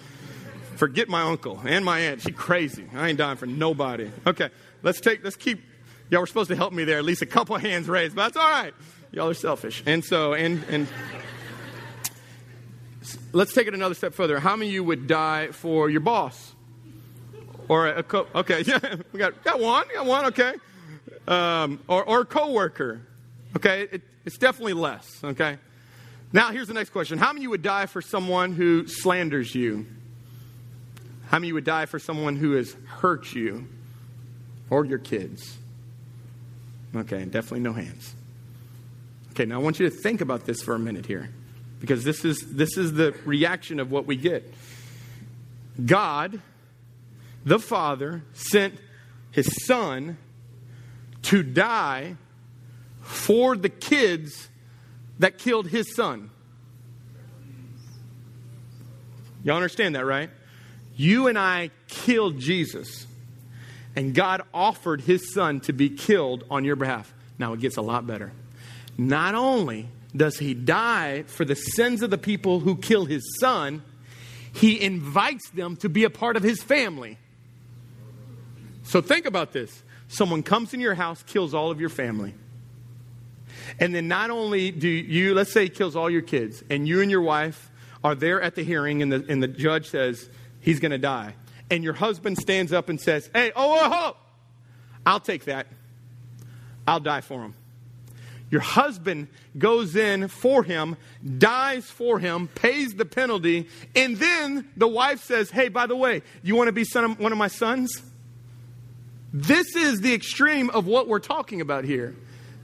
Forget 0.77 1.09
my 1.09 1.21
uncle 1.21 1.61
and 1.65 1.85
my 1.85 1.99
aunt. 1.99 2.21
She 2.21 2.31
crazy. 2.31 2.87
I 2.95 3.09
ain't 3.09 3.17
dying 3.17 3.37
for 3.37 3.45
nobody. 3.45 4.09
Okay, 4.25 4.49
let's 4.81 4.99
take. 4.99 5.23
Let's 5.23 5.35
keep. 5.35 5.61
Y'all 6.09 6.21
were 6.21 6.27
supposed 6.27 6.49
to 6.49 6.55
help 6.55 6.73
me 6.73 6.83
there. 6.83 6.97
At 6.97 7.05
least 7.05 7.21
a 7.21 7.25
couple 7.25 7.57
hands 7.57 7.87
raised, 7.87 8.15
but 8.15 8.23
that's 8.23 8.37
all 8.37 8.49
right. 8.49 8.73
Y'all 9.11 9.29
are 9.29 9.33
selfish. 9.33 9.83
And 9.85 10.03
so, 10.03 10.33
and 10.33 10.63
and 10.69 10.87
let's 13.31 13.53
take 13.53 13.67
it 13.67 13.73
another 13.73 13.95
step 13.95 14.13
further. 14.13 14.39
How 14.39 14.55
many 14.55 14.69
of 14.69 14.73
you 14.73 14.83
would 14.83 15.07
die 15.07 15.47
for 15.51 15.89
your 15.89 16.01
boss? 16.01 16.55
Or 17.69 17.87
a, 17.87 18.03
co- 18.03 18.27
okay, 18.35 18.61
yeah, 18.67 18.95
we 19.11 19.19
got 19.19 19.43
got 19.43 19.59
one, 19.59 19.85
got 19.93 20.05
one, 20.05 20.25
okay. 20.27 20.53
Um, 21.27 21.79
or 21.87 22.03
or 22.03 22.21
a 22.21 22.25
coworker, 22.25 23.01
okay. 23.55 23.87
It, 23.91 24.01
it's 24.25 24.37
definitely 24.37 24.73
less, 24.73 25.23
okay. 25.23 25.57
Now, 26.33 26.51
here's 26.51 26.67
the 26.67 26.73
next 26.73 26.89
question 26.89 27.19
How 27.19 27.31
many 27.31 27.47
would 27.47 27.61
die 27.61 27.85
for 27.85 28.01
someone 28.01 28.53
who 28.53 28.87
slanders 28.87 29.53
you? 29.55 29.85
How 31.27 31.39
many 31.39 31.53
would 31.53 31.63
die 31.63 31.85
for 31.85 31.99
someone 31.99 32.35
who 32.35 32.53
has 32.53 32.75
hurt 32.85 33.33
you 33.33 33.67
or 34.69 34.83
your 34.85 34.99
kids? 34.99 35.57
Okay, 36.95 37.25
definitely 37.25 37.61
no 37.61 37.73
hands. 37.73 38.13
Okay, 39.31 39.45
now 39.45 39.59
I 39.59 39.63
want 39.63 39.79
you 39.79 39.89
to 39.89 39.95
think 39.95 40.21
about 40.21 40.45
this 40.45 40.61
for 40.61 40.75
a 40.75 40.79
minute 40.79 41.05
here 41.07 41.29
because 41.79 42.03
this 42.03 42.23
is, 42.23 42.37
this 42.51 42.77
is 42.77 42.93
the 42.93 43.15
reaction 43.25 43.79
of 43.79 43.89
what 43.89 44.05
we 44.05 44.15
get. 44.15 44.53
God, 45.83 46.39
the 47.43 47.57
Father, 47.57 48.23
sent 48.33 48.75
his 49.31 49.65
Son 49.65 50.17
to 51.23 51.41
die 51.41 52.15
for 53.01 53.55
the 53.57 53.69
kids 53.69 54.49
that 55.19 55.37
killed 55.37 55.67
his 55.67 55.95
son. 55.95 56.29
Y'all 59.43 59.55
understand 59.57 59.95
that, 59.95 60.05
right? 60.05 60.29
You 60.95 61.27
and 61.27 61.37
I 61.37 61.71
killed 61.87 62.39
Jesus, 62.39 63.07
and 63.95 64.13
God 64.13 64.41
offered 64.53 65.01
his 65.01 65.33
son 65.33 65.59
to 65.61 65.73
be 65.73 65.89
killed 65.89 66.45
on 66.49 66.63
your 66.63 66.75
behalf. 66.75 67.13
Now 67.37 67.53
it 67.53 67.59
gets 67.59 67.77
a 67.77 67.81
lot 67.81 68.07
better. 68.07 68.31
Not 68.97 69.35
only 69.35 69.87
does 70.15 70.37
he 70.37 70.53
die 70.53 71.23
for 71.23 71.45
the 71.45 71.55
sins 71.55 72.03
of 72.03 72.09
the 72.09 72.17
people 72.17 72.59
who 72.59 72.75
kill 72.75 73.05
his 73.05 73.37
son, 73.39 73.83
he 74.53 74.79
invites 74.79 75.49
them 75.49 75.75
to 75.77 75.89
be 75.89 76.03
a 76.03 76.09
part 76.09 76.37
of 76.37 76.43
his 76.43 76.61
family. 76.61 77.17
So 78.83 79.01
think 79.01 79.25
about 79.25 79.51
this. 79.51 79.83
Someone 80.07 80.43
comes 80.43 80.73
in 80.73 80.79
your 80.79 80.93
house, 80.93 81.23
kills 81.23 81.53
all 81.55 81.71
of 81.71 81.81
your 81.81 81.89
family. 81.89 82.35
And 83.79 83.93
then 83.93 84.07
not 84.07 84.29
only 84.29 84.71
do 84.71 84.87
you, 84.87 85.33
let's 85.33 85.51
say 85.51 85.63
he 85.63 85.69
kills 85.69 85.95
all 85.95 86.09
your 86.09 86.21
kids, 86.21 86.63
and 86.69 86.87
you 86.87 87.01
and 87.01 87.09
your 87.09 87.21
wife 87.21 87.71
are 88.03 88.15
there 88.15 88.41
at 88.41 88.55
the 88.55 88.63
hearing, 88.63 89.01
and 89.01 89.11
the, 89.11 89.25
and 89.27 89.41
the 89.41 89.47
judge 89.47 89.89
says 89.89 90.29
he's 90.59 90.79
going 90.79 90.91
to 90.91 90.97
die. 90.97 91.35
And 91.71 91.83
your 91.83 91.93
husband 91.93 92.37
stands 92.37 92.73
up 92.73 92.89
and 92.89 92.99
says, 92.99 93.29
Hey, 93.33 93.51
oh, 93.55 93.79
oh, 93.81 93.89
oh, 93.91 94.17
I'll 95.05 95.19
take 95.19 95.45
that. 95.45 95.67
I'll 96.87 96.99
die 96.99 97.21
for 97.21 97.41
him. 97.41 97.55
Your 98.49 98.61
husband 98.61 99.29
goes 99.57 99.95
in 99.95 100.27
for 100.27 100.61
him, 100.61 100.95
dies 101.39 101.85
for 101.85 102.19
him, 102.19 102.49
pays 102.49 102.93
the 102.93 103.05
penalty, 103.05 103.67
and 103.95 104.17
then 104.17 104.69
the 104.77 104.87
wife 104.87 105.23
says, 105.23 105.49
Hey, 105.49 105.69
by 105.69 105.87
the 105.87 105.95
way, 105.95 106.21
you 106.43 106.55
want 106.55 106.67
to 106.67 106.71
be 106.73 106.83
son 106.83 107.03
of, 107.03 107.19
one 107.19 107.31
of 107.31 107.37
my 107.37 107.47
sons? 107.47 108.03
This 109.33 109.75
is 109.75 110.01
the 110.01 110.13
extreme 110.13 110.69
of 110.69 110.85
what 110.85 111.07
we're 111.07 111.17
talking 111.17 111.61
about 111.61 111.83
here. 111.85 112.15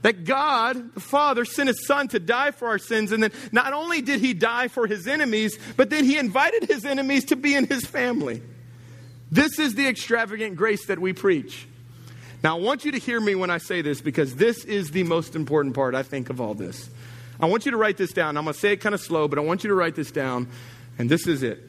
That 0.02 0.24
God, 0.24 0.94
the 0.94 1.00
Father, 1.00 1.44
sent 1.44 1.68
His 1.68 1.86
Son 1.86 2.08
to 2.08 2.18
die 2.18 2.52
for 2.52 2.68
our 2.68 2.78
sins, 2.78 3.12
and 3.12 3.22
then 3.22 3.32
not 3.52 3.72
only 3.72 4.00
did 4.00 4.20
He 4.20 4.32
die 4.32 4.68
for 4.68 4.86
His 4.86 5.06
enemies, 5.06 5.58
but 5.76 5.90
then 5.90 6.04
He 6.04 6.16
invited 6.16 6.64
His 6.64 6.84
enemies 6.86 7.26
to 7.26 7.36
be 7.36 7.54
in 7.54 7.66
His 7.66 7.84
family. 7.84 8.42
This 9.30 9.58
is 9.58 9.74
the 9.74 9.86
extravagant 9.86 10.56
grace 10.56 10.86
that 10.86 10.98
we 10.98 11.12
preach. 11.12 11.66
Now, 12.42 12.56
I 12.56 12.60
want 12.60 12.86
you 12.86 12.92
to 12.92 12.98
hear 12.98 13.20
me 13.20 13.34
when 13.34 13.50
I 13.50 13.58
say 13.58 13.82
this 13.82 14.00
because 14.00 14.34
this 14.36 14.64
is 14.64 14.90
the 14.90 15.02
most 15.02 15.36
important 15.36 15.74
part, 15.74 15.94
I 15.94 16.02
think, 16.02 16.30
of 16.30 16.40
all 16.40 16.54
this. 16.54 16.88
I 17.38 17.46
want 17.46 17.64
you 17.64 17.70
to 17.72 17.76
write 17.76 17.96
this 17.96 18.12
down. 18.12 18.36
I'm 18.36 18.44
going 18.44 18.54
to 18.54 18.58
say 18.58 18.72
it 18.72 18.78
kind 18.78 18.94
of 18.94 19.00
slow, 19.00 19.28
but 19.28 19.38
I 19.38 19.42
want 19.42 19.62
you 19.64 19.68
to 19.68 19.74
write 19.74 19.94
this 19.94 20.10
down, 20.10 20.48
and 20.98 21.10
this 21.10 21.26
is 21.26 21.42
it. 21.42 21.62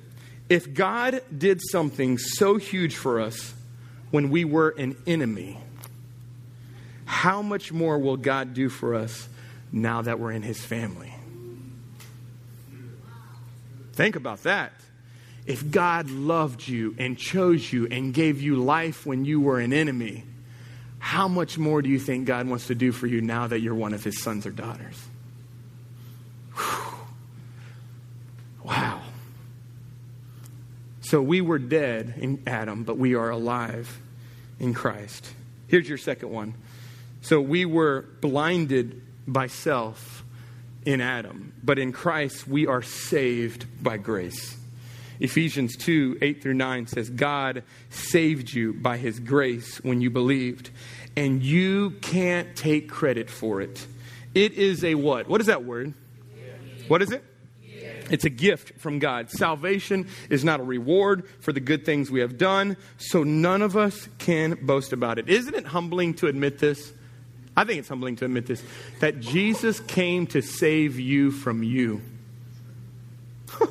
If 0.49 0.73
God 0.73 1.21
did 1.37 1.59
something 1.61 2.17
so 2.17 2.57
huge 2.57 2.95
for 2.95 3.19
us 3.19 3.53
when 4.11 4.29
we 4.29 4.43
were 4.43 4.69
an 4.77 4.97
enemy, 5.05 5.57
how 7.11 7.41
much 7.41 7.73
more 7.73 7.99
will 7.99 8.15
God 8.15 8.53
do 8.53 8.69
for 8.69 8.95
us 8.95 9.27
now 9.69 10.01
that 10.01 10.17
we're 10.17 10.31
in 10.31 10.43
His 10.43 10.63
family? 10.63 11.13
Think 13.91 14.15
about 14.15 14.43
that. 14.43 14.71
If 15.45 15.69
God 15.69 16.09
loved 16.09 16.65
you 16.65 16.95
and 16.97 17.17
chose 17.17 17.73
you 17.73 17.85
and 17.87 18.13
gave 18.13 18.41
you 18.41 18.55
life 18.55 19.05
when 19.05 19.25
you 19.25 19.41
were 19.41 19.59
an 19.59 19.73
enemy, 19.73 20.23
how 20.99 21.27
much 21.27 21.57
more 21.57 21.81
do 21.81 21.89
you 21.89 21.99
think 21.99 22.27
God 22.27 22.47
wants 22.47 22.67
to 22.67 22.75
do 22.75 22.93
for 22.93 23.07
you 23.07 23.19
now 23.19 23.45
that 23.45 23.59
you're 23.59 23.75
one 23.75 23.93
of 23.93 24.05
His 24.05 24.21
sons 24.23 24.45
or 24.45 24.51
daughters? 24.51 24.97
Wow. 28.63 29.01
So 31.01 31.21
we 31.21 31.41
were 31.41 31.59
dead 31.59 32.13
in 32.17 32.41
Adam, 32.47 32.85
but 32.85 32.97
we 32.97 33.15
are 33.15 33.31
alive 33.31 33.99
in 34.61 34.73
Christ. 34.73 35.27
Here's 35.67 35.89
your 35.89 35.97
second 35.97 36.29
one 36.29 36.53
so 37.21 37.39
we 37.39 37.65
were 37.65 38.05
blinded 38.19 39.01
by 39.27 39.47
self 39.47 40.23
in 40.85 41.01
Adam, 41.01 41.53
but 41.63 41.77
in 41.77 41.91
Christ 41.91 42.47
we 42.47 42.67
are 42.67 42.81
saved 42.81 43.65
by 43.81 43.97
grace. 43.97 44.57
Ephesians 45.19 45.77
2 45.77 46.17
8 46.21 46.41
through 46.41 46.55
9 46.55 46.87
says, 46.87 47.09
God 47.09 47.63
saved 47.89 48.51
you 48.51 48.73
by 48.73 48.97
his 48.97 49.19
grace 49.19 49.77
when 49.83 50.01
you 50.01 50.09
believed, 50.09 50.71
and 51.15 51.43
you 51.43 51.91
can't 52.01 52.55
take 52.55 52.89
credit 52.89 53.29
for 53.29 53.61
it. 53.61 53.85
It 54.33 54.53
is 54.53 54.83
a 54.83 54.95
what? 54.95 55.27
What 55.27 55.39
is 55.39 55.47
that 55.47 55.63
word? 55.63 55.93
What 56.87 57.01
is 57.01 57.11
it? 57.11 57.23
It's 58.09 58.25
a 58.25 58.29
gift 58.29 58.79
from 58.79 58.99
God. 58.99 59.29
Salvation 59.29 60.07
is 60.29 60.43
not 60.43 60.59
a 60.59 60.63
reward 60.63 61.25
for 61.39 61.53
the 61.53 61.61
good 61.61 61.85
things 61.85 62.11
we 62.11 62.19
have 62.19 62.37
done, 62.37 62.75
so 62.97 63.23
none 63.23 63.61
of 63.61 63.77
us 63.77 64.09
can 64.17 64.57
boast 64.61 64.91
about 64.91 65.17
it. 65.17 65.29
Isn't 65.29 65.55
it 65.55 65.67
humbling 65.67 66.15
to 66.15 66.27
admit 66.27 66.59
this? 66.59 66.91
I 67.55 67.63
think 67.63 67.79
it's 67.79 67.89
humbling 67.89 68.15
to 68.17 68.25
admit 68.25 68.45
this 68.45 68.63
that 68.99 69.19
Jesus 69.19 69.79
came 69.79 70.27
to 70.27 70.41
save 70.41 70.99
you 70.99 71.31
from 71.31 71.63
you. 71.63 72.01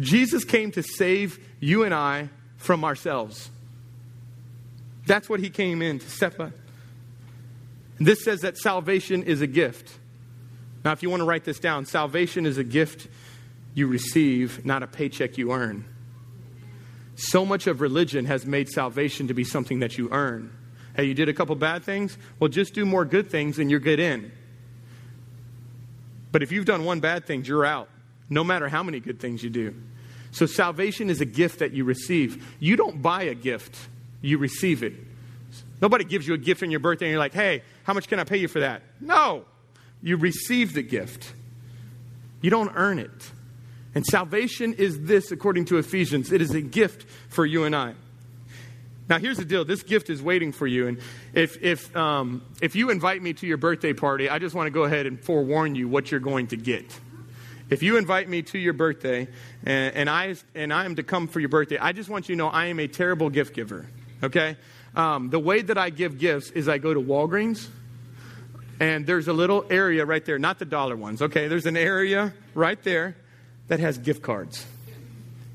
Jesus 0.00 0.44
came 0.44 0.72
to 0.72 0.82
save 0.82 1.38
you 1.60 1.84
and 1.84 1.94
I 1.94 2.30
from 2.56 2.84
ourselves. 2.84 3.50
That's 5.06 5.28
what 5.28 5.40
he 5.40 5.50
came 5.50 5.82
in 5.82 5.98
to 5.98 6.08
step 6.08 6.38
up. 6.40 6.52
This 7.98 8.24
says 8.24 8.40
that 8.40 8.56
salvation 8.56 9.22
is 9.22 9.40
a 9.42 9.46
gift. 9.46 9.92
Now, 10.84 10.92
if 10.92 11.02
you 11.02 11.10
want 11.10 11.20
to 11.20 11.24
write 11.24 11.44
this 11.44 11.60
down, 11.60 11.86
salvation 11.86 12.46
is 12.46 12.58
a 12.58 12.64
gift 12.64 13.08
you 13.74 13.86
receive, 13.86 14.64
not 14.64 14.82
a 14.82 14.86
paycheck 14.86 15.38
you 15.38 15.52
earn. 15.52 15.84
So 17.14 17.44
much 17.44 17.66
of 17.66 17.80
religion 17.80 18.24
has 18.24 18.44
made 18.46 18.68
salvation 18.68 19.28
to 19.28 19.34
be 19.34 19.44
something 19.44 19.80
that 19.80 19.98
you 19.98 20.08
earn. 20.10 20.52
Hey, 20.94 21.04
you 21.04 21.14
did 21.14 21.28
a 21.28 21.32
couple 21.32 21.54
bad 21.54 21.84
things? 21.84 22.18
Well, 22.38 22.48
just 22.48 22.74
do 22.74 22.84
more 22.84 23.04
good 23.04 23.30
things 23.30 23.58
and 23.58 23.70
you're 23.70 23.80
good 23.80 23.98
in. 23.98 24.30
But 26.30 26.42
if 26.42 26.52
you've 26.52 26.64
done 26.64 26.84
one 26.84 27.00
bad 27.00 27.26
thing, 27.26 27.44
you're 27.44 27.64
out, 27.64 27.88
no 28.28 28.42
matter 28.42 28.68
how 28.68 28.82
many 28.82 29.00
good 29.00 29.20
things 29.20 29.42
you 29.42 29.50
do. 29.50 29.74
So 30.30 30.46
salvation 30.46 31.10
is 31.10 31.20
a 31.20 31.26
gift 31.26 31.58
that 31.58 31.72
you 31.72 31.84
receive. 31.84 32.46
You 32.58 32.76
don't 32.76 33.02
buy 33.02 33.24
a 33.24 33.34
gift, 33.34 33.76
you 34.22 34.38
receive 34.38 34.82
it. 34.82 34.94
Nobody 35.80 36.04
gives 36.04 36.26
you 36.26 36.34
a 36.34 36.38
gift 36.38 36.62
on 36.62 36.70
your 36.70 36.80
birthday 36.80 37.06
and 37.06 37.10
you're 37.10 37.18
like, 37.18 37.34
hey, 37.34 37.62
how 37.84 37.92
much 37.92 38.08
can 38.08 38.18
I 38.18 38.24
pay 38.24 38.38
you 38.38 38.48
for 38.48 38.60
that? 38.60 38.82
No. 39.00 39.44
You 40.02 40.16
receive 40.16 40.72
the 40.74 40.82
gift. 40.82 41.32
You 42.40 42.50
don't 42.50 42.72
earn 42.74 42.98
it. 42.98 43.30
And 43.94 44.06
salvation 44.06 44.74
is 44.74 45.00
this, 45.00 45.30
according 45.32 45.66
to 45.66 45.78
Ephesians. 45.78 46.32
It 46.32 46.40
is 46.40 46.52
a 46.52 46.60
gift 46.60 47.06
for 47.28 47.44
you 47.44 47.64
and 47.64 47.76
I. 47.76 47.94
Now, 49.12 49.18
here's 49.18 49.36
the 49.36 49.44
deal 49.44 49.62
this 49.62 49.82
gift 49.82 50.08
is 50.08 50.22
waiting 50.22 50.52
for 50.52 50.66
you. 50.66 50.86
And 50.86 50.98
if, 51.34 51.62
if, 51.62 51.94
um, 51.94 52.42
if 52.62 52.74
you 52.74 52.88
invite 52.88 53.20
me 53.20 53.34
to 53.34 53.46
your 53.46 53.58
birthday 53.58 53.92
party, 53.92 54.30
I 54.30 54.38
just 54.38 54.54
want 54.54 54.68
to 54.68 54.70
go 54.70 54.84
ahead 54.84 55.04
and 55.04 55.22
forewarn 55.22 55.74
you 55.74 55.86
what 55.86 56.10
you're 56.10 56.18
going 56.18 56.46
to 56.46 56.56
get. 56.56 56.98
If 57.68 57.82
you 57.82 57.98
invite 57.98 58.26
me 58.26 58.40
to 58.40 58.58
your 58.58 58.72
birthday 58.72 59.28
and, 59.64 59.94
and, 59.94 60.08
I, 60.08 60.36
and 60.54 60.72
I 60.72 60.86
am 60.86 60.96
to 60.96 61.02
come 61.02 61.28
for 61.28 61.40
your 61.40 61.50
birthday, 61.50 61.76
I 61.76 61.92
just 61.92 62.08
want 62.08 62.30
you 62.30 62.36
to 62.36 62.38
know 62.38 62.48
I 62.48 62.68
am 62.68 62.80
a 62.80 62.88
terrible 62.88 63.28
gift 63.28 63.54
giver, 63.54 63.86
okay? 64.22 64.56
Um, 64.96 65.28
the 65.28 65.38
way 65.38 65.60
that 65.60 65.76
I 65.76 65.90
give 65.90 66.16
gifts 66.18 66.48
is 66.48 66.66
I 66.66 66.78
go 66.78 66.94
to 66.94 67.00
Walgreens, 67.00 67.68
and 68.80 69.06
there's 69.06 69.28
a 69.28 69.34
little 69.34 69.66
area 69.68 70.06
right 70.06 70.24
there, 70.24 70.38
not 70.38 70.58
the 70.58 70.64
dollar 70.64 70.96
ones, 70.96 71.20
okay? 71.20 71.48
There's 71.48 71.66
an 71.66 71.76
area 71.76 72.32
right 72.54 72.82
there 72.82 73.14
that 73.68 73.78
has 73.78 73.98
gift 73.98 74.22
cards. 74.22 74.64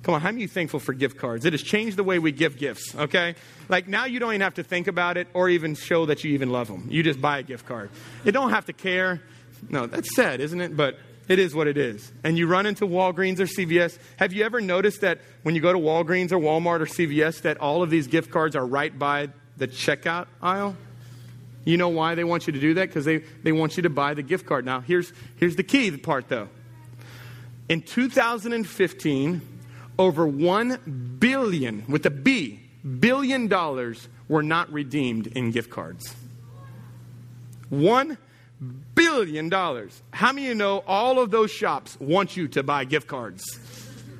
Come 0.07 0.15
on, 0.15 0.21
how 0.21 0.29
many 0.29 0.43
you 0.43 0.47
thankful 0.47 0.79
for 0.79 0.93
gift 0.93 1.17
cards? 1.17 1.43
It 1.43 1.51
has 1.51 1.61
changed 1.61 1.97
the 1.97 2.03
way 2.05 2.17
we 2.17 2.31
give 2.31 2.57
gifts, 2.57 2.95
okay? 2.95 3.35
Like 3.67 3.89
now 3.89 4.05
you 4.05 4.19
don't 4.19 4.31
even 4.31 4.39
have 4.39 4.53
to 4.53 4.63
think 4.63 4.87
about 4.87 5.17
it 5.17 5.27
or 5.33 5.49
even 5.49 5.75
show 5.75 6.05
that 6.05 6.23
you 6.23 6.31
even 6.31 6.49
love 6.49 6.69
them. 6.69 6.87
You 6.89 7.03
just 7.03 7.19
buy 7.19 7.39
a 7.39 7.43
gift 7.43 7.65
card. 7.65 7.89
You 8.23 8.31
don't 8.31 8.51
have 8.51 8.67
to 8.67 8.71
care. 8.71 9.21
No, 9.69 9.85
that's 9.85 10.15
sad, 10.15 10.39
isn't 10.39 10.61
it? 10.61 10.77
But 10.77 10.97
it 11.27 11.39
is 11.39 11.53
what 11.53 11.67
it 11.67 11.75
is. 11.75 12.09
And 12.23 12.37
you 12.37 12.47
run 12.47 12.65
into 12.65 12.87
Walgreens 12.87 13.41
or 13.41 13.47
CVS. 13.47 13.99
Have 14.15 14.31
you 14.31 14.45
ever 14.45 14.61
noticed 14.61 15.01
that 15.01 15.19
when 15.43 15.55
you 15.55 15.61
go 15.61 15.73
to 15.73 15.79
Walgreens 15.79 16.31
or 16.31 16.37
Walmart 16.37 16.79
or 16.79 16.85
CVS 16.85 17.41
that 17.41 17.57
all 17.57 17.83
of 17.83 17.89
these 17.89 18.07
gift 18.07 18.31
cards 18.31 18.55
are 18.55 18.65
right 18.65 18.97
by 18.97 19.27
the 19.57 19.67
checkout 19.67 20.27
aisle? 20.41 20.77
You 21.65 21.75
know 21.75 21.89
why 21.89 22.15
they 22.15 22.23
want 22.23 22.47
you 22.47 22.53
to 22.53 22.61
do 22.61 22.75
that? 22.75 22.87
Because 22.87 23.03
they, 23.03 23.17
they 23.43 23.51
want 23.51 23.75
you 23.75 23.83
to 23.83 23.89
buy 23.89 24.13
the 24.13 24.23
gift 24.23 24.45
card. 24.45 24.63
Now, 24.63 24.79
here's, 24.79 25.11
here's 25.35 25.57
the 25.57 25.63
key 25.63 25.91
part, 25.97 26.29
though. 26.29 26.47
In 27.67 27.81
2015, 27.81 29.41
over 29.99 30.27
1 30.27 31.17
billion, 31.19 31.83
with 31.87 32.05
a 32.05 32.09
B, 32.09 32.59
billion 32.99 33.47
dollars 33.47 34.07
were 34.27 34.43
not 34.43 34.71
redeemed 34.71 35.27
in 35.27 35.51
gift 35.51 35.69
cards. 35.69 36.15
1 37.69 38.17
billion 38.95 39.49
dollars. 39.49 40.01
How 40.11 40.31
many 40.31 40.47
of 40.47 40.49
you 40.49 40.55
know 40.55 40.83
all 40.87 41.19
of 41.19 41.31
those 41.31 41.51
shops 41.51 41.97
want 41.99 42.35
you 42.35 42.47
to 42.49 42.63
buy 42.63 42.85
gift 42.85 43.07
cards? 43.07 43.43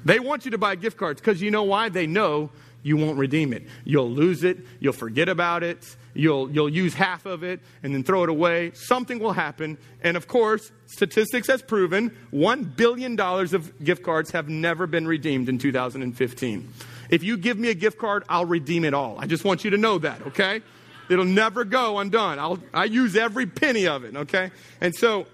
They 0.05 0.19
want 0.19 0.45
you 0.45 0.51
to 0.51 0.57
buy 0.57 0.75
gift 0.75 0.97
cards 0.97 1.19
because 1.19 1.41
you 1.41 1.51
know 1.51 1.63
why? 1.63 1.89
They 1.89 2.07
know 2.07 2.51
you 2.83 2.97
won't 2.97 3.17
redeem 3.17 3.51
it. 3.51 3.63
You'll 3.83 4.09
lose 4.09 4.43
it, 4.43 4.59
you'll 4.79 4.93
forget 4.93 5.27
about 5.27 5.63
it, 5.63 5.95
you'll, 6.17 6.49
you'll 6.51 6.69
use 6.69 6.93
half 6.93 7.25
of 7.25 7.43
it 7.43 7.59
and 7.83 7.93
then 7.93 8.03
throw 8.03 8.23
it 8.23 8.29
away. 8.29 8.71
Something 8.73 9.19
will 9.19 9.33
happen. 9.33 9.77
And 10.01 10.17
of 10.17 10.27
course, 10.27 10.71
statistics 10.87 11.47
has 11.47 11.61
proven 11.61 12.15
$1 12.33 12.75
billion 12.75 13.19
of 13.19 13.83
gift 13.83 14.03
cards 14.03 14.31
have 14.31 14.49
never 14.49 14.87
been 14.87 15.07
redeemed 15.07 15.49
in 15.49 15.57
2015. 15.57 16.73
If 17.09 17.23
you 17.23 17.37
give 17.37 17.57
me 17.57 17.69
a 17.69 17.73
gift 17.73 17.97
card, 17.97 18.23
I'll 18.27 18.45
redeem 18.45 18.83
it 18.83 18.93
all. 18.93 19.17
I 19.19 19.27
just 19.27 19.45
want 19.45 19.63
you 19.63 19.71
to 19.71 19.77
know 19.77 19.97
that, 19.99 20.25
okay? 20.27 20.61
It'll 21.09 21.25
never 21.25 21.63
go 21.63 21.99
undone. 21.99 22.39
I'll, 22.39 22.59
I 22.73 22.85
use 22.85 23.15
every 23.15 23.45
penny 23.45 23.87
of 23.87 24.03
it, 24.03 24.15
okay? 24.15 24.51
And 24.81 24.93
so, 24.93 25.27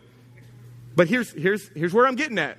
but 0.96 1.08
here's, 1.08 1.32
here's, 1.32 1.68
here's 1.70 1.94
where 1.94 2.06
I'm 2.06 2.16
getting 2.16 2.38
at. 2.38 2.58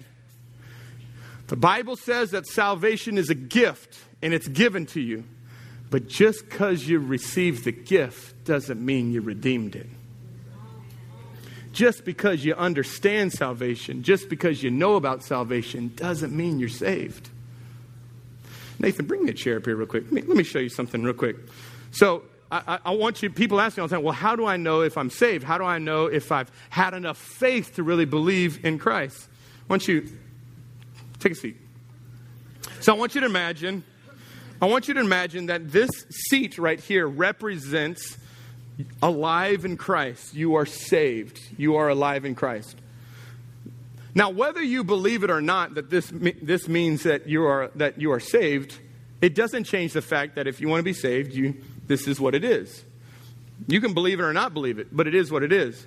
The 1.47 1.57
Bible 1.57 1.97
says 1.97 2.31
that 2.31 2.47
salvation 2.47 3.19
is 3.19 3.31
a 3.31 3.35
gift 3.35 3.99
and 4.23 4.33
it's 4.33 4.49
given 4.49 4.87
to 4.87 5.01
you. 5.01 5.25
But 5.91 6.09
just 6.09 6.49
because 6.49 6.89
you 6.89 6.99
received 6.99 7.65
the 7.65 7.73
gift 7.73 8.45
doesn't 8.45 8.85
mean 8.85 9.13
you 9.13 9.21
redeemed 9.21 9.77
it. 9.77 9.89
Just 11.73 12.05
because 12.05 12.45
you 12.45 12.55
understand 12.55 13.33
salvation, 13.33 14.03
just 14.03 14.29
because 14.29 14.63
you 14.63 14.71
know 14.71 14.95
about 14.95 15.25
salvation, 15.25 15.93
doesn't 15.97 16.35
mean 16.35 16.59
you're 16.59 16.69
saved. 16.69 17.31
Nathan, 18.79 19.07
bring 19.07 19.25
me 19.25 19.31
a 19.31 19.35
chair 19.35 19.57
up 19.57 19.67
here 19.67 19.77
real 19.77 19.87
quick. 19.87 20.05
Let 20.05 20.13
me, 20.13 20.23
let 20.23 20.37
me 20.37 20.45
show 20.45 20.59
you 20.59 20.69
something 20.69 21.03
real 21.03 21.15
quick. 21.15 21.37
So, 21.91 22.23
I, 22.51 22.79
I, 22.85 22.91
want 22.93 23.23
you, 23.23 23.31
people 23.31 23.61
ask 23.61 23.77
me 23.77 23.81
all 23.81 23.89
the 23.89 23.97
time, 23.97 24.05
well, 24.05 24.13
how 24.13 24.37
do 24.37 24.47
I 24.47 24.57
know 24.57 24.83
if 24.83 24.97
I'm 24.97 25.11
saved? 25.11 25.43
How 25.43 25.59
do 25.59 25.65
I 25.65 25.79
know 25.79 26.07
if 26.07 26.31
I've 26.31 26.53
had 26.71 26.95
enough 26.95 27.19
faith 27.19 27.75
to 27.77 27.83
really 27.83 28.05
believe 28.05 28.65
in 28.65 28.79
Christ? 28.79 29.29
I 29.69 29.73
want 29.73 29.89
you, 29.89 30.09
take 31.19 31.33
a 31.33 31.35
seat. 31.35 31.57
So 32.81 32.95
I 32.95 32.99
want 32.99 33.17
you 33.17 33.23
to 33.23 33.27
imagine, 33.27 33.83
I 34.63 34.67
want 34.67 34.89
you 34.89 34.95
to 34.95 35.01
imagine 35.01 35.47
that 35.47 35.71
this 35.71 35.91
seat 36.11 36.59
right 36.59 36.81
here 36.81 37.07
represents 37.07 38.17
alive 39.03 39.65
in 39.65 39.77
Christ. 39.77 40.35
You 40.35 40.55
are 40.57 40.67
saved. 40.67 41.41
You 41.57 41.77
are 41.77 41.89
alive 41.89 42.25
in 42.25 42.35
Christ. 42.35 42.77
Now, 44.15 44.31
whether 44.31 44.63
you 44.63 44.85
believe 44.85 45.25
it 45.25 45.31
or 45.31 45.41
not 45.41 45.75
that 45.75 45.91
this, 45.91 46.11
this 46.13 46.69
means 46.69 47.03
that 47.03 47.27
you, 47.27 47.45
are, 47.45 47.71
that 47.75 48.01
you 48.01 48.13
are 48.13 48.21
saved, 48.21 48.79
it 49.21 49.35
doesn't 49.35 49.65
change 49.65 49.93
the 49.93 50.03
fact 50.03 50.37
that 50.37 50.47
if 50.47 50.61
you 50.61 50.69
want 50.69 50.81
to 50.81 50.85
be 50.85 50.93
saved, 50.93 51.35
you, 51.35 51.57
this 51.87 52.07
is 52.07 52.21
what 52.21 52.35
it 52.35 52.45
is. 52.45 52.85
You 53.67 53.81
can 53.81 53.93
believe 53.93 54.21
it 54.21 54.23
or 54.23 54.33
not 54.33 54.55
believe 54.55 54.79
it, 54.79 54.89
but 54.97 55.07
it 55.09 55.15
is 55.15 55.33
what 55.33 55.43
it 55.43 55.53
is. 55.53 55.85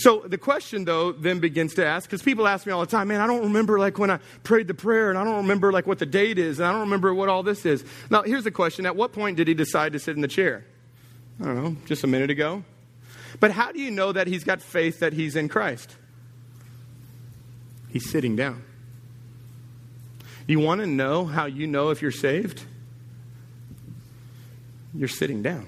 So 0.00 0.20
the 0.20 0.38
question, 0.38 0.86
though, 0.86 1.12
then 1.12 1.40
begins 1.40 1.74
to 1.74 1.84
ask, 1.84 2.08
because 2.08 2.22
people 2.22 2.48
ask 2.48 2.66
me 2.66 2.72
all 2.72 2.80
the 2.80 2.86
time, 2.86 3.08
man, 3.08 3.20
I 3.20 3.26
don't 3.26 3.42
remember 3.42 3.78
like 3.78 3.98
when 3.98 4.10
I 4.10 4.18
prayed 4.44 4.66
the 4.66 4.72
prayer, 4.72 5.10
and 5.10 5.18
I 5.18 5.24
don't 5.24 5.36
remember 5.36 5.72
like 5.72 5.86
what 5.86 5.98
the 5.98 6.06
date 6.06 6.38
is, 6.38 6.58
and 6.58 6.66
I 6.66 6.72
don't 6.72 6.80
remember 6.80 7.12
what 7.12 7.28
all 7.28 7.42
this 7.42 7.66
is. 7.66 7.84
Now, 8.08 8.22
here's 8.22 8.44
the 8.44 8.50
question 8.50 8.86
At 8.86 8.96
what 8.96 9.12
point 9.12 9.36
did 9.36 9.46
he 9.46 9.52
decide 9.52 9.92
to 9.92 9.98
sit 9.98 10.16
in 10.16 10.22
the 10.22 10.28
chair? 10.28 10.64
I 11.38 11.44
don't 11.44 11.62
know, 11.62 11.76
just 11.84 12.02
a 12.02 12.06
minute 12.06 12.30
ago. 12.30 12.64
But 13.40 13.50
how 13.50 13.72
do 13.72 13.78
you 13.78 13.90
know 13.90 14.10
that 14.10 14.26
he's 14.26 14.42
got 14.42 14.62
faith 14.62 15.00
that 15.00 15.12
he's 15.12 15.36
in 15.36 15.50
Christ? 15.50 15.94
He's 17.90 18.08
sitting 18.08 18.36
down. 18.36 18.64
You 20.46 20.60
want 20.60 20.80
to 20.80 20.86
know 20.86 21.26
how 21.26 21.44
you 21.44 21.66
know 21.66 21.90
if 21.90 22.00
you're 22.00 22.10
saved? 22.10 22.64
You're 24.94 25.08
sitting 25.08 25.42
down. 25.42 25.66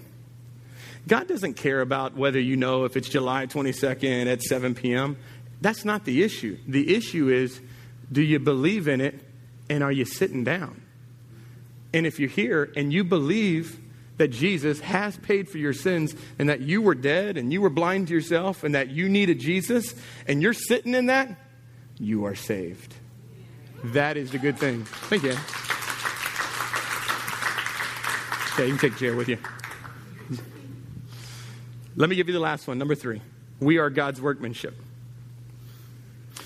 God 1.07 1.27
doesn't 1.27 1.55
care 1.55 1.81
about 1.81 2.17
whether 2.17 2.39
you 2.39 2.57
know 2.57 2.85
if 2.85 2.97
it's 2.97 3.09
July 3.09 3.47
22nd 3.47 4.27
at 4.27 4.43
7 4.43 4.75
p.m. 4.75 5.17
That's 5.61 5.85
not 5.85 6.05
the 6.05 6.23
issue. 6.23 6.59
The 6.67 6.95
issue 6.95 7.29
is 7.29 7.61
do 8.11 8.23
you 8.23 8.39
believe 8.39 8.89
in 8.89 9.01
it 9.01 9.21
and 9.69 9.83
are 9.83 9.93
you 9.93 10.05
sitting 10.05 10.45
down? 10.45 10.83
And 11.95 12.07
if 12.07 12.21
you're 12.21 12.29
here 12.29 12.73
and 12.77 12.93
you 12.93 13.05
believe 13.05 13.81
that 14.19 14.29
Jesus 14.29 14.81
has 14.81 15.17
paid 15.19 15.49
for 15.49 15.59
your 15.59 15.73
sins 15.73 16.15
and 16.39 16.49
that 16.49 16.61
you 16.61 16.83
were 16.83 16.95
dead 16.95 17.37
and 17.37 17.53
you 17.53 17.61
were 17.61 17.71
blind 17.71 18.09
to 18.09 18.15
yourself 18.15 18.63
and 18.63 18.75
that 18.75 18.91
you 18.91 19.09
needed 19.09 19.41
Jesus 19.41 19.95
and 20.27 20.43
you're 20.43 20.53
sitting 20.53 20.95
in 20.95 21.07
that, 21.07 21.37
you 21.99 22.27
are 22.27 22.35
saved. 22.35 22.95
That 23.85 24.17
is 24.17 24.31
the 24.31 24.39
good 24.39 24.59
thing. 24.59 24.85
Thank 24.85 25.25
you. 25.25 25.37
Okay, 28.53 28.67
you 28.67 28.77
can 28.77 28.91
take 28.91 28.97
a 28.97 28.99
chair 28.99 29.17
with 29.17 29.29
you. 29.29 29.39
Let 31.97 32.09
me 32.09 32.17
give 32.17 32.29
you 32.29 32.35
the 32.35 32.41
last 32.41 32.67
one, 32.67 32.79
number 32.79 32.95
three. 32.95 33.21
We 33.61 33.79
are 33.79 33.91
God's 33.91 34.21
workmanship. 34.21 34.75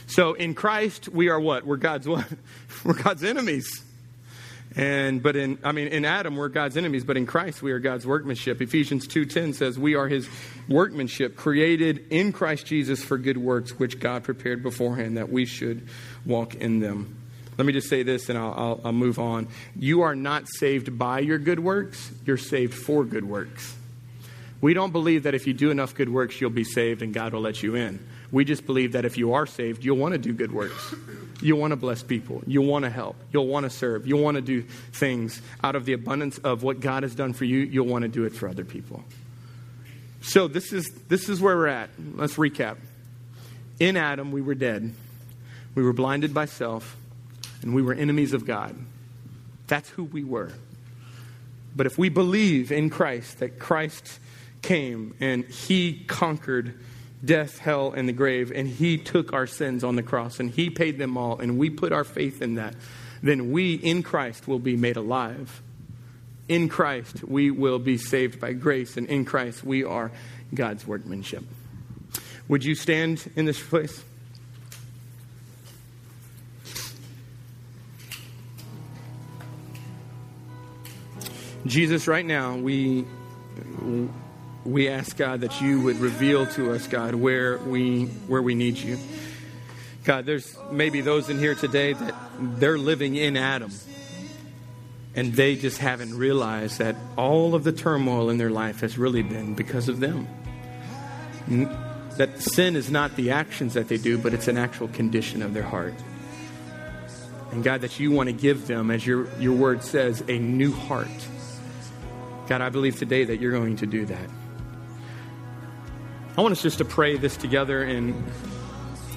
So 0.06 0.34
in 0.34 0.54
Christ, 0.54 1.08
we 1.08 1.28
are 1.28 1.40
what? 1.40 1.66
We're 1.66 1.76
God's 1.76 2.08
what? 2.08 2.26
We're 2.84 2.94
God's 2.94 3.24
enemies. 3.24 3.82
And 4.76 5.22
but 5.22 5.36
in 5.36 5.58
I 5.64 5.72
mean 5.72 5.88
in 5.88 6.04
Adam 6.04 6.36
we're 6.36 6.50
God's 6.50 6.76
enemies, 6.76 7.02
but 7.02 7.16
in 7.16 7.24
Christ 7.24 7.62
we 7.62 7.72
are 7.72 7.78
God's 7.78 8.06
workmanship. 8.06 8.60
Ephesians 8.60 9.08
2:10 9.08 9.54
says 9.54 9.78
we 9.78 9.94
are 9.94 10.06
his 10.06 10.28
workmanship 10.68 11.34
created 11.34 12.04
in 12.10 12.30
Christ 12.30 12.66
Jesus 12.66 13.02
for 13.02 13.16
good 13.16 13.38
works 13.38 13.78
which 13.78 13.98
God 13.98 14.22
prepared 14.22 14.62
beforehand 14.62 15.16
that 15.16 15.30
we 15.30 15.46
should 15.46 15.88
walk 16.26 16.56
in 16.56 16.80
them. 16.80 17.16
Let 17.56 17.66
me 17.66 17.72
just 17.72 17.88
say 17.88 18.02
this 18.02 18.28
and 18.28 18.36
I'll, 18.36 18.52
I'll, 18.54 18.80
I'll 18.84 18.92
move 18.92 19.18
on. 19.18 19.48
You 19.74 20.02
are 20.02 20.14
not 20.14 20.46
saved 20.46 20.98
by 20.98 21.20
your 21.20 21.38
good 21.38 21.60
works, 21.60 22.10
you're 22.26 22.36
saved 22.36 22.74
for 22.74 23.02
good 23.04 23.24
works. 23.24 23.75
We 24.60 24.74
don't 24.74 24.92
believe 24.92 25.24
that 25.24 25.34
if 25.34 25.46
you 25.46 25.52
do 25.52 25.70
enough 25.70 25.94
good 25.94 26.08
works, 26.08 26.40
you'll 26.40 26.50
be 26.50 26.64
saved 26.64 27.02
and 27.02 27.12
God 27.12 27.34
will 27.34 27.42
let 27.42 27.62
you 27.62 27.74
in. 27.74 28.04
We 28.32 28.44
just 28.44 28.66
believe 28.66 28.92
that 28.92 29.04
if 29.04 29.18
you 29.18 29.34
are 29.34 29.46
saved, 29.46 29.84
you'll 29.84 29.98
want 29.98 30.12
to 30.12 30.18
do 30.18 30.32
good 30.32 30.50
works. 30.50 30.94
You'll 31.40 31.60
want 31.60 31.72
to 31.72 31.76
bless 31.76 32.02
people. 32.02 32.42
You'll 32.46 32.64
want 32.64 32.84
to 32.84 32.90
help. 32.90 33.16
You'll 33.32 33.46
want 33.46 33.64
to 33.64 33.70
serve. 33.70 34.06
You'll 34.06 34.22
want 34.22 34.36
to 34.36 34.40
do 34.40 34.62
things 34.62 35.40
out 35.62 35.76
of 35.76 35.84
the 35.84 35.92
abundance 35.92 36.38
of 36.38 36.62
what 36.62 36.80
God 36.80 37.02
has 37.02 37.14
done 37.14 37.34
for 37.34 37.44
you. 37.44 37.58
You'll 37.58 37.86
want 37.86 38.02
to 38.02 38.08
do 38.08 38.24
it 38.24 38.34
for 38.34 38.48
other 38.48 38.64
people. 38.64 39.04
So 40.22 40.48
this 40.48 40.72
is, 40.72 40.90
this 41.08 41.28
is 41.28 41.40
where 41.40 41.56
we're 41.56 41.68
at. 41.68 41.90
Let's 42.14 42.34
recap. 42.34 42.78
In 43.78 43.96
Adam, 43.96 44.32
we 44.32 44.40
were 44.40 44.54
dead. 44.54 44.92
We 45.74 45.82
were 45.82 45.92
blinded 45.92 46.32
by 46.32 46.46
self, 46.46 46.96
and 47.62 47.74
we 47.74 47.82
were 47.82 47.92
enemies 47.92 48.32
of 48.32 48.46
God. 48.46 48.74
That's 49.66 49.88
who 49.90 50.04
we 50.04 50.24
were. 50.24 50.50
But 51.76 51.86
if 51.86 51.98
we 51.98 52.08
believe 52.08 52.72
in 52.72 52.88
Christ, 52.88 53.40
that 53.40 53.58
Christ 53.58 54.18
came 54.66 55.14
and 55.20 55.44
he 55.44 56.04
conquered 56.06 56.74
death, 57.24 57.58
hell, 57.58 57.92
and 57.92 58.08
the 58.08 58.12
grave, 58.12 58.52
and 58.54 58.68
he 58.68 58.98
took 58.98 59.32
our 59.32 59.46
sins 59.46 59.84
on 59.84 59.96
the 59.96 60.02
cross 60.02 60.40
and 60.40 60.50
he 60.50 60.70
paid 60.70 60.98
them 60.98 61.16
all, 61.16 61.38
and 61.38 61.56
we 61.56 61.70
put 61.70 61.92
our 61.92 62.04
faith 62.04 62.42
in 62.42 62.54
that, 62.56 62.74
then 63.22 63.52
we 63.52 63.74
in 63.74 64.02
Christ 64.02 64.46
will 64.46 64.58
be 64.58 64.76
made 64.76 64.96
alive. 64.96 65.62
In 66.48 66.68
Christ, 66.68 67.24
we 67.24 67.50
will 67.50 67.78
be 67.78 67.96
saved 67.96 68.40
by 68.40 68.52
grace, 68.52 68.96
and 68.96 69.06
in 69.08 69.24
Christ, 69.24 69.64
we 69.64 69.82
are 69.84 70.12
God's 70.54 70.86
workmanship. 70.86 71.44
Would 72.48 72.64
you 72.64 72.74
stand 72.74 73.30
in 73.34 73.46
this 73.46 73.60
place? 73.60 74.02
Jesus, 81.66 82.06
right 82.06 82.24
now, 82.24 82.56
we 82.56 83.04
we 84.66 84.88
ask 84.88 85.16
God 85.16 85.40
that 85.42 85.60
you 85.60 85.80
would 85.82 85.96
reveal 85.98 86.46
to 86.48 86.72
us, 86.72 86.86
God, 86.86 87.14
where 87.14 87.58
we 87.58 88.06
where 88.26 88.42
we 88.42 88.54
need 88.54 88.76
you. 88.76 88.98
God, 90.04 90.26
there's 90.26 90.56
maybe 90.70 91.00
those 91.00 91.28
in 91.28 91.38
here 91.38 91.54
today 91.54 91.92
that 91.92 92.14
they're 92.38 92.78
living 92.78 93.16
in 93.16 93.36
Adam. 93.36 93.72
And 95.16 95.32
they 95.32 95.56
just 95.56 95.78
haven't 95.78 96.16
realized 96.16 96.78
that 96.78 96.94
all 97.16 97.54
of 97.54 97.64
the 97.64 97.72
turmoil 97.72 98.28
in 98.28 98.36
their 98.36 98.50
life 98.50 98.80
has 98.80 98.98
really 98.98 99.22
been 99.22 99.54
because 99.54 99.88
of 99.88 99.98
them. 99.98 100.28
That 102.18 102.40
sin 102.40 102.76
is 102.76 102.90
not 102.90 103.16
the 103.16 103.30
actions 103.30 103.74
that 103.74 103.88
they 103.88 103.96
do, 103.96 104.18
but 104.18 104.34
it's 104.34 104.46
an 104.46 104.58
actual 104.58 104.88
condition 104.88 105.42
of 105.42 105.54
their 105.54 105.62
heart. 105.62 105.94
And 107.50 107.64
God, 107.64 107.80
that 107.80 107.98
you 107.98 108.10
want 108.10 108.28
to 108.28 108.34
give 108.34 108.66
them, 108.66 108.90
as 108.90 109.06
your, 109.06 109.28
your 109.38 109.54
word 109.54 109.82
says, 109.82 110.22
a 110.28 110.38
new 110.38 110.72
heart. 110.72 111.08
God, 112.46 112.60
I 112.60 112.68
believe 112.68 112.98
today 112.98 113.24
that 113.24 113.40
you're 113.40 113.52
going 113.52 113.76
to 113.76 113.86
do 113.86 114.04
that. 114.06 114.30
I 116.36 116.42
want 116.42 116.52
us 116.52 116.60
just 116.60 116.78
to 116.78 116.84
pray 116.84 117.16
this 117.16 117.34
together 117.34 117.82
and 117.82 118.14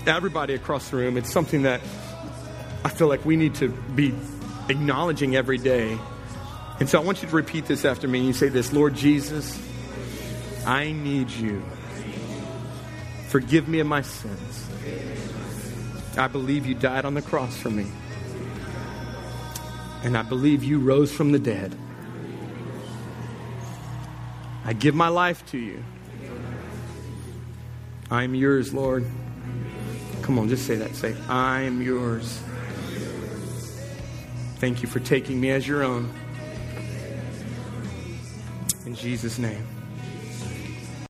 everybody 0.08 0.54
across 0.54 0.90
the 0.90 0.96
room. 0.96 1.18
It's 1.18 1.30
something 1.30 1.64
that 1.64 1.82
I 2.86 2.90
feel 2.90 3.10
like 3.10 3.26
we 3.26 3.36
need 3.36 3.56
to 3.56 3.68
be 3.68 4.14
acknowledging 4.70 5.36
every 5.36 5.58
day. 5.58 5.98
And 6.80 6.90
so 6.90 6.98
I 6.98 7.04
want 7.04 7.22
you 7.22 7.28
to 7.28 7.36
repeat 7.36 7.66
this 7.66 7.84
after 7.84 8.08
me. 8.08 8.26
You 8.26 8.32
say 8.32 8.48
this 8.48 8.72
Lord 8.72 8.96
Jesus, 8.96 9.62
I 10.66 10.94
need 10.94 11.30
you. 11.30 11.62
Forgive 13.28 13.68
me 13.68 13.80
of 13.82 13.88
my 13.88 14.02
sins. 14.02 14.70
I 16.18 16.30
believe 16.30 16.66
you 16.66 16.74
died 16.74 17.04
on 17.04 17.16
the 17.16 17.22
cross 17.22 17.58
for 17.58 17.70
me. 17.70 17.88
And 20.04 20.18
I 20.18 20.22
believe 20.22 20.64
you 20.64 20.80
rose 20.80 21.12
from 21.12 21.34
the 21.34 21.40
dead. 21.40 21.76
I 24.64 24.72
give 24.72 24.96
my 24.96 25.10
life 25.10 25.46
to 25.48 25.58
you. 25.58 25.84
I'm 28.12 28.34
yours, 28.34 28.74
Lord. 28.74 29.06
Come 30.24 30.40
on, 30.40 30.50
just 30.50 30.66
say 30.66 30.76
that. 30.76 30.96
Say, 30.96 31.16
I'm 31.28 31.82
yours. 31.82 32.42
Thank 34.58 34.82
you 34.82 34.88
for 34.88 35.00
taking 35.00 35.40
me 35.40 35.52
as 35.52 35.68
your 35.68 35.84
own. 35.84 36.12
In 38.86 38.96
Jesus' 38.96 39.38
name. 39.38 39.79